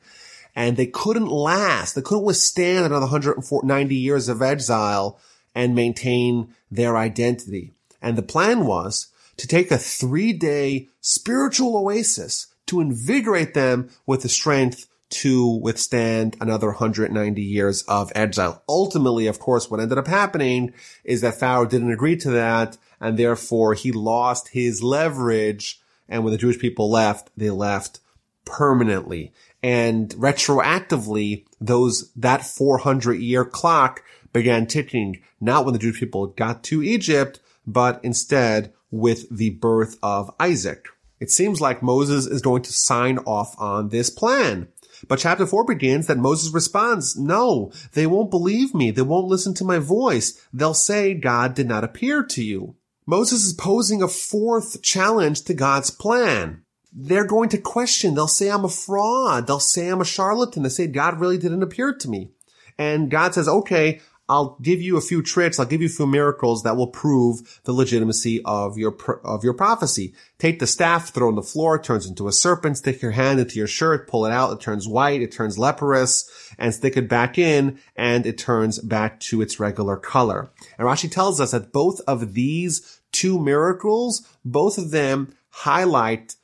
And 0.55 0.77
they 0.77 0.87
couldn't 0.87 1.29
last. 1.29 1.95
They 1.95 2.03
couldn't 2.03 2.25
withstand 2.25 2.87
another 2.87 3.07
190 3.07 3.95
years 3.97 4.29
of 4.29 4.41
exile 4.41 5.19
and 5.55 5.75
maintain 5.75 6.55
their 6.71 6.97
identity. 6.97 7.73
And 8.01 8.17
the 8.17 8.23
plan 8.23 8.67
was 8.67 9.09
to 9.37 9.49
take 9.49 9.73
a 9.73 9.79
three 9.79 10.33
day 10.33 10.89
spiritual 11.01 11.77
oasis 11.77 12.49
to 12.67 12.81
invigorate 12.81 13.55
them 13.55 13.91
with 14.07 14.23
the 14.23 14.29
strength 14.29 14.87
to 15.15 15.47
withstand 15.47 16.37
another 16.41 16.69
190 16.69 17.41
years 17.41 17.83
of 17.83 18.11
exile. 18.15 18.63
Ultimately, 18.69 19.27
of 19.27 19.39
course, 19.39 19.71
what 19.71 19.81
ended 19.81 19.99
up 19.99 20.07
happening 20.07 20.73
is 21.05 21.21
that 21.21 21.39
Pharaoh 21.39 21.67
didn't 21.67 21.93
agree 21.93 22.17
to 22.17 22.31
that, 22.31 22.77
and 23.01 23.19
therefore 23.19 23.75
he 23.75 23.93
lost 23.93 24.49
his 24.49 24.83
leverage. 24.83 25.81
And 26.09 26.25
when 26.25 26.33
the 26.33 26.39
Jewish 26.39 26.59
people 26.59 26.91
left, 26.91 27.31
they 27.37 27.51
left 27.51 28.01
permanently. 28.45 29.33
And 29.63 30.11
retroactively, 30.11 31.47
those, 31.61 32.13
that 32.15 32.45
400 32.45 33.15
year 33.15 33.45
clock 33.45 34.03
began 34.33 34.67
ticking, 34.67 35.23
not 35.41 35.65
when 35.65 35.73
the 35.73 35.79
Jewish 35.79 36.01
people 36.01 36.27
got 36.27 36.63
to 36.65 36.83
Egypt, 36.83 37.41
but 37.67 38.01
instead 38.03 38.73
with 38.91 39.29
the 39.35 39.51
birth 39.51 39.97
of 40.03 40.31
Isaac. 40.39 40.87
It 41.21 41.31
seems 41.31 41.61
like 41.61 41.83
Moses 41.83 42.27
is 42.27 42.43
going 42.43 42.63
to 42.63 42.73
sign 42.73 43.19
off 43.19 43.55
on 43.59 43.89
this 43.89 44.11
plan. 44.11 44.69
But 45.09 45.19
chapter 45.19 45.47
four 45.47 45.65
begins 45.65 46.07
that 46.07 46.19
Moses 46.19 46.53
responds, 46.53 47.17
no, 47.17 47.73
they 47.93 48.07
won't 48.07 48.31
believe 48.31 48.75
me. 48.75 48.91
They 48.91 49.03
won't 49.03 49.29
listen 49.29 49.55
to 49.55 49.65
my 49.65 49.79
voice. 49.79 50.41
They'll 50.53 50.75
say 50.75 51.15
God 51.15 51.55
did 51.55 51.69
not 51.69 51.85
appear 51.85 52.23
to 52.23 52.43
you. 52.43 52.77
Moses 53.07 53.45
is 53.45 53.53
posing 53.53 54.03
a 54.03 54.09
fourth 54.09 54.83
challenge 54.83 55.43
to 55.43 55.55
God's 55.55 55.91
plan. 55.91 56.63
They're 56.91 57.27
going 57.27 57.49
to 57.51 57.59
question. 57.59 58.15
They'll 58.15 58.29
say 58.29 58.49
I'm 58.51 58.65
a 58.65 58.69
fraud. 58.69 59.47
They'll 59.47 59.61
say 59.61 59.89
I'm 59.89 60.01
a 60.01 60.05
charlatan. 60.05 60.63
They 60.63 60.69
say 60.69 60.87
God 60.87 61.21
really 61.21 61.39
didn't 61.39 61.63
appear 61.63 61.93
to 61.93 62.09
me. 62.09 62.31
And 62.79 63.11
God 63.11 63.35
says, 63.35 63.49
okay, 63.49 64.01
I'll 64.29 64.59
give 64.63 64.81
you 64.81 64.97
a 64.97 65.03
few 65.03 65.23
tricks. 65.23 65.59
I'll 65.59 65.67
give 65.67 65.83
you 65.83 65.87
a 65.87 65.91
few 65.91 66.07
miracles 66.07 66.63
that 66.63 66.77
will 66.77 66.87
prove 66.87 67.61
the 67.65 67.73
legitimacy 67.73 68.41
of 68.45 68.79
your, 68.79 68.97
of 69.23 69.45
your 69.45 69.53
prophecy. 69.53 70.15
Take 70.39 70.61
the 70.61 70.67
staff, 70.67 71.11
throw 71.11 71.29
on 71.29 71.35
the 71.35 71.43
floor, 71.43 71.79
turns 71.79 72.07
into 72.07 72.27
a 72.27 72.33
serpent, 72.33 72.79
stick 72.79 73.03
your 73.03 73.11
hand 73.11 73.39
into 73.39 73.59
your 73.59 73.67
shirt, 73.67 74.09
pull 74.09 74.25
it 74.25 74.33
out, 74.33 74.53
it 74.53 74.61
turns 74.61 74.89
white, 74.89 75.21
it 75.21 75.31
turns 75.31 75.59
leprous, 75.59 76.55
and 76.59 76.73
stick 76.73 76.97
it 76.97 77.09
back 77.09 77.37
in, 77.37 77.79
and 77.97 78.25
it 78.25 78.39
turns 78.39 78.79
back 78.79 79.21
to 79.21 79.43
its 79.43 79.61
regular 79.61 79.97
color. 79.97 80.51
And 80.79 80.89
Rashi 80.89 81.11
tells 81.11 81.39
us 81.39 81.51
that 81.51 81.73
both 81.73 82.01
of 82.07 82.33
these 82.33 83.01
two 83.13 83.39
miracles, 83.39 84.27
both 84.45 84.79
of 84.79 84.91
them 84.91 85.35
highlight 85.51 86.37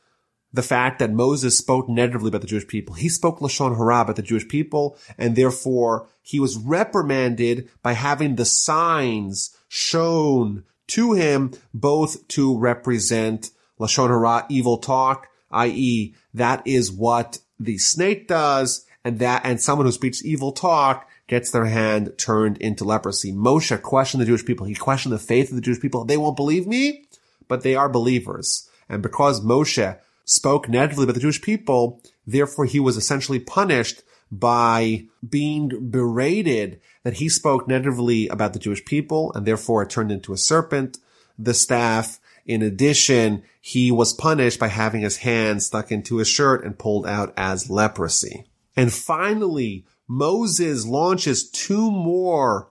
the 0.53 0.63
fact 0.63 0.99
that 0.99 1.13
Moses 1.13 1.57
spoke 1.57 1.89
negatively 1.89 2.29
about 2.29 2.41
the 2.41 2.47
Jewish 2.47 2.67
people. 2.67 2.95
He 2.95 3.09
spoke 3.09 3.39
Lashon 3.39 3.77
Hara 3.77 4.01
about 4.01 4.17
the 4.17 4.23
Jewish 4.23 4.49
people, 4.49 4.97
and 5.17 5.37
therefore 5.37 6.09
he 6.23 6.41
was 6.41 6.57
reprimanded 6.57 7.69
by 7.83 7.93
having 7.93 8.37
the 8.37 8.45
signs 8.45 9.57
shown 9.69 10.65
to 10.89 11.13
him, 11.13 11.53
both 11.73 12.27
to 12.29 12.59
represent 12.59 13.51
Lashon 13.79 14.09
Hara, 14.09 14.47
evil 14.49 14.79
talk, 14.79 15.29
i.e., 15.53 16.15
that 16.35 16.67
is 16.67 16.91
what 16.91 17.39
the 17.59 17.79
snake 17.79 18.27
does, 18.27 18.87
and 19.05 19.19
that, 19.21 19.43
and 19.45 19.61
someone 19.61 19.87
who 19.87 19.93
speaks 19.93 20.25
evil 20.25 20.53
talk 20.53 21.09
gets 21.27 21.53
their 21.53 21.67
hand 21.67 22.13
turned 22.19 22.59
into 22.59 22.85
leprosy. 22.85 23.33
Moshe 23.33 23.81
questioned 23.83 24.21
the 24.21 24.27
Jewish 24.27 24.45
people. 24.45 24.67
He 24.67 24.75
questioned 24.75 25.13
the 25.13 25.19
faith 25.19 25.51
of 25.51 25.55
the 25.55 25.63
Jewish 25.63 25.81
people. 25.81 26.05
They 26.05 26.17
won't 26.17 26.37
believe 26.37 26.67
me, 26.67 27.05
but 27.47 27.63
they 27.63 27.77
are 27.77 27.89
believers. 27.89 28.69
And 28.89 29.01
because 29.01 29.41
Moshe 29.41 29.97
spoke 30.31 30.69
negatively 30.69 31.03
about 31.03 31.15
the 31.15 31.21
Jewish 31.21 31.43
people, 31.43 32.01
therefore 32.25 32.65
he 32.65 32.79
was 32.79 32.97
essentially 32.97 33.41
punished 33.41 34.03
by 34.31 35.07
being 35.29 35.91
berated 35.91 36.81
that 37.03 37.15
he 37.15 37.29
spoke 37.29 37.67
negatively 37.67 38.29
about 38.29 38.53
the 38.53 38.61
Jewish 38.61 38.85
people 38.85 39.33
and 39.35 39.45
therefore 39.45 39.83
it 39.83 39.91
turned 39.91 40.13
into 40.13 40.33
a 40.33 40.39
serpent. 40.39 40.99
The 41.37 41.53
staff, 41.53 42.21
in 42.47 42.63
addition, 42.63 43.43
he 43.61 43.91
was 43.91 44.13
punished 44.13 44.61
by 44.61 44.69
having 44.69 45.01
his 45.01 45.17
hand 45.17 45.65
stuck 45.65 45.91
into 45.91 46.19
his 46.19 46.29
shirt 46.29 46.65
and 46.65 46.79
pulled 46.79 47.09
out 47.09 47.35
as 47.37 47.69
leprosy. 47.69 48.45
And 48.77 48.93
finally, 48.93 49.85
Moses 50.07 50.87
launches 50.87 51.51
two 51.51 51.91
more 51.91 52.71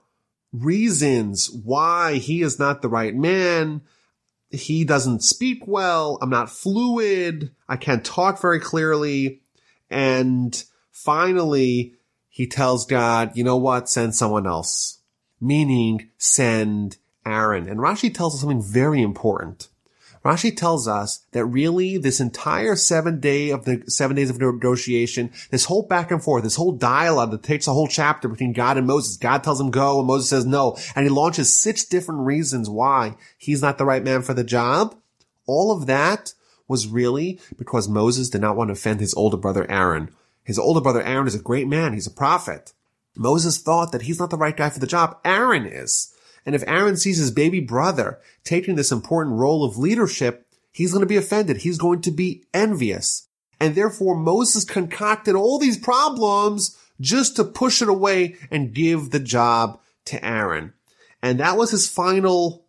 reasons 0.50 1.50
why 1.50 2.14
he 2.14 2.40
is 2.40 2.58
not 2.58 2.80
the 2.80 2.88
right 2.88 3.14
man. 3.14 3.82
He 4.50 4.84
doesn't 4.84 5.22
speak 5.22 5.66
well. 5.66 6.18
I'm 6.20 6.30
not 6.30 6.50
fluid. 6.50 7.52
I 7.68 7.76
can't 7.76 8.04
talk 8.04 8.40
very 8.40 8.60
clearly. 8.60 9.40
And 9.88 10.62
finally, 10.90 11.94
he 12.28 12.46
tells 12.46 12.86
God, 12.86 13.32
you 13.34 13.44
know 13.44 13.56
what? 13.56 13.88
Send 13.88 14.14
someone 14.14 14.46
else. 14.46 14.98
Meaning 15.40 16.10
send 16.18 16.98
Aaron. 17.24 17.68
And 17.68 17.80
Rashi 17.80 18.12
tells 18.12 18.34
us 18.34 18.40
something 18.40 18.62
very 18.62 19.02
important. 19.02 19.68
Rashi 20.24 20.54
tells 20.54 20.86
us 20.86 21.24
that 21.32 21.46
really 21.46 21.96
this 21.96 22.20
entire 22.20 22.76
seven 22.76 23.20
day 23.20 23.50
of 23.50 23.64
the 23.64 23.82
seven 23.86 24.16
days 24.16 24.28
of 24.28 24.38
negotiation, 24.38 25.32
this 25.50 25.64
whole 25.64 25.82
back 25.82 26.10
and 26.10 26.22
forth, 26.22 26.44
this 26.44 26.56
whole 26.56 26.72
dialogue 26.72 27.30
that 27.30 27.42
takes 27.42 27.66
a 27.66 27.72
whole 27.72 27.88
chapter 27.88 28.28
between 28.28 28.52
God 28.52 28.76
and 28.76 28.86
Moses. 28.86 29.16
God 29.16 29.42
tells 29.42 29.60
him 29.60 29.70
go 29.70 29.98
and 29.98 30.06
Moses 30.06 30.28
says 30.28 30.44
no. 30.44 30.76
And 30.94 31.04
he 31.04 31.10
launches 31.10 31.58
six 31.58 31.84
different 31.84 32.20
reasons 32.20 32.68
why 32.68 33.16
he's 33.38 33.62
not 33.62 33.78
the 33.78 33.86
right 33.86 34.04
man 34.04 34.20
for 34.20 34.34
the 34.34 34.44
job. 34.44 34.94
All 35.46 35.72
of 35.72 35.86
that 35.86 36.34
was 36.68 36.86
really 36.86 37.40
because 37.58 37.88
Moses 37.88 38.28
did 38.28 38.42
not 38.42 38.56
want 38.56 38.68
to 38.68 38.72
offend 38.72 39.00
his 39.00 39.14
older 39.14 39.38
brother 39.38 39.68
Aaron. 39.70 40.10
His 40.44 40.58
older 40.58 40.80
brother 40.80 41.02
Aaron 41.02 41.26
is 41.26 41.34
a 41.34 41.40
great 41.40 41.66
man. 41.66 41.94
He's 41.94 42.06
a 42.06 42.12
prophet. 42.12 42.72
Moses 43.16 43.58
thought 43.58 43.90
that 43.92 44.02
he's 44.02 44.20
not 44.20 44.30
the 44.30 44.36
right 44.36 44.56
guy 44.56 44.70
for 44.70 44.80
the 44.80 44.86
job. 44.86 45.18
Aaron 45.24 45.66
is. 45.66 46.14
And 46.46 46.54
if 46.54 46.64
Aaron 46.66 46.96
sees 46.96 47.18
his 47.18 47.30
baby 47.30 47.60
brother 47.60 48.18
taking 48.44 48.76
this 48.76 48.92
important 48.92 49.36
role 49.36 49.64
of 49.64 49.76
leadership, 49.76 50.46
he's 50.72 50.92
going 50.92 51.02
to 51.02 51.06
be 51.06 51.16
offended. 51.16 51.58
He's 51.58 51.78
going 51.78 52.02
to 52.02 52.10
be 52.10 52.44
envious. 52.54 53.28
And 53.58 53.74
therefore 53.74 54.16
Moses 54.16 54.64
concocted 54.64 55.34
all 55.34 55.58
these 55.58 55.76
problems 55.76 56.78
just 57.00 57.36
to 57.36 57.44
push 57.44 57.82
it 57.82 57.88
away 57.88 58.36
and 58.50 58.74
give 58.74 59.10
the 59.10 59.20
job 59.20 59.80
to 60.06 60.24
Aaron. 60.24 60.72
And 61.22 61.38
that 61.40 61.56
was 61.56 61.70
his 61.70 61.88
final 61.88 62.64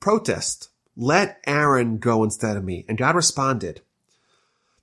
protest. 0.00 0.68
Let 0.96 1.40
Aaron 1.46 1.98
go 1.98 2.22
instead 2.24 2.56
of 2.56 2.64
me. 2.64 2.84
And 2.88 2.96
God 2.96 3.16
responded. 3.16 3.82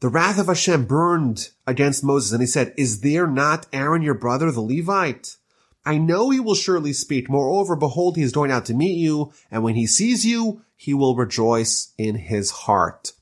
The 0.01 0.09
wrath 0.09 0.37
of 0.37 0.47
Hashem 0.47 0.85
burned 0.85 1.49
against 1.65 2.03
Moses 2.03 2.33
and 2.33 2.41
he 2.41 2.47
said, 2.47 2.73
is 2.77 2.99
there 2.99 3.25
not 3.25 3.67
Aaron 3.71 4.01
your 4.01 4.13
brother, 4.13 4.51
the 4.51 4.61
Levite? 4.61 5.37
I 5.85 5.97
know 5.97 6.29
he 6.29 6.39
will 6.39 6.55
surely 6.55 6.93
speak. 6.93 7.29
Moreover, 7.29 7.75
behold, 7.75 8.15
he 8.15 8.23
is 8.23 8.31
going 8.31 8.51
out 8.51 8.65
to 8.65 8.73
meet 8.73 8.97
you, 8.97 9.33
and 9.51 9.63
when 9.63 9.75
he 9.75 9.85
sees 9.85 10.25
you, 10.25 10.61
he 10.75 10.93
will 10.93 11.15
rejoice 11.15 11.93
in 11.97 12.15
his 12.15 12.51
heart. 12.51 13.13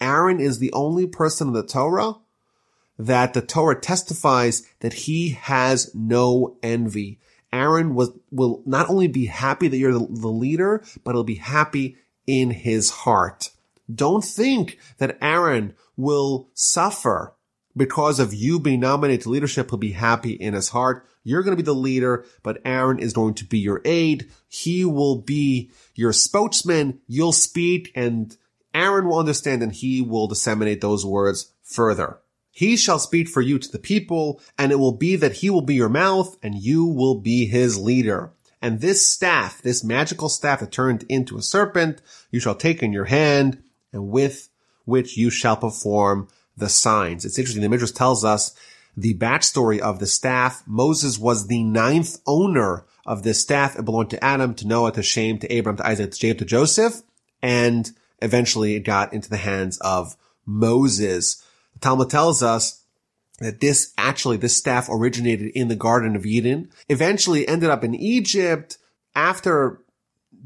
Aaron 0.00 0.40
is 0.40 0.58
the 0.58 0.72
only 0.72 1.06
person 1.06 1.48
in 1.48 1.54
the 1.54 1.66
Torah 1.66 2.16
that 2.98 3.34
the 3.34 3.42
Torah 3.42 3.80
testifies 3.80 4.66
that 4.80 4.92
he 4.92 5.30
has 5.30 5.92
no 5.94 6.56
envy. 6.62 7.18
Aaron 7.52 7.94
was, 7.94 8.10
will 8.30 8.62
not 8.66 8.88
only 8.88 9.06
be 9.06 9.26
happy 9.26 9.68
that 9.68 9.76
you're 9.76 9.92
the, 9.92 10.06
the 10.08 10.28
leader, 10.28 10.84
but 11.02 11.14
he'll 11.14 11.24
be 11.24 11.36
happy 11.36 11.96
in 12.26 12.50
his 12.50 12.90
heart. 12.90 13.50
Don't 13.92 14.24
think 14.24 14.78
that 14.98 15.18
Aaron 15.20 15.74
will 15.96 16.48
suffer 16.54 17.34
because 17.76 18.18
of 18.18 18.34
you 18.34 18.58
being 18.58 18.80
nominated 18.80 19.22
to 19.22 19.30
leadership. 19.30 19.70
He'll 19.70 19.78
be 19.78 19.92
happy 19.92 20.32
in 20.32 20.54
his 20.54 20.70
heart. 20.70 21.06
You're 21.24 21.42
going 21.42 21.56
to 21.56 21.62
be 21.62 21.66
the 21.66 21.74
leader, 21.74 22.24
but 22.42 22.60
Aaron 22.64 22.98
is 22.98 23.12
going 23.12 23.34
to 23.34 23.44
be 23.44 23.58
your 23.58 23.80
aide. 23.84 24.30
He 24.48 24.84
will 24.84 25.16
be 25.16 25.70
your 25.94 26.12
spokesman. 26.12 27.00
You'll 27.08 27.32
speak 27.32 27.90
and 27.94 28.36
Aaron 28.74 29.08
will 29.08 29.18
understand 29.18 29.62
and 29.62 29.72
he 29.72 30.02
will 30.02 30.28
disseminate 30.28 30.80
those 30.80 31.04
words 31.04 31.52
further. 31.62 32.18
He 32.50 32.76
shall 32.76 32.98
speak 32.98 33.28
for 33.28 33.40
you 33.40 33.58
to 33.58 33.72
the 33.72 33.78
people 33.78 34.40
and 34.58 34.70
it 34.70 34.76
will 34.76 34.92
be 34.92 35.16
that 35.16 35.38
he 35.38 35.50
will 35.50 35.62
be 35.62 35.74
your 35.74 35.88
mouth 35.88 36.36
and 36.42 36.54
you 36.54 36.84
will 36.84 37.16
be 37.16 37.46
his 37.46 37.78
leader. 37.78 38.30
And 38.60 38.80
this 38.80 39.06
staff, 39.06 39.60
this 39.60 39.82
magical 39.82 40.28
staff 40.28 40.60
that 40.60 40.70
turned 40.70 41.04
into 41.08 41.36
a 41.36 41.42
serpent, 41.42 42.00
you 42.30 42.38
shall 42.38 42.54
take 42.54 42.82
in 42.82 42.92
your 42.92 43.06
hand 43.06 43.62
and 43.92 44.08
with 44.08 44.50
which 44.84 45.16
you 45.16 45.30
shall 45.30 45.56
perform 45.56 46.28
the 46.56 46.68
signs. 46.68 47.24
It's 47.24 47.38
interesting. 47.38 47.62
The 47.62 47.68
Midrash 47.68 47.90
tells 47.90 48.24
us 48.24 48.54
the 48.96 49.14
backstory 49.14 49.78
of 49.78 49.98
the 49.98 50.06
staff. 50.06 50.62
Moses 50.66 51.18
was 51.18 51.46
the 51.46 51.62
ninth 51.62 52.18
owner 52.26 52.84
of 53.06 53.22
this 53.22 53.40
staff. 53.40 53.76
It 53.78 53.84
belonged 53.84 54.10
to 54.10 54.24
Adam, 54.24 54.54
to 54.54 54.66
Noah, 54.66 54.92
to 54.92 55.02
Shem, 55.02 55.38
to 55.38 55.58
Abram, 55.58 55.76
to 55.76 55.86
Isaac, 55.86 56.12
to 56.12 56.18
Jacob, 56.18 56.38
to 56.38 56.44
Joseph. 56.44 57.02
And 57.42 57.90
eventually 58.22 58.74
it 58.74 58.80
got 58.80 59.12
into 59.12 59.28
the 59.28 59.36
hands 59.36 59.78
of 59.78 60.16
Moses. 60.46 61.44
The 61.74 61.80
Talmud 61.80 62.10
tells 62.10 62.42
us 62.42 62.82
that 63.40 63.60
this 63.60 63.92
actually, 63.98 64.36
this 64.36 64.56
staff 64.56 64.88
originated 64.88 65.50
in 65.54 65.68
the 65.68 65.76
Garden 65.76 66.14
of 66.16 66.24
Eden, 66.24 66.70
eventually 66.88 67.46
ended 67.48 67.70
up 67.70 67.82
in 67.84 67.94
Egypt. 67.94 68.78
After 69.14 69.80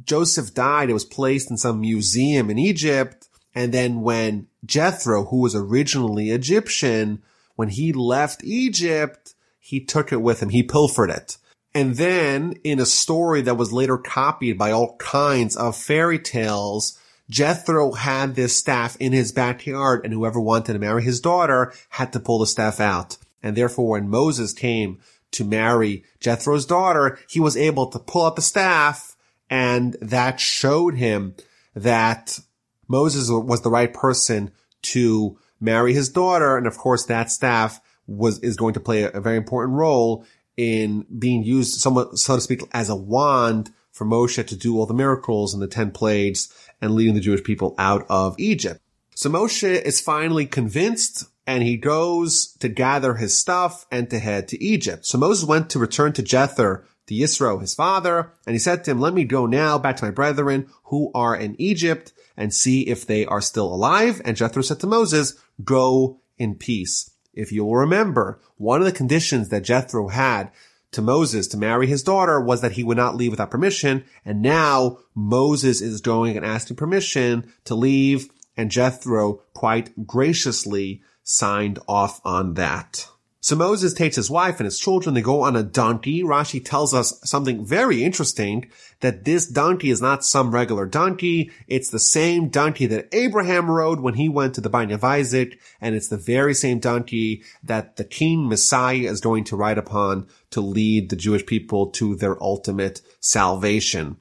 Joseph 0.05 0.55
died, 0.55 0.91
it 0.91 0.95
was 0.95 1.05
placed 1.05 1.51
in 1.51 1.59
some 1.59 1.81
museum 1.81 2.51
in 2.51 2.59
Egypt. 2.59 3.29
And 3.55 3.73
then 3.73 4.01
when 4.01 4.47
Jethro, 4.65 5.25
who 5.25 5.41
was 5.41 5.55
originally 5.55 6.31
Egyptian, 6.31 7.23
when 7.59 7.71
he 7.71 7.93
left 7.93 8.45
Egypt, 8.45 9.35
he 9.59 9.81
took 9.81 10.13
it 10.13 10.23
with 10.23 10.41
him. 10.41 10.51
He 10.51 10.63
pilfered 10.63 11.11
it. 11.11 11.39
And 11.75 11.97
then 11.97 12.53
in 12.63 12.79
a 12.79 12.87
story 12.87 13.41
that 13.41 13.57
was 13.57 13.73
later 13.73 13.99
copied 13.99 14.57
by 14.57 14.71
all 14.71 14.97
kinds 14.99 15.57
of 15.57 15.77
fairy 15.77 16.21
tales, 16.21 16.97
Jethro 17.29 17.91
had 17.95 18.37
this 18.37 18.55
staff 18.55 18.97
in 19.01 19.11
his 19.11 19.33
backyard 19.33 20.03
and 20.05 20.13
whoever 20.13 20.39
wanted 20.41 20.75
to 20.75 20.79
marry 20.79 21.03
his 21.03 21.21
daughter 21.21 21.73
had 21.89 22.13
to 22.13 22.21
pull 22.21 22.39
the 22.39 22.47
staff 22.47 22.79
out. 22.79 23.17
And 23.43 23.57
therefore 23.57 23.89
when 23.89 24.09
Moses 24.09 24.53
came 24.53 25.01
to 25.33 25.45
marry 25.45 26.05
Jethro's 26.21 26.65
daughter, 26.65 27.19
he 27.29 27.41
was 27.41 27.57
able 27.57 27.89
to 27.89 27.99
pull 27.99 28.25
out 28.25 28.37
the 28.37 28.41
staff 28.41 29.17
and 29.51 29.97
that 30.01 30.39
showed 30.39 30.95
him 30.95 31.35
that 31.75 32.39
Moses 32.87 33.29
was 33.29 33.63
the 33.63 33.71
right 33.71 33.93
person 33.93 34.53
to 34.83 35.41
marry 35.61 35.93
his 35.93 36.09
daughter. 36.09 36.57
And 36.57 36.67
of 36.67 36.77
course, 36.77 37.07
that 37.07 37.31
staff 37.31 37.81
was, 38.07 38.39
is 38.41 38.57
going 38.57 38.75
to 38.75 38.81
play 38.81 39.05
a, 39.05 39.11
a 39.11 39.21
very 39.21 39.37
important 39.37 39.77
role 39.77 40.25
in 40.57 41.07
being 41.19 41.45
used 41.45 41.81
somewhat, 41.81 42.19
so 42.19 42.35
to 42.35 42.41
speak, 42.41 42.63
as 42.73 42.89
a 42.89 42.97
wand 42.97 43.71
for 43.93 44.07
Moshe 44.07 44.47
to 44.47 44.57
do 44.57 44.79
all 44.79 44.87
the 44.87 44.95
miracles 44.95 45.55
and 45.55 45.63
the 45.63 45.69
10 45.69 45.91
plagues 45.93 46.53
and 46.81 46.95
leading 46.95 47.15
the 47.15 47.21
Jewish 47.21 47.45
people 47.45 47.75
out 47.79 48.07
of 48.09 48.35
Egypt. 48.39 48.81
So 49.15 49.31
Moshe 49.31 49.83
is 49.83 50.01
finally 50.01 50.47
convinced 50.47 51.25
and 51.47 51.63
he 51.63 51.77
goes 51.77 52.55
to 52.59 52.69
gather 52.69 53.15
his 53.15 53.39
stuff 53.39 53.87
and 53.91 54.11
to 54.11 54.19
head 54.19 54.49
to 54.49 54.63
Egypt. 54.63 55.07
So 55.07 55.19
Moses 55.19 55.49
went 55.49 55.71
to 55.71 55.79
return 55.79 56.13
to 56.13 56.23
Jether, 56.23 56.85
to 57.07 57.15
Yisro, 57.15 57.61
his 57.61 57.75
father, 57.75 58.33
and 58.47 58.55
he 58.55 58.59
said 58.59 58.85
to 58.85 58.91
him, 58.91 59.01
let 59.01 59.15
me 59.15 59.25
go 59.25 59.47
now 59.47 59.79
back 59.79 59.97
to 59.97 60.05
my 60.05 60.11
brethren 60.11 60.69
who 60.85 61.11
are 61.15 61.35
in 61.35 61.57
Egypt 61.59 62.13
and 62.37 62.55
see 62.55 62.83
if 62.83 63.07
they 63.07 63.27
are 63.27 63.41
still 63.41 63.73
alive. 63.75 64.21
And 64.25 64.37
Jethro 64.37 64.63
said 64.63 64.81
to 64.81 64.87
Moses, 64.87 65.35
go 65.63 66.21
in 66.37 66.55
peace. 66.55 67.11
If 67.33 67.53
you 67.53 67.65
will 67.65 67.77
remember, 67.77 68.41
one 68.57 68.81
of 68.81 68.87
the 68.87 68.93
conditions 68.93 69.49
that 69.49 69.65
Jethro 69.65 70.09
had 70.09 70.51
to 70.93 71.03
Moses 71.03 71.47
to 71.49 71.57
marry 71.57 71.87
his 71.87 72.03
daughter 72.03 72.41
was 72.41 72.61
that 72.63 72.73
he 72.73 72.83
would 72.83 72.97
not 72.97 73.15
leave 73.15 73.31
without 73.31 73.51
permission. 73.51 74.05
And 74.25 74.43
now 74.43 74.99
Moses 75.15 75.81
is 75.81 76.01
going 76.01 76.37
and 76.37 76.47
asking 76.47 76.77
permission 76.77 77.53
to 77.65 77.75
leave. 77.75 78.29
And 78.57 78.71
Jethro 78.71 79.43
quite 79.55 80.07
graciously 80.07 81.03
signed 81.23 81.79
off 81.87 82.21
on 82.25 82.55
that. 82.55 83.07
So 83.41 83.55
Moses 83.55 83.95
takes 83.95 84.17
his 84.17 84.29
wife 84.29 84.59
and 84.59 84.65
his 84.65 84.81
children. 84.81 85.15
They 85.15 85.23
go 85.23 85.43
on 85.43 85.55
a 85.55 85.63
donkey. 85.63 86.23
Rashi 86.25 86.65
tells 86.65 86.93
us 86.93 87.21
something 87.23 87.65
very 87.65 88.03
interesting 88.03 88.69
that 88.99 89.25
this 89.25 89.47
donkey 89.47 89.91
is 89.91 90.03
not 90.03 90.25
some 90.25 90.51
regular 90.51 90.87
donkey. 90.87 91.53
It's 91.69 91.89
the 91.89 92.01
same 92.01 92.49
donkey 92.49 92.87
that 92.87 93.09
Abraham 93.13 93.71
rode 93.71 94.01
when 94.01 94.15
he 94.15 94.29
went 94.29 94.57
to 94.57 94.61
the 94.61 94.69
Binding 94.69 94.97
of 94.97 95.05
Isaac. 95.05 95.61
And 95.81 95.95
it's 95.95 96.09
the 96.09 96.17
very 96.17 96.53
same 96.53 96.81
donkey 96.81 97.45
that 97.63 97.97
the 97.97 98.05
King 98.05 98.49
Messiah 98.49 98.97
is 98.97 99.21
going 99.21 99.45
to 99.45 99.57
ride 99.57 99.79
upon 99.79 100.27
to 100.51 100.61
lead 100.61 101.09
the 101.09 101.17
Jewish 101.17 101.47
people 101.47 101.91
to 101.91 102.17
their 102.17 102.43
ultimate 102.43 103.03
salvation. 103.21 104.17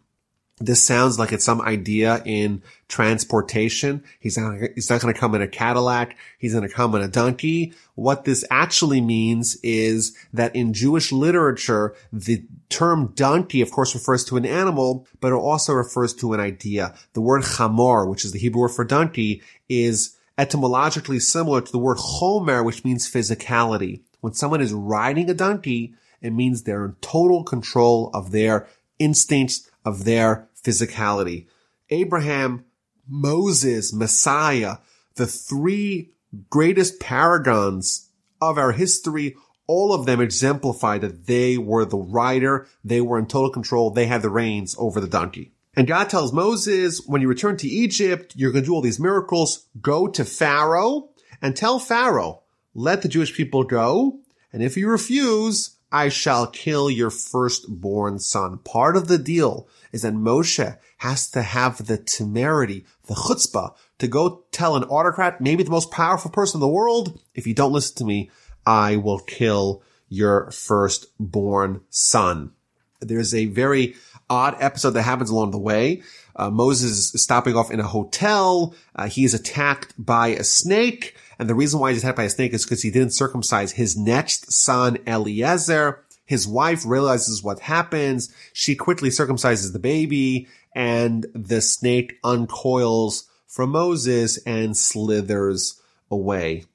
This 0.59 0.83
sounds 0.83 1.19
like 1.19 1.31
it's 1.31 1.45
some 1.45 1.61
idea 1.61 2.23
in 2.25 2.63
transportation. 2.87 4.03
He's 4.19 4.39
not, 4.39 4.57
he's 4.73 4.89
not 4.89 5.01
going 5.01 5.13
to 5.13 5.19
come 5.19 5.35
in 5.35 5.43
a 5.43 5.47
Cadillac. 5.47 6.17
He's 6.39 6.53
going 6.53 6.67
to 6.67 6.73
come 6.73 6.95
in 6.95 7.03
a 7.03 7.07
donkey. 7.07 7.73
What 7.93 8.25
this 8.25 8.43
actually 8.49 8.99
means 8.99 9.57
is 9.61 10.17
that 10.33 10.55
in 10.55 10.73
Jewish 10.73 11.11
literature, 11.11 11.93
the 12.11 12.43
term 12.69 13.13
donkey, 13.13 13.61
of 13.61 13.69
course, 13.69 13.93
refers 13.93 14.25
to 14.25 14.37
an 14.37 14.47
animal, 14.47 15.05
but 15.19 15.31
it 15.31 15.35
also 15.35 15.73
refers 15.73 16.15
to 16.15 16.33
an 16.33 16.39
idea. 16.39 16.95
The 17.13 17.21
word 17.21 17.43
chamor, 17.43 18.09
which 18.09 18.25
is 18.25 18.31
the 18.31 18.39
Hebrew 18.39 18.61
word 18.61 18.69
for 18.69 18.83
donkey, 18.83 19.43
is 19.69 20.17
etymologically 20.39 21.19
similar 21.19 21.61
to 21.61 21.71
the 21.71 21.77
word 21.77 21.97
chomer, 21.97 22.65
which 22.65 22.83
means 22.83 23.07
physicality. 23.07 24.01
When 24.21 24.33
someone 24.33 24.61
is 24.61 24.73
riding 24.73 25.29
a 25.29 25.35
donkey, 25.35 25.93
it 26.19 26.31
means 26.31 26.63
they're 26.63 26.85
in 26.85 26.95
total 27.01 27.43
control 27.43 28.09
of 28.15 28.31
their 28.31 28.67
instincts, 28.99 29.66
of 29.87 30.03
their 30.03 30.49
physicality. 30.61 31.47
Abraham, 31.89 32.65
Moses, 33.07 33.93
Messiah, 33.93 34.77
the 35.15 35.25
three 35.27 36.11
greatest 36.49 36.99
paragons 36.99 38.09
of 38.41 38.57
our 38.57 38.73
history, 38.73 39.35
all 39.65 39.93
of 39.93 40.05
them 40.05 40.19
exemplify 40.19 40.97
that 40.97 41.25
they 41.25 41.57
were 41.57 41.85
the 41.85 41.97
rider, 41.97 42.67
they 42.83 42.99
were 42.99 43.17
in 43.17 43.27
total 43.27 43.49
control, 43.49 43.89
they 43.89 44.07
had 44.07 44.21
the 44.21 44.29
reins 44.29 44.75
over 44.77 44.99
the 44.99 45.07
donkey. 45.07 45.53
And 45.75 45.87
God 45.87 46.09
tells 46.09 46.33
Moses, 46.33 47.01
when 47.05 47.21
you 47.21 47.29
return 47.29 47.55
to 47.57 47.67
Egypt, 47.67 48.33
you're 48.35 48.51
going 48.51 48.63
to 48.63 48.67
do 48.67 48.73
all 48.73 48.81
these 48.81 48.99
miracles. 48.99 49.67
Go 49.79 50.07
to 50.07 50.25
Pharaoh 50.25 51.09
and 51.41 51.55
tell 51.55 51.79
Pharaoh, 51.79 52.41
let 52.73 53.03
the 53.03 53.07
Jewish 53.07 53.33
people 53.33 53.63
go. 53.63 54.19
And 54.51 54.63
if 54.63 54.75
you 54.75 54.89
refuse, 54.89 55.76
I 55.91 56.09
shall 56.09 56.47
kill 56.47 56.89
your 56.89 57.09
firstborn 57.09 58.19
son. 58.19 58.59
Part 58.59 58.97
of 58.97 59.07
the 59.07 59.17
deal 59.17 59.67
is 59.91 60.01
that 60.01 60.13
Moshe 60.13 60.77
has 60.97 61.29
to 61.31 61.41
have 61.41 61.87
the 61.87 61.97
temerity, 61.97 62.85
the 63.05 63.13
chutzpah, 63.13 63.73
to 63.99 64.07
go 64.07 64.43
tell 64.51 64.75
an 64.75 64.83
autocrat, 64.83 65.39
maybe 65.39 65.63
the 65.63 65.71
most 65.71 65.91
powerful 65.91 66.31
person 66.31 66.57
in 66.57 66.61
the 66.61 66.67
world, 66.67 67.19
if 67.33 67.47
you 67.47 67.53
don't 67.53 67.71
listen 67.71 67.95
to 67.97 68.05
me, 68.05 68.29
I 68.65 68.97
will 68.97 69.19
kill 69.19 69.81
your 70.09 70.51
firstborn 70.51 71.81
son. 71.89 72.51
There's 72.99 73.33
a 73.33 73.45
very 73.45 73.95
odd 74.29 74.57
episode 74.59 74.91
that 74.91 75.03
happens 75.03 75.29
along 75.29 75.51
the 75.51 75.57
way. 75.57 76.01
Uh, 76.35 76.49
Moses 76.49 77.13
is 77.13 77.21
stopping 77.21 77.55
off 77.55 77.71
in 77.71 77.79
a 77.79 77.87
hotel. 77.87 78.75
Uh, 78.95 79.07
he 79.07 79.23
is 79.23 79.33
attacked 79.33 79.93
by 79.97 80.29
a 80.29 80.43
snake. 80.43 81.15
And 81.39 81.49
the 81.49 81.55
reason 81.55 81.79
why 81.79 81.91
he's 81.91 82.03
attacked 82.03 82.17
by 82.17 82.23
a 82.23 82.29
snake 82.29 82.53
is 82.53 82.65
because 82.65 82.81
he 82.81 82.91
didn't 82.91 83.13
circumcise 83.13 83.73
his 83.73 83.97
next 83.97 84.51
son, 84.51 84.97
Eliezer. 85.05 86.03
His 86.25 86.47
wife 86.47 86.85
realizes 86.85 87.43
what 87.43 87.59
happens. 87.59 88.33
She 88.53 88.75
quickly 88.75 89.09
circumcises 89.09 89.71
the 89.71 89.79
baby 89.79 90.47
and 90.75 91.25
the 91.33 91.61
snake 91.61 92.17
uncoils 92.23 93.29
from 93.47 93.71
Moses 93.71 94.37
and 94.45 94.75
slithers 94.75 95.81
away. 96.11 96.65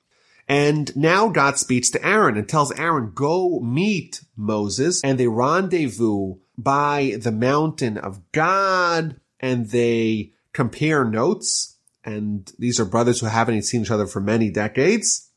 And 0.48 0.94
now 0.96 1.28
God 1.28 1.58
speaks 1.58 1.90
to 1.90 2.04
Aaron 2.04 2.36
and 2.36 2.48
tells 2.48 2.72
Aaron, 2.72 3.12
go 3.14 3.60
meet 3.60 4.22
Moses 4.36 5.00
and 5.02 5.18
they 5.18 5.28
rendezvous 5.28 6.36
by 6.58 7.16
the 7.20 7.32
mountain 7.32 7.96
of 7.96 8.20
God 8.32 9.20
and 9.40 9.70
they 9.70 10.32
compare 10.52 11.04
notes. 11.04 11.76
And 12.04 12.52
these 12.58 12.80
are 12.80 12.84
brothers 12.84 13.20
who 13.20 13.26
haven't 13.26 13.62
seen 13.62 13.82
each 13.82 13.90
other 13.90 14.06
for 14.06 14.20
many 14.20 14.50
decades. 14.50 15.30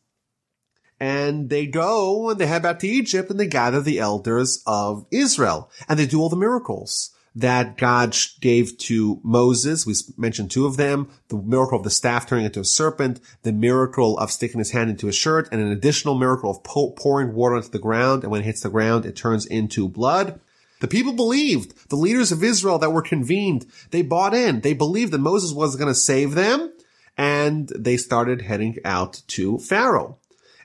And 0.99 1.49
they 1.49 1.67
go 1.67 2.29
and 2.29 2.39
they 2.39 2.47
head 2.47 2.63
back 2.63 2.79
to 2.79 2.87
Egypt 2.87 3.29
and 3.29 3.39
they 3.39 3.47
gather 3.47 3.81
the 3.81 3.99
elders 3.99 4.63
of 4.65 5.05
Israel 5.11 5.69
and 5.89 5.99
they 5.99 6.05
do 6.05 6.21
all 6.21 6.29
the 6.29 6.37
miracles 6.37 7.11
that 7.35 7.77
God 7.77 8.15
gave 8.39 8.77
to 8.77 9.19
Moses. 9.21 9.85
We 9.85 9.93
mentioned 10.17 10.51
two 10.51 10.65
of 10.65 10.77
them. 10.77 11.09
The 11.27 11.35
miracle 11.35 11.77
of 11.77 11.83
the 11.83 11.89
staff 11.89 12.27
turning 12.27 12.45
into 12.45 12.61
a 12.61 12.65
serpent, 12.65 13.19
the 13.43 13.51
miracle 13.51 14.17
of 14.17 14.31
sticking 14.31 14.59
his 14.59 14.71
hand 14.71 14.89
into 14.89 15.09
a 15.09 15.13
shirt, 15.13 15.49
and 15.51 15.61
an 15.61 15.69
additional 15.69 16.15
miracle 16.15 16.49
of 16.49 16.63
pouring 16.63 17.33
water 17.33 17.55
onto 17.55 17.67
the 17.67 17.77
ground. 17.77 18.23
And 18.23 18.31
when 18.31 18.41
it 18.41 18.45
hits 18.45 18.61
the 18.61 18.69
ground, 18.69 19.05
it 19.05 19.17
turns 19.17 19.45
into 19.45 19.89
blood. 19.89 20.39
The 20.79 20.87
people 20.87 21.13
believed. 21.13 21.89
The 21.89 21.95
leaders 21.95 22.31
of 22.31 22.43
Israel 22.43 22.77
that 22.79 22.91
were 22.91 23.01
convened, 23.01 23.65
they 23.91 24.01
bought 24.01 24.33
in. 24.33 24.61
They 24.61 24.73
believed 24.73 25.13
that 25.13 25.19
Moses 25.19 25.53
was 25.53 25.75
going 25.75 25.87
to 25.87 25.95
save 25.95 26.35
them. 26.35 26.73
And 27.17 27.69
they 27.69 27.95
started 27.97 28.41
heading 28.41 28.77
out 28.83 29.21
to 29.27 29.57
Pharaoh. 29.59 30.17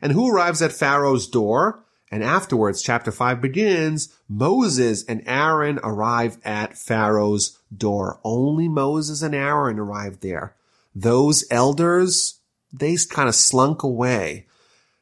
And 0.03 0.13
who 0.13 0.29
arrives 0.29 0.63
at 0.63 0.73
Pharaoh's 0.73 1.29
door? 1.29 1.85
And 2.11 2.25
afterwards, 2.25 2.83
chapter 2.83 3.13
5 3.13 3.41
begins, 3.41 4.13
Moses 4.29 5.05
and 5.05 5.23
Aaron 5.27 5.79
arrive 5.85 6.39
at 6.45 6.77
Pharaoh's 6.77 7.59
door. 7.75 8.19
Only 8.25 8.69
Moses 8.69 9.23
and 9.23 9.33
Aaron 9.33 9.79
arrived 9.79 10.21
there. 10.21 10.57
Those 10.93 11.45
elders, 11.53 12.41
they 12.73 12.97
kind 13.09 13.29
of 13.29 13.37
slunk 13.37 13.85
away. 13.85 14.47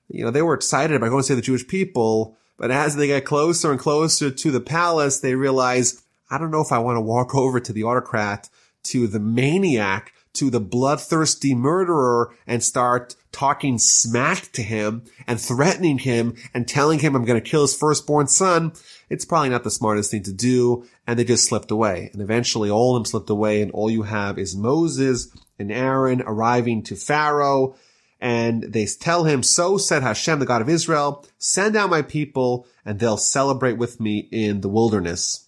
You 0.08 0.24
know, 0.24 0.30
they 0.30 0.42
were 0.42 0.54
excited 0.54 0.94
about 0.94 1.08
going 1.08 1.22
to 1.22 1.26
see 1.26 1.34
the 1.34 1.40
Jewish 1.40 1.66
people, 1.66 2.36
but 2.58 2.70
as 2.70 2.96
they 2.96 3.06
get 3.06 3.24
closer 3.24 3.70
and 3.70 3.80
closer 3.80 4.30
to 4.30 4.50
the 4.50 4.60
palace, 4.60 5.20
they 5.20 5.34
realize, 5.34 6.02
I 6.30 6.36
don't 6.36 6.50
know 6.50 6.60
if 6.60 6.72
I 6.72 6.78
want 6.78 6.96
to 6.96 7.00
walk 7.00 7.34
over 7.34 7.60
to 7.60 7.72
the 7.72 7.84
autocrat, 7.84 8.50
to 8.84 9.06
the 9.06 9.20
maniac 9.20 10.12
to 10.38 10.50
the 10.50 10.60
bloodthirsty 10.60 11.52
murderer 11.52 12.32
and 12.46 12.62
start 12.62 13.16
talking 13.32 13.76
smack 13.76 14.52
to 14.52 14.62
him 14.62 15.02
and 15.26 15.40
threatening 15.40 15.98
him 15.98 16.36
and 16.54 16.68
telling 16.68 17.00
him 17.00 17.16
I'm 17.16 17.24
going 17.24 17.42
to 17.42 17.50
kill 17.50 17.62
his 17.62 17.76
firstborn 17.76 18.28
son, 18.28 18.72
it's 19.10 19.24
probably 19.24 19.48
not 19.48 19.64
the 19.64 19.70
smartest 19.70 20.12
thing 20.12 20.22
to 20.24 20.32
do. 20.32 20.86
And 21.06 21.18
they 21.18 21.24
just 21.24 21.46
slipped 21.48 21.72
away. 21.72 22.10
And 22.12 22.22
eventually 22.22 22.70
all 22.70 22.94
of 22.94 23.00
them 23.00 23.10
slipped 23.10 23.30
away 23.30 23.62
and 23.62 23.72
all 23.72 23.90
you 23.90 24.02
have 24.02 24.38
is 24.38 24.56
Moses 24.56 25.28
and 25.58 25.72
Aaron 25.72 26.22
arriving 26.22 26.84
to 26.84 26.94
Pharaoh 26.94 27.74
and 28.20 28.62
they 28.62 28.86
tell 28.86 29.24
him, 29.24 29.42
so 29.42 29.78
said 29.78 30.02
Hashem, 30.02 30.38
the 30.40 30.46
God 30.46 30.62
of 30.62 30.68
Israel, 30.68 31.24
send 31.38 31.76
out 31.76 31.90
my 31.90 32.02
people 32.02 32.66
and 32.84 32.98
they'll 32.98 33.16
celebrate 33.16 33.78
with 33.78 34.00
me 34.00 34.28
in 34.32 34.60
the 34.60 34.68
wilderness. 34.68 35.46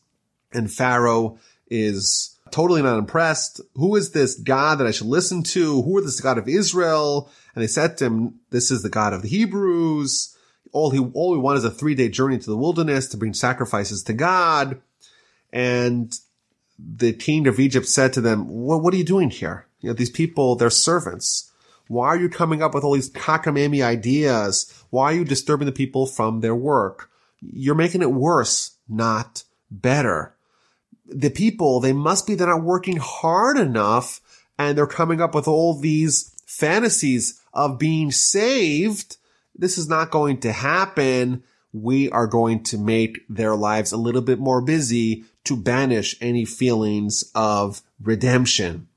And 0.53 0.73
Pharaoh 0.73 1.39
is 1.69 2.37
totally 2.51 2.83
not 2.83 2.99
impressed. 2.99 3.61
Who 3.75 3.97
is 3.97 4.11
this 4.11 4.35
God 4.35 4.79
that 4.79 4.87
I 4.87 4.93
should 4.93 5.07
listen 5.07 5.43
to? 5.45 5.83
Who 5.83 5.99
is 5.99 6.05
this 6.05 6.21
God 6.21 6.39
of 6.39 6.49
Israel? 6.49 7.31
And 7.55 7.63
they 7.63 7.69
said 7.69 7.97
to 7.99 8.07
him, 8.07 8.41
this 8.51 8.71
is 8.71 8.83
the 8.83 8.89
God 8.89 9.13
of 9.13 9.23
the 9.23 9.29
Hebrews. 9.29 10.37
All 10.73 10.91
he, 10.91 10.99
all 10.99 11.33
we 11.33 11.39
want 11.39 11.59
is 11.59 11.65
a 11.65 11.71
three 11.71 11.95
day 11.97 12.09
journey 12.09 12.39
to 12.39 12.51
the 12.51 12.57
wilderness 12.57 13.09
to 13.09 13.17
bring 13.17 13.35
sacrifices 13.35 14.05
to 14.05 14.13
God. 14.13 14.81
And 15.53 16.13
the 16.79 17.13
king 17.13 17.49
of 17.49 17.59
Egypt 17.59 17.87
said 17.87 18.13
to 18.13 18.21
them, 18.21 18.49
what, 18.49 18.83
what 18.83 18.95
are 18.95 18.97
you 18.97 19.05
doing 19.05 19.31
here? 19.31 19.67
You 19.81 19.91
know, 19.91 19.95
these 19.95 20.11
people, 20.11 20.55
they're 20.55 20.71
servants. 20.71 21.50
Why 21.91 22.07
are 22.09 22.19
you 22.19 22.29
coming 22.29 22.63
up 22.63 22.73
with 22.73 22.85
all 22.85 22.95
these 22.95 23.11
cockamamie 23.11 23.85
ideas? 23.85 24.73
Why 24.91 25.13
are 25.13 25.17
you 25.17 25.25
disturbing 25.25 25.67
the 25.67 25.73
people 25.73 26.07
from 26.07 26.41
their 26.41 26.55
work? 26.55 27.11
You're 27.41 27.75
making 27.75 28.03
it 28.03 28.13
worse, 28.13 28.77
not 28.89 29.45
better 29.71 30.37
the 31.11 31.31
people, 31.31 31.81
they 31.81 31.93
must 31.93 32.27
be, 32.27 32.35
they're 32.35 32.47
not 32.47 32.63
working 32.63 32.99
hard 32.99 33.59
enough 33.59 34.21
and 34.59 34.77
they're 34.77 34.87
coming 34.87 35.21
up 35.21 35.35
with 35.35 35.49
all 35.49 35.79
these 35.79 36.35
fantasies 36.47 37.41
of 37.53 37.79
being 37.79 38.11
saved. 38.11 39.17
This 39.55 39.77
is 39.77 39.89
not 39.89 40.11
going 40.11 40.39
to 40.41 40.53
happen. 40.53 41.43
We 41.73 42.11
are 42.11 42.27
going 42.27 42.63
to 42.65 42.79
make 42.79 43.21
their 43.29 43.57
lives 43.57 43.93
a 43.93 43.97
little 43.97 44.23
bit 44.23 44.39
more 44.39 44.61
busy 44.61 45.25
to 45.45 45.57
banish 45.57 46.17
any 46.21 46.45
feelings 46.45 47.31
of 47.35 47.83
redemption. 48.01 48.89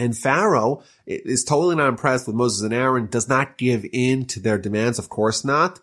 And 0.00 0.16
Pharaoh 0.16 0.82
is 1.04 1.44
totally 1.44 1.76
not 1.76 1.90
impressed 1.90 2.26
with 2.26 2.34
Moses 2.34 2.62
and 2.62 2.72
Aaron, 2.72 3.08
does 3.08 3.28
not 3.28 3.58
give 3.58 3.84
in 3.92 4.24
to 4.28 4.40
their 4.40 4.56
demands, 4.56 4.98
of 4.98 5.10
course 5.10 5.44
not, 5.44 5.78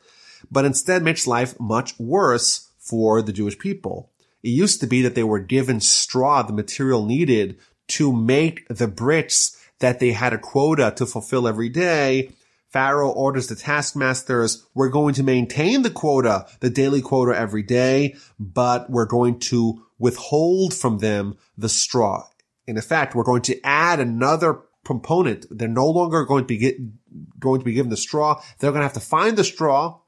but 0.49 0.65
instead 0.65 1.03
makes 1.03 1.27
life 1.27 1.57
much 1.59 1.99
worse 1.99 2.71
for 2.79 3.21
the 3.21 3.31
Jewish 3.31 3.59
people. 3.59 4.09
It 4.41 4.49
used 4.49 4.81
to 4.81 4.87
be 4.87 5.03
that 5.03 5.13
they 5.13 5.23
were 5.23 5.37
given 5.37 5.79
straw, 5.81 6.41
the 6.41 6.51
material 6.51 7.05
needed 7.05 7.59
to 7.89 8.11
make 8.11 8.67
the 8.69 8.87
bricks 8.87 9.55
that 9.81 9.99
they 9.99 10.13
had 10.13 10.33
a 10.33 10.39
quota 10.39 10.91
to 10.95 11.05
fulfill 11.05 11.47
every 11.47 11.69
day. 11.69 12.31
Pharaoh 12.69 13.11
orders 13.11 13.45
the 13.45 13.55
taskmasters, 13.55 14.65
we're 14.73 14.89
going 14.89 15.13
to 15.13 15.21
maintain 15.21 15.83
the 15.83 15.91
quota, 15.91 16.47
the 16.59 16.71
daily 16.71 17.03
quota 17.03 17.37
every 17.37 17.61
day, 17.61 18.15
but 18.39 18.89
we're 18.89 19.05
going 19.05 19.37
to 19.41 19.85
withhold 19.99 20.73
from 20.73 20.97
them 20.97 21.37
the 21.55 21.69
straw. 21.69 22.25
In 22.67 22.77
effect, 22.77 23.15
we're 23.15 23.23
going 23.23 23.41
to 23.43 23.59
add 23.65 23.99
another 23.99 24.59
component. 24.85 25.45
They're 25.49 25.67
no 25.67 25.87
longer 25.87 26.25
going 26.25 26.43
to 26.43 26.47
be 26.47 26.57
get, 26.57 26.77
going 27.39 27.59
to 27.59 27.65
be 27.65 27.73
given 27.73 27.89
the 27.89 27.97
straw. 27.97 28.41
They're 28.59 28.71
going 28.71 28.81
to 28.81 28.87
have 28.87 28.93
to 28.93 28.99
find 28.99 29.37
the 29.37 29.43
straw 29.43 29.99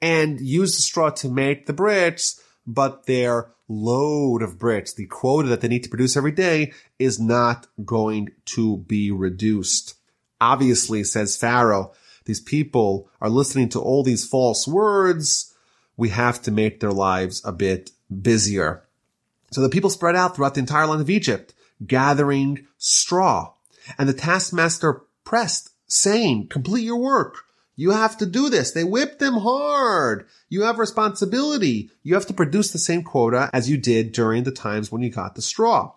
and 0.00 0.40
use 0.40 0.76
the 0.76 0.82
straw 0.82 1.10
to 1.10 1.28
make 1.28 1.66
the 1.66 1.72
bricks, 1.72 2.40
but 2.66 3.06
their 3.06 3.52
load 3.68 4.42
of 4.42 4.58
bricks, 4.58 4.92
the 4.92 5.06
quota 5.06 5.48
that 5.48 5.60
they 5.60 5.68
need 5.68 5.84
to 5.84 5.88
produce 5.88 6.16
every 6.16 6.32
day 6.32 6.72
is 6.98 7.20
not 7.20 7.66
going 7.84 8.30
to 8.44 8.78
be 8.78 9.10
reduced. 9.10 9.94
Obviously, 10.40 11.04
says 11.04 11.36
Pharaoh, 11.36 11.92
these 12.24 12.40
people 12.40 13.08
are 13.20 13.28
listening 13.28 13.68
to 13.70 13.80
all 13.80 14.02
these 14.02 14.26
false 14.26 14.66
words. 14.66 15.54
We 15.96 16.08
have 16.10 16.42
to 16.42 16.50
make 16.50 16.80
their 16.80 16.92
lives 16.92 17.42
a 17.44 17.52
bit 17.52 17.90
busier. 18.22 18.84
So 19.50 19.60
the 19.60 19.68
people 19.68 19.90
spread 19.90 20.16
out 20.16 20.34
throughout 20.34 20.54
the 20.54 20.60
entire 20.60 20.86
land 20.86 21.00
of 21.00 21.10
Egypt, 21.10 21.54
gathering 21.86 22.66
straw. 22.78 23.52
And 23.98 24.08
the 24.08 24.14
taskmaster 24.14 25.02
pressed, 25.24 25.70
saying, 25.86 26.48
complete 26.48 26.84
your 26.84 26.98
work. 26.98 27.44
You 27.76 27.92
have 27.92 28.18
to 28.18 28.26
do 28.26 28.50
this. 28.50 28.72
They 28.72 28.84
whipped 28.84 29.20
them 29.20 29.38
hard. 29.38 30.26
You 30.48 30.62
have 30.62 30.78
responsibility. 30.78 31.90
You 32.02 32.14
have 32.14 32.26
to 32.26 32.34
produce 32.34 32.72
the 32.72 32.78
same 32.78 33.02
quota 33.02 33.48
as 33.54 33.70
you 33.70 33.78
did 33.78 34.12
during 34.12 34.44
the 34.44 34.52
times 34.52 34.92
when 34.92 35.02
you 35.02 35.10
got 35.10 35.34
the 35.34 35.42
straw. 35.42 35.94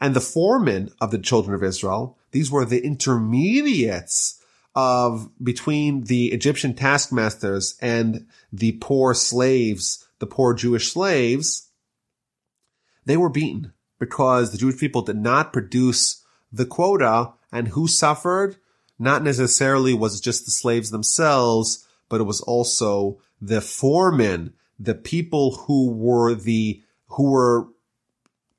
And 0.00 0.14
the 0.14 0.20
foremen 0.20 0.90
of 1.00 1.10
the 1.10 1.18
children 1.18 1.54
of 1.54 1.64
Israel, 1.64 2.18
these 2.32 2.50
were 2.50 2.64
the 2.64 2.84
intermediates 2.84 4.38
of 4.74 5.30
between 5.42 6.04
the 6.04 6.26
Egyptian 6.26 6.74
taskmasters 6.74 7.76
and 7.80 8.26
the 8.52 8.72
poor 8.72 9.14
slaves, 9.14 10.06
the 10.18 10.26
poor 10.26 10.52
Jewish 10.52 10.92
slaves. 10.92 11.70
They 13.06 13.16
were 13.16 13.30
beaten 13.30 13.72
because 13.98 14.50
the 14.50 14.58
Jewish 14.58 14.78
people 14.78 15.02
did 15.02 15.16
not 15.16 15.52
produce 15.52 16.24
the 16.52 16.66
quota 16.66 17.32
and 17.52 17.68
who 17.68 17.88
suffered? 17.88 18.56
Not 18.98 19.22
necessarily 19.22 19.94
was 19.94 20.20
just 20.20 20.44
the 20.44 20.50
slaves 20.50 20.90
themselves, 20.90 21.86
but 22.08 22.20
it 22.20 22.24
was 22.24 22.40
also 22.40 23.20
the 23.40 23.60
foremen, 23.60 24.54
the 24.78 24.94
people 24.94 25.56
who 25.66 25.90
were 25.90 26.34
the, 26.34 26.82
who 27.08 27.30
were 27.30 27.68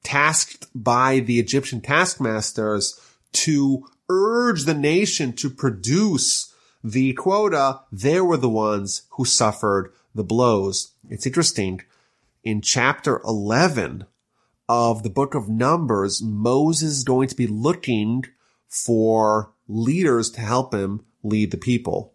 tasked 0.04 0.68
by 0.74 1.20
the 1.20 1.40
Egyptian 1.40 1.82
taskmasters 1.82 3.00
to 3.32 3.86
urge 4.10 4.64
the 4.64 4.74
nation 4.74 5.34
to 5.34 5.50
produce 5.50 6.54
the 6.84 7.14
quota. 7.14 7.82
They 7.92 8.22
were 8.22 8.38
the 8.38 8.50
ones 8.50 9.04
who 9.12 9.26
suffered 9.26 9.92
the 10.16 10.24
blows. 10.24 10.94
It's 11.10 11.26
interesting. 11.26 11.82
In 12.44 12.62
chapter 12.62 13.22
11 13.26 14.06
of 14.70 15.02
the 15.02 15.10
book 15.10 15.34
of 15.34 15.50
Numbers, 15.50 16.22
Moses 16.22 16.98
is 16.98 17.04
going 17.04 17.28
to 17.30 17.36
be 17.36 17.48
looking 17.48 18.24
for 18.68 19.52
leaders 19.68 20.30
to 20.30 20.42
help 20.42 20.76
him 20.76 21.04
lead 21.24 21.50
the 21.50 21.58
people. 21.58 22.14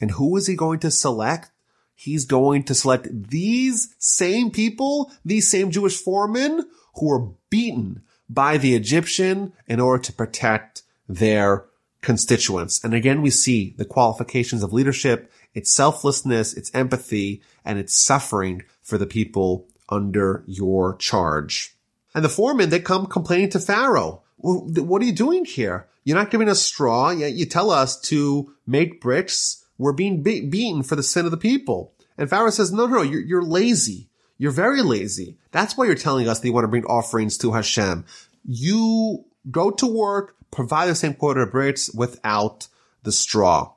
And 0.00 0.12
who 0.12 0.36
is 0.36 0.46
he 0.46 0.54
going 0.54 0.78
to 0.80 0.92
select? 0.92 1.50
He's 1.96 2.24
going 2.24 2.62
to 2.64 2.74
select 2.74 3.08
these 3.10 3.96
same 3.98 4.52
people, 4.52 5.10
these 5.24 5.50
same 5.50 5.72
Jewish 5.72 6.00
foremen 6.00 6.68
who 6.94 7.06
were 7.06 7.32
beaten 7.50 8.02
by 8.30 8.58
the 8.58 8.76
Egyptian 8.76 9.52
in 9.66 9.80
order 9.80 10.00
to 10.04 10.12
protect 10.12 10.82
their 11.08 11.64
constituents. 12.00 12.82
And 12.84 12.94
again, 12.94 13.22
we 13.22 13.30
see 13.30 13.74
the 13.76 13.84
qualifications 13.84 14.62
of 14.62 14.72
leadership, 14.72 15.32
its 15.52 15.74
selflessness, 15.74 16.54
its 16.54 16.72
empathy, 16.72 17.42
and 17.64 17.76
its 17.76 17.96
suffering 17.96 18.62
for 18.82 18.98
the 18.98 19.06
people 19.06 19.66
under 19.88 20.44
your 20.46 20.94
charge. 20.94 21.74
And 22.18 22.24
the 22.24 22.28
foremen, 22.28 22.70
they 22.70 22.80
come 22.80 23.06
complaining 23.06 23.50
to 23.50 23.60
Pharaoh. 23.60 24.24
what 24.38 25.00
are 25.00 25.04
you 25.04 25.12
doing 25.12 25.44
here? 25.44 25.86
You're 26.02 26.16
not 26.16 26.32
giving 26.32 26.48
us 26.48 26.60
straw, 26.60 27.10
yet 27.10 27.34
you 27.34 27.46
tell 27.46 27.70
us 27.70 28.00
to 28.08 28.52
make 28.66 29.00
bricks. 29.00 29.64
We're 29.78 29.92
being 29.92 30.24
be- 30.24 30.40
beaten 30.40 30.82
for 30.82 30.96
the 30.96 31.04
sin 31.04 31.26
of 31.26 31.30
the 31.30 31.36
people. 31.36 31.94
And 32.16 32.28
Pharaoh 32.28 32.50
says, 32.50 32.72
no, 32.72 32.88
no, 32.88 33.02
you're, 33.02 33.20
you're 33.20 33.44
lazy. 33.44 34.08
You're 34.36 34.50
very 34.50 34.82
lazy. 34.82 35.38
That's 35.52 35.76
why 35.76 35.84
you're 35.84 35.94
telling 35.94 36.28
us 36.28 36.40
that 36.40 36.48
you 36.48 36.52
want 36.52 36.64
to 36.64 36.68
bring 36.68 36.86
offerings 36.86 37.38
to 37.38 37.52
Hashem. 37.52 38.04
You 38.44 39.24
go 39.48 39.70
to 39.70 39.86
work, 39.86 40.34
provide 40.50 40.88
the 40.88 40.96
same 40.96 41.14
quota 41.14 41.42
of 41.42 41.52
bricks 41.52 41.88
without 41.94 42.66
the 43.04 43.12
straw. 43.12 43.74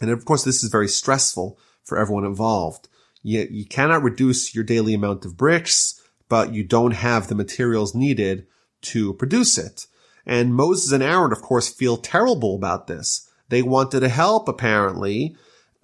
And 0.00 0.10
of 0.10 0.24
course, 0.24 0.42
this 0.42 0.64
is 0.64 0.70
very 0.70 0.88
stressful 0.88 1.56
for 1.84 1.98
everyone 1.98 2.24
involved. 2.24 2.88
You, 3.22 3.46
you 3.48 3.64
cannot 3.64 4.02
reduce 4.02 4.56
your 4.56 4.64
daily 4.64 4.94
amount 4.94 5.24
of 5.24 5.36
bricks, 5.36 6.00
but 6.34 6.52
you 6.52 6.64
don't 6.64 6.94
have 6.94 7.28
the 7.28 7.34
materials 7.36 7.94
needed 7.94 8.44
to 8.80 9.14
produce 9.14 9.56
it. 9.56 9.86
And 10.26 10.52
Moses 10.52 10.90
and 10.90 11.00
Aaron, 11.00 11.30
of 11.30 11.40
course, 11.40 11.72
feel 11.72 11.96
terrible 11.96 12.56
about 12.56 12.88
this. 12.88 13.30
They 13.50 13.62
wanted 13.62 14.00
to 14.00 14.08
help, 14.08 14.48
apparently. 14.48 15.36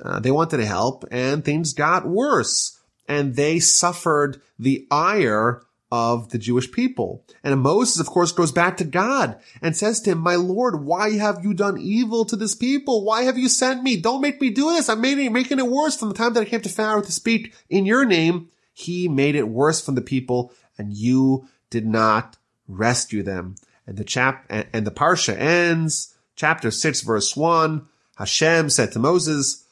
Uh, 0.03 0.19
they 0.19 0.33
wanted 0.33 0.57
to 0.57 0.67
help, 0.67 1.05
and 1.13 1.45
things 1.45 1.73
got 1.73 2.05
worse. 2.05 2.81
And 3.07 3.37
they 3.37 3.61
suffered 3.61 4.43
the 4.59 4.89
ire 4.91 5.63
of 5.93 6.31
the 6.31 6.39
Jewish 6.39 6.73
people. 6.73 7.25
And 7.45 7.61
Moses, 7.61 8.01
of 8.01 8.09
course, 8.09 8.33
goes 8.33 8.51
back 8.51 8.77
to 8.79 8.85
God 8.85 9.39
and 9.63 9.77
says 9.77 10.01
to 10.01 10.11
him, 10.11 10.19
My 10.19 10.35
Lord, 10.35 10.85
why 10.85 11.13
have 11.13 11.45
you 11.45 11.55
done 11.55 11.79
evil 11.79 12.25
to 12.25 12.35
this 12.35 12.57
people? 12.57 13.05
Why 13.05 13.23
have 13.23 13.39
you 13.39 13.49
sent 13.49 13.85
me? 13.85 13.97
Don't 13.97 14.21
make 14.21 14.41
me 14.41 14.51
do 14.51 14.73
this. 14.73 14.89
I'm 14.89 15.01
making, 15.01 15.33
making 15.33 15.61
it 15.61 15.69
worse 15.69 15.97
from 15.97 16.09
the 16.09 16.15
time 16.17 16.33
that 16.33 16.41
I 16.41 16.47
came 16.47 16.63
to 16.63 16.69
Pharaoh 16.69 17.03
to 17.03 17.13
speak 17.13 17.55
in 17.69 17.87
your 17.87 18.05
name. 18.05 18.49
He 18.73 19.09
made 19.09 19.35
it 19.35 19.49
worse 19.49 19.81
for 19.81 19.93
the 19.93 20.01
people 20.01 20.53
and 20.79 20.95
you 20.95 21.49
did 21.69 21.87
not 21.87 22.37
rescue 22.67 23.23
them. 23.23 23.57
And 23.87 23.97
the 23.97 24.05
chap, 24.05 24.47
and 24.49 24.87
the 24.87 24.91
parsha 24.91 25.37
ends, 25.37 26.15
chapter 26.37 26.71
6 26.71 27.03
verse 27.03 27.37
1. 27.37 27.87
Hashem 28.17 28.71
said 28.71 28.93
to 28.93 28.99
Moses, 28.99 29.65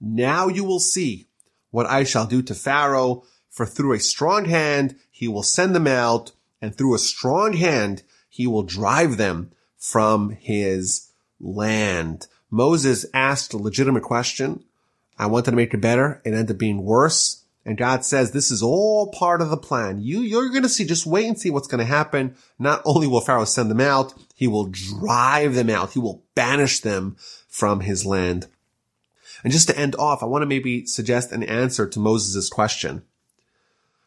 Now 0.00 0.48
you 0.48 0.64
will 0.64 0.80
see 0.80 1.28
what 1.70 1.86
I 1.86 2.04
shall 2.04 2.26
do 2.26 2.42
to 2.42 2.54
Pharaoh 2.54 3.24
for 3.54 3.64
through 3.64 3.92
a 3.92 4.00
strong 4.00 4.46
hand, 4.46 4.96
he 5.12 5.28
will 5.28 5.44
send 5.44 5.76
them 5.76 5.86
out 5.86 6.32
and 6.60 6.76
through 6.76 6.94
a 6.94 6.98
strong 6.98 7.52
hand, 7.52 8.02
he 8.28 8.48
will 8.48 8.64
drive 8.64 9.16
them 9.16 9.52
from 9.78 10.30
his 10.30 11.12
land. 11.38 12.26
Moses 12.50 13.06
asked 13.14 13.52
a 13.52 13.58
legitimate 13.58 14.02
question. 14.02 14.64
I 15.16 15.26
wanted 15.26 15.52
to 15.52 15.56
make 15.56 15.72
it 15.72 15.80
better. 15.80 16.20
It 16.24 16.34
ended 16.34 16.56
up 16.56 16.58
being 16.58 16.82
worse. 16.82 17.43
And 17.66 17.78
God 17.78 18.04
says, 18.04 18.30
this 18.30 18.50
is 18.50 18.62
all 18.62 19.10
part 19.10 19.40
of 19.40 19.48
the 19.48 19.56
plan. 19.56 20.00
You, 20.02 20.20
you're 20.20 20.50
going 20.50 20.64
to 20.64 20.68
see, 20.68 20.84
just 20.84 21.06
wait 21.06 21.26
and 21.26 21.38
see 21.38 21.50
what's 21.50 21.66
going 21.66 21.78
to 21.78 21.84
happen. 21.84 22.36
Not 22.58 22.82
only 22.84 23.06
will 23.06 23.22
Pharaoh 23.22 23.46
send 23.46 23.70
them 23.70 23.80
out, 23.80 24.12
he 24.34 24.46
will 24.46 24.66
drive 24.66 25.54
them 25.54 25.70
out. 25.70 25.92
He 25.92 25.98
will 25.98 26.22
banish 26.34 26.80
them 26.80 27.16
from 27.48 27.80
his 27.80 28.04
land. 28.04 28.48
And 29.42 29.52
just 29.52 29.68
to 29.68 29.78
end 29.78 29.96
off, 29.96 30.22
I 30.22 30.26
want 30.26 30.42
to 30.42 30.46
maybe 30.46 30.84
suggest 30.84 31.32
an 31.32 31.42
answer 31.42 31.88
to 31.88 31.98
Moses' 31.98 32.50
question. 32.50 33.02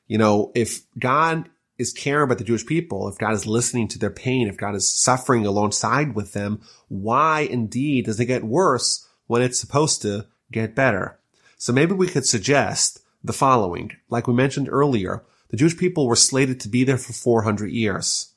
You 0.08 0.18
know, 0.20 0.52
if 0.54 0.82
God 0.98 1.50
is 1.78 1.94
caring 1.94 2.26
about 2.26 2.38
the 2.38 2.44
Jewish 2.44 2.66
people, 2.66 3.08
if 3.08 3.18
God 3.18 3.34
is 3.34 3.46
listening 3.46 3.88
to 3.90 4.00
their 4.00 4.10
pain, 4.10 4.48
if 4.48 4.58
God 4.58 4.76
is 4.76 4.88
suffering 4.88 5.46
alongside 5.46 6.16
with 6.16 6.34
them, 6.34 6.62
why 6.90 7.42
indeed 7.42 8.06
does 8.06 8.20
it 8.20 8.26
get 8.26 8.44
worse 8.44 9.08
when 9.28 9.42
it's 9.42 9.60
supposed 9.60 10.02
to 10.04 10.28
get 10.52 10.76
better? 10.76 11.20
So 11.58 11.74
maybe 11.74 11.94
we 11.94 12.08
could 12.08 12.26
suggest 12.26 13.02
the 13.28 13.34
following. 13.34 13.92
Like 14.10 14.28
we 14.28 14.34
mentioned 14.34 14.70
earlier, 14.72 15.24
the 15.50 15.58
Jewish 15.58 15.78
people 15.78 16.08
were 16.08 16.16
slated 16.16 16.60
to 16.62 16.70
be 16.70 16.84
there 16.84 16.98
for 16.98 17.14
400 17.14 17.70
years. 17.72 18.34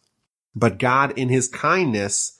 But 0.54 0.78
God, 0.78 1.16
in 1.18 1.28
his 1.28 1.48
kindness, 1.48 2.38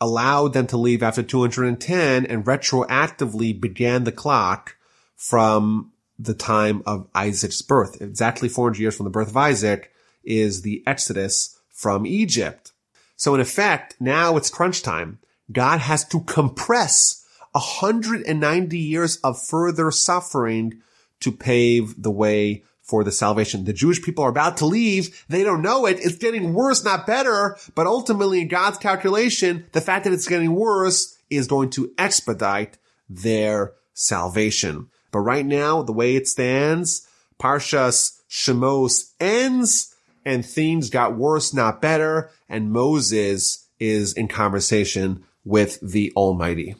allowed 0.00 0.52
them 0.52 0.66
to 0.68 0.76
leave 0.76 1.02
after 1.02 1.22
210 1.22 2.26
and 2.26 2.44
retroactively 2.44 3.58
began 3.58 4.04
the 4.04 4.12
clock 4.12 4.76
from 5.16 5.92
the 6.18 6.34
time 6.34 6.82
of 6.86 7.08
Isaac's 7.14 7.62
birth. 7.62 8.00
Exactly 8.00 8.48
400 8.48 8.78
years 8.78 8.96
from 8.96 9.04
the 9.04 9.10
birth 9.10 9.28
of 9.28 9.36
Isaac 9.36 9.92
is 10.24 10.62
the 10.62 10.82
Exodus 10.86 11.58
from 11.68 12.06
Egypt. 12.06 12.72
So 13.16 13.34
in 13.34 13.40
effect, 13.40 13.96
now 14.00 14.36
it's 14.36 14.50
crunch 14.50 14.82
time. 14.82 15.18
God 15.52 15.80
has 15.80 16.04
to 16.08 16.20
compress 16.20 17.24
190 17.52 18.78
years 18.78 19.16
of 19.18 19.42
further 19.42 19.90
suffering 19.90 20.82
to 21.20 21.32
pave 21.32 22.02
the 22.02 22.10
way 22.10 22.64
for 22.82 23.04
the 23.04 23.12
salvation. 23.12 23.64
The 23.64 23.72
Jewish 23.72 24.02
people 24.02 24.24
are 24.24 24.30
about 24.30 24.56
to 24.58 24.66
leave. 24.66 25.24
They 25.28 25.44
don't 25.44 25.62
know 25.62 25.86
it. 25.86 25.98
It's 26.00 26.16
getting 26.16 26.52
worse, 26.52 26.84
not 26.84 27.06
better. 27.06 27.56
But 27.74 27.86
ultimately, 27.86 28.40
in 28.40 28.48
God's 28.48 28.78
calculation, 28.78 29.66
the 29.72 29.80
fact 29.80 30.04
that 30.04 30.12
it's 30.12 30.28
getting 30.28 30.54
worse 30.54 31.16
is 31.30 31.46
going 31.46 31.70
to 31.70 31.92
expedite 31.96 32.78
their 33.08 33.74
salvation. 33.94 34.88
But 35.12 35.20
right 35.20 35.46
now, 35.46 35.82
the 35.82 35.92
way 35.92 36.16
it 36.16 36.26
stands, 36.26 37.06
Parshas 37.38 38.18
Shemos 38.28 39.12
ends 39.20 39.94
and 40.24 40.44
things 40.44 40.90
got 40.90 41.16
worse, 41.16 41.54
not 41.54 41.80
better. 41.80 42.30
And 42.48 42.72
Moses 42.72 43.66
is 43.78 44.12
in 44.12 44.28
conversation 44.28 45.24
with 45.44 45.78
the 45.80 46.12
Almighty. 46.16 46.76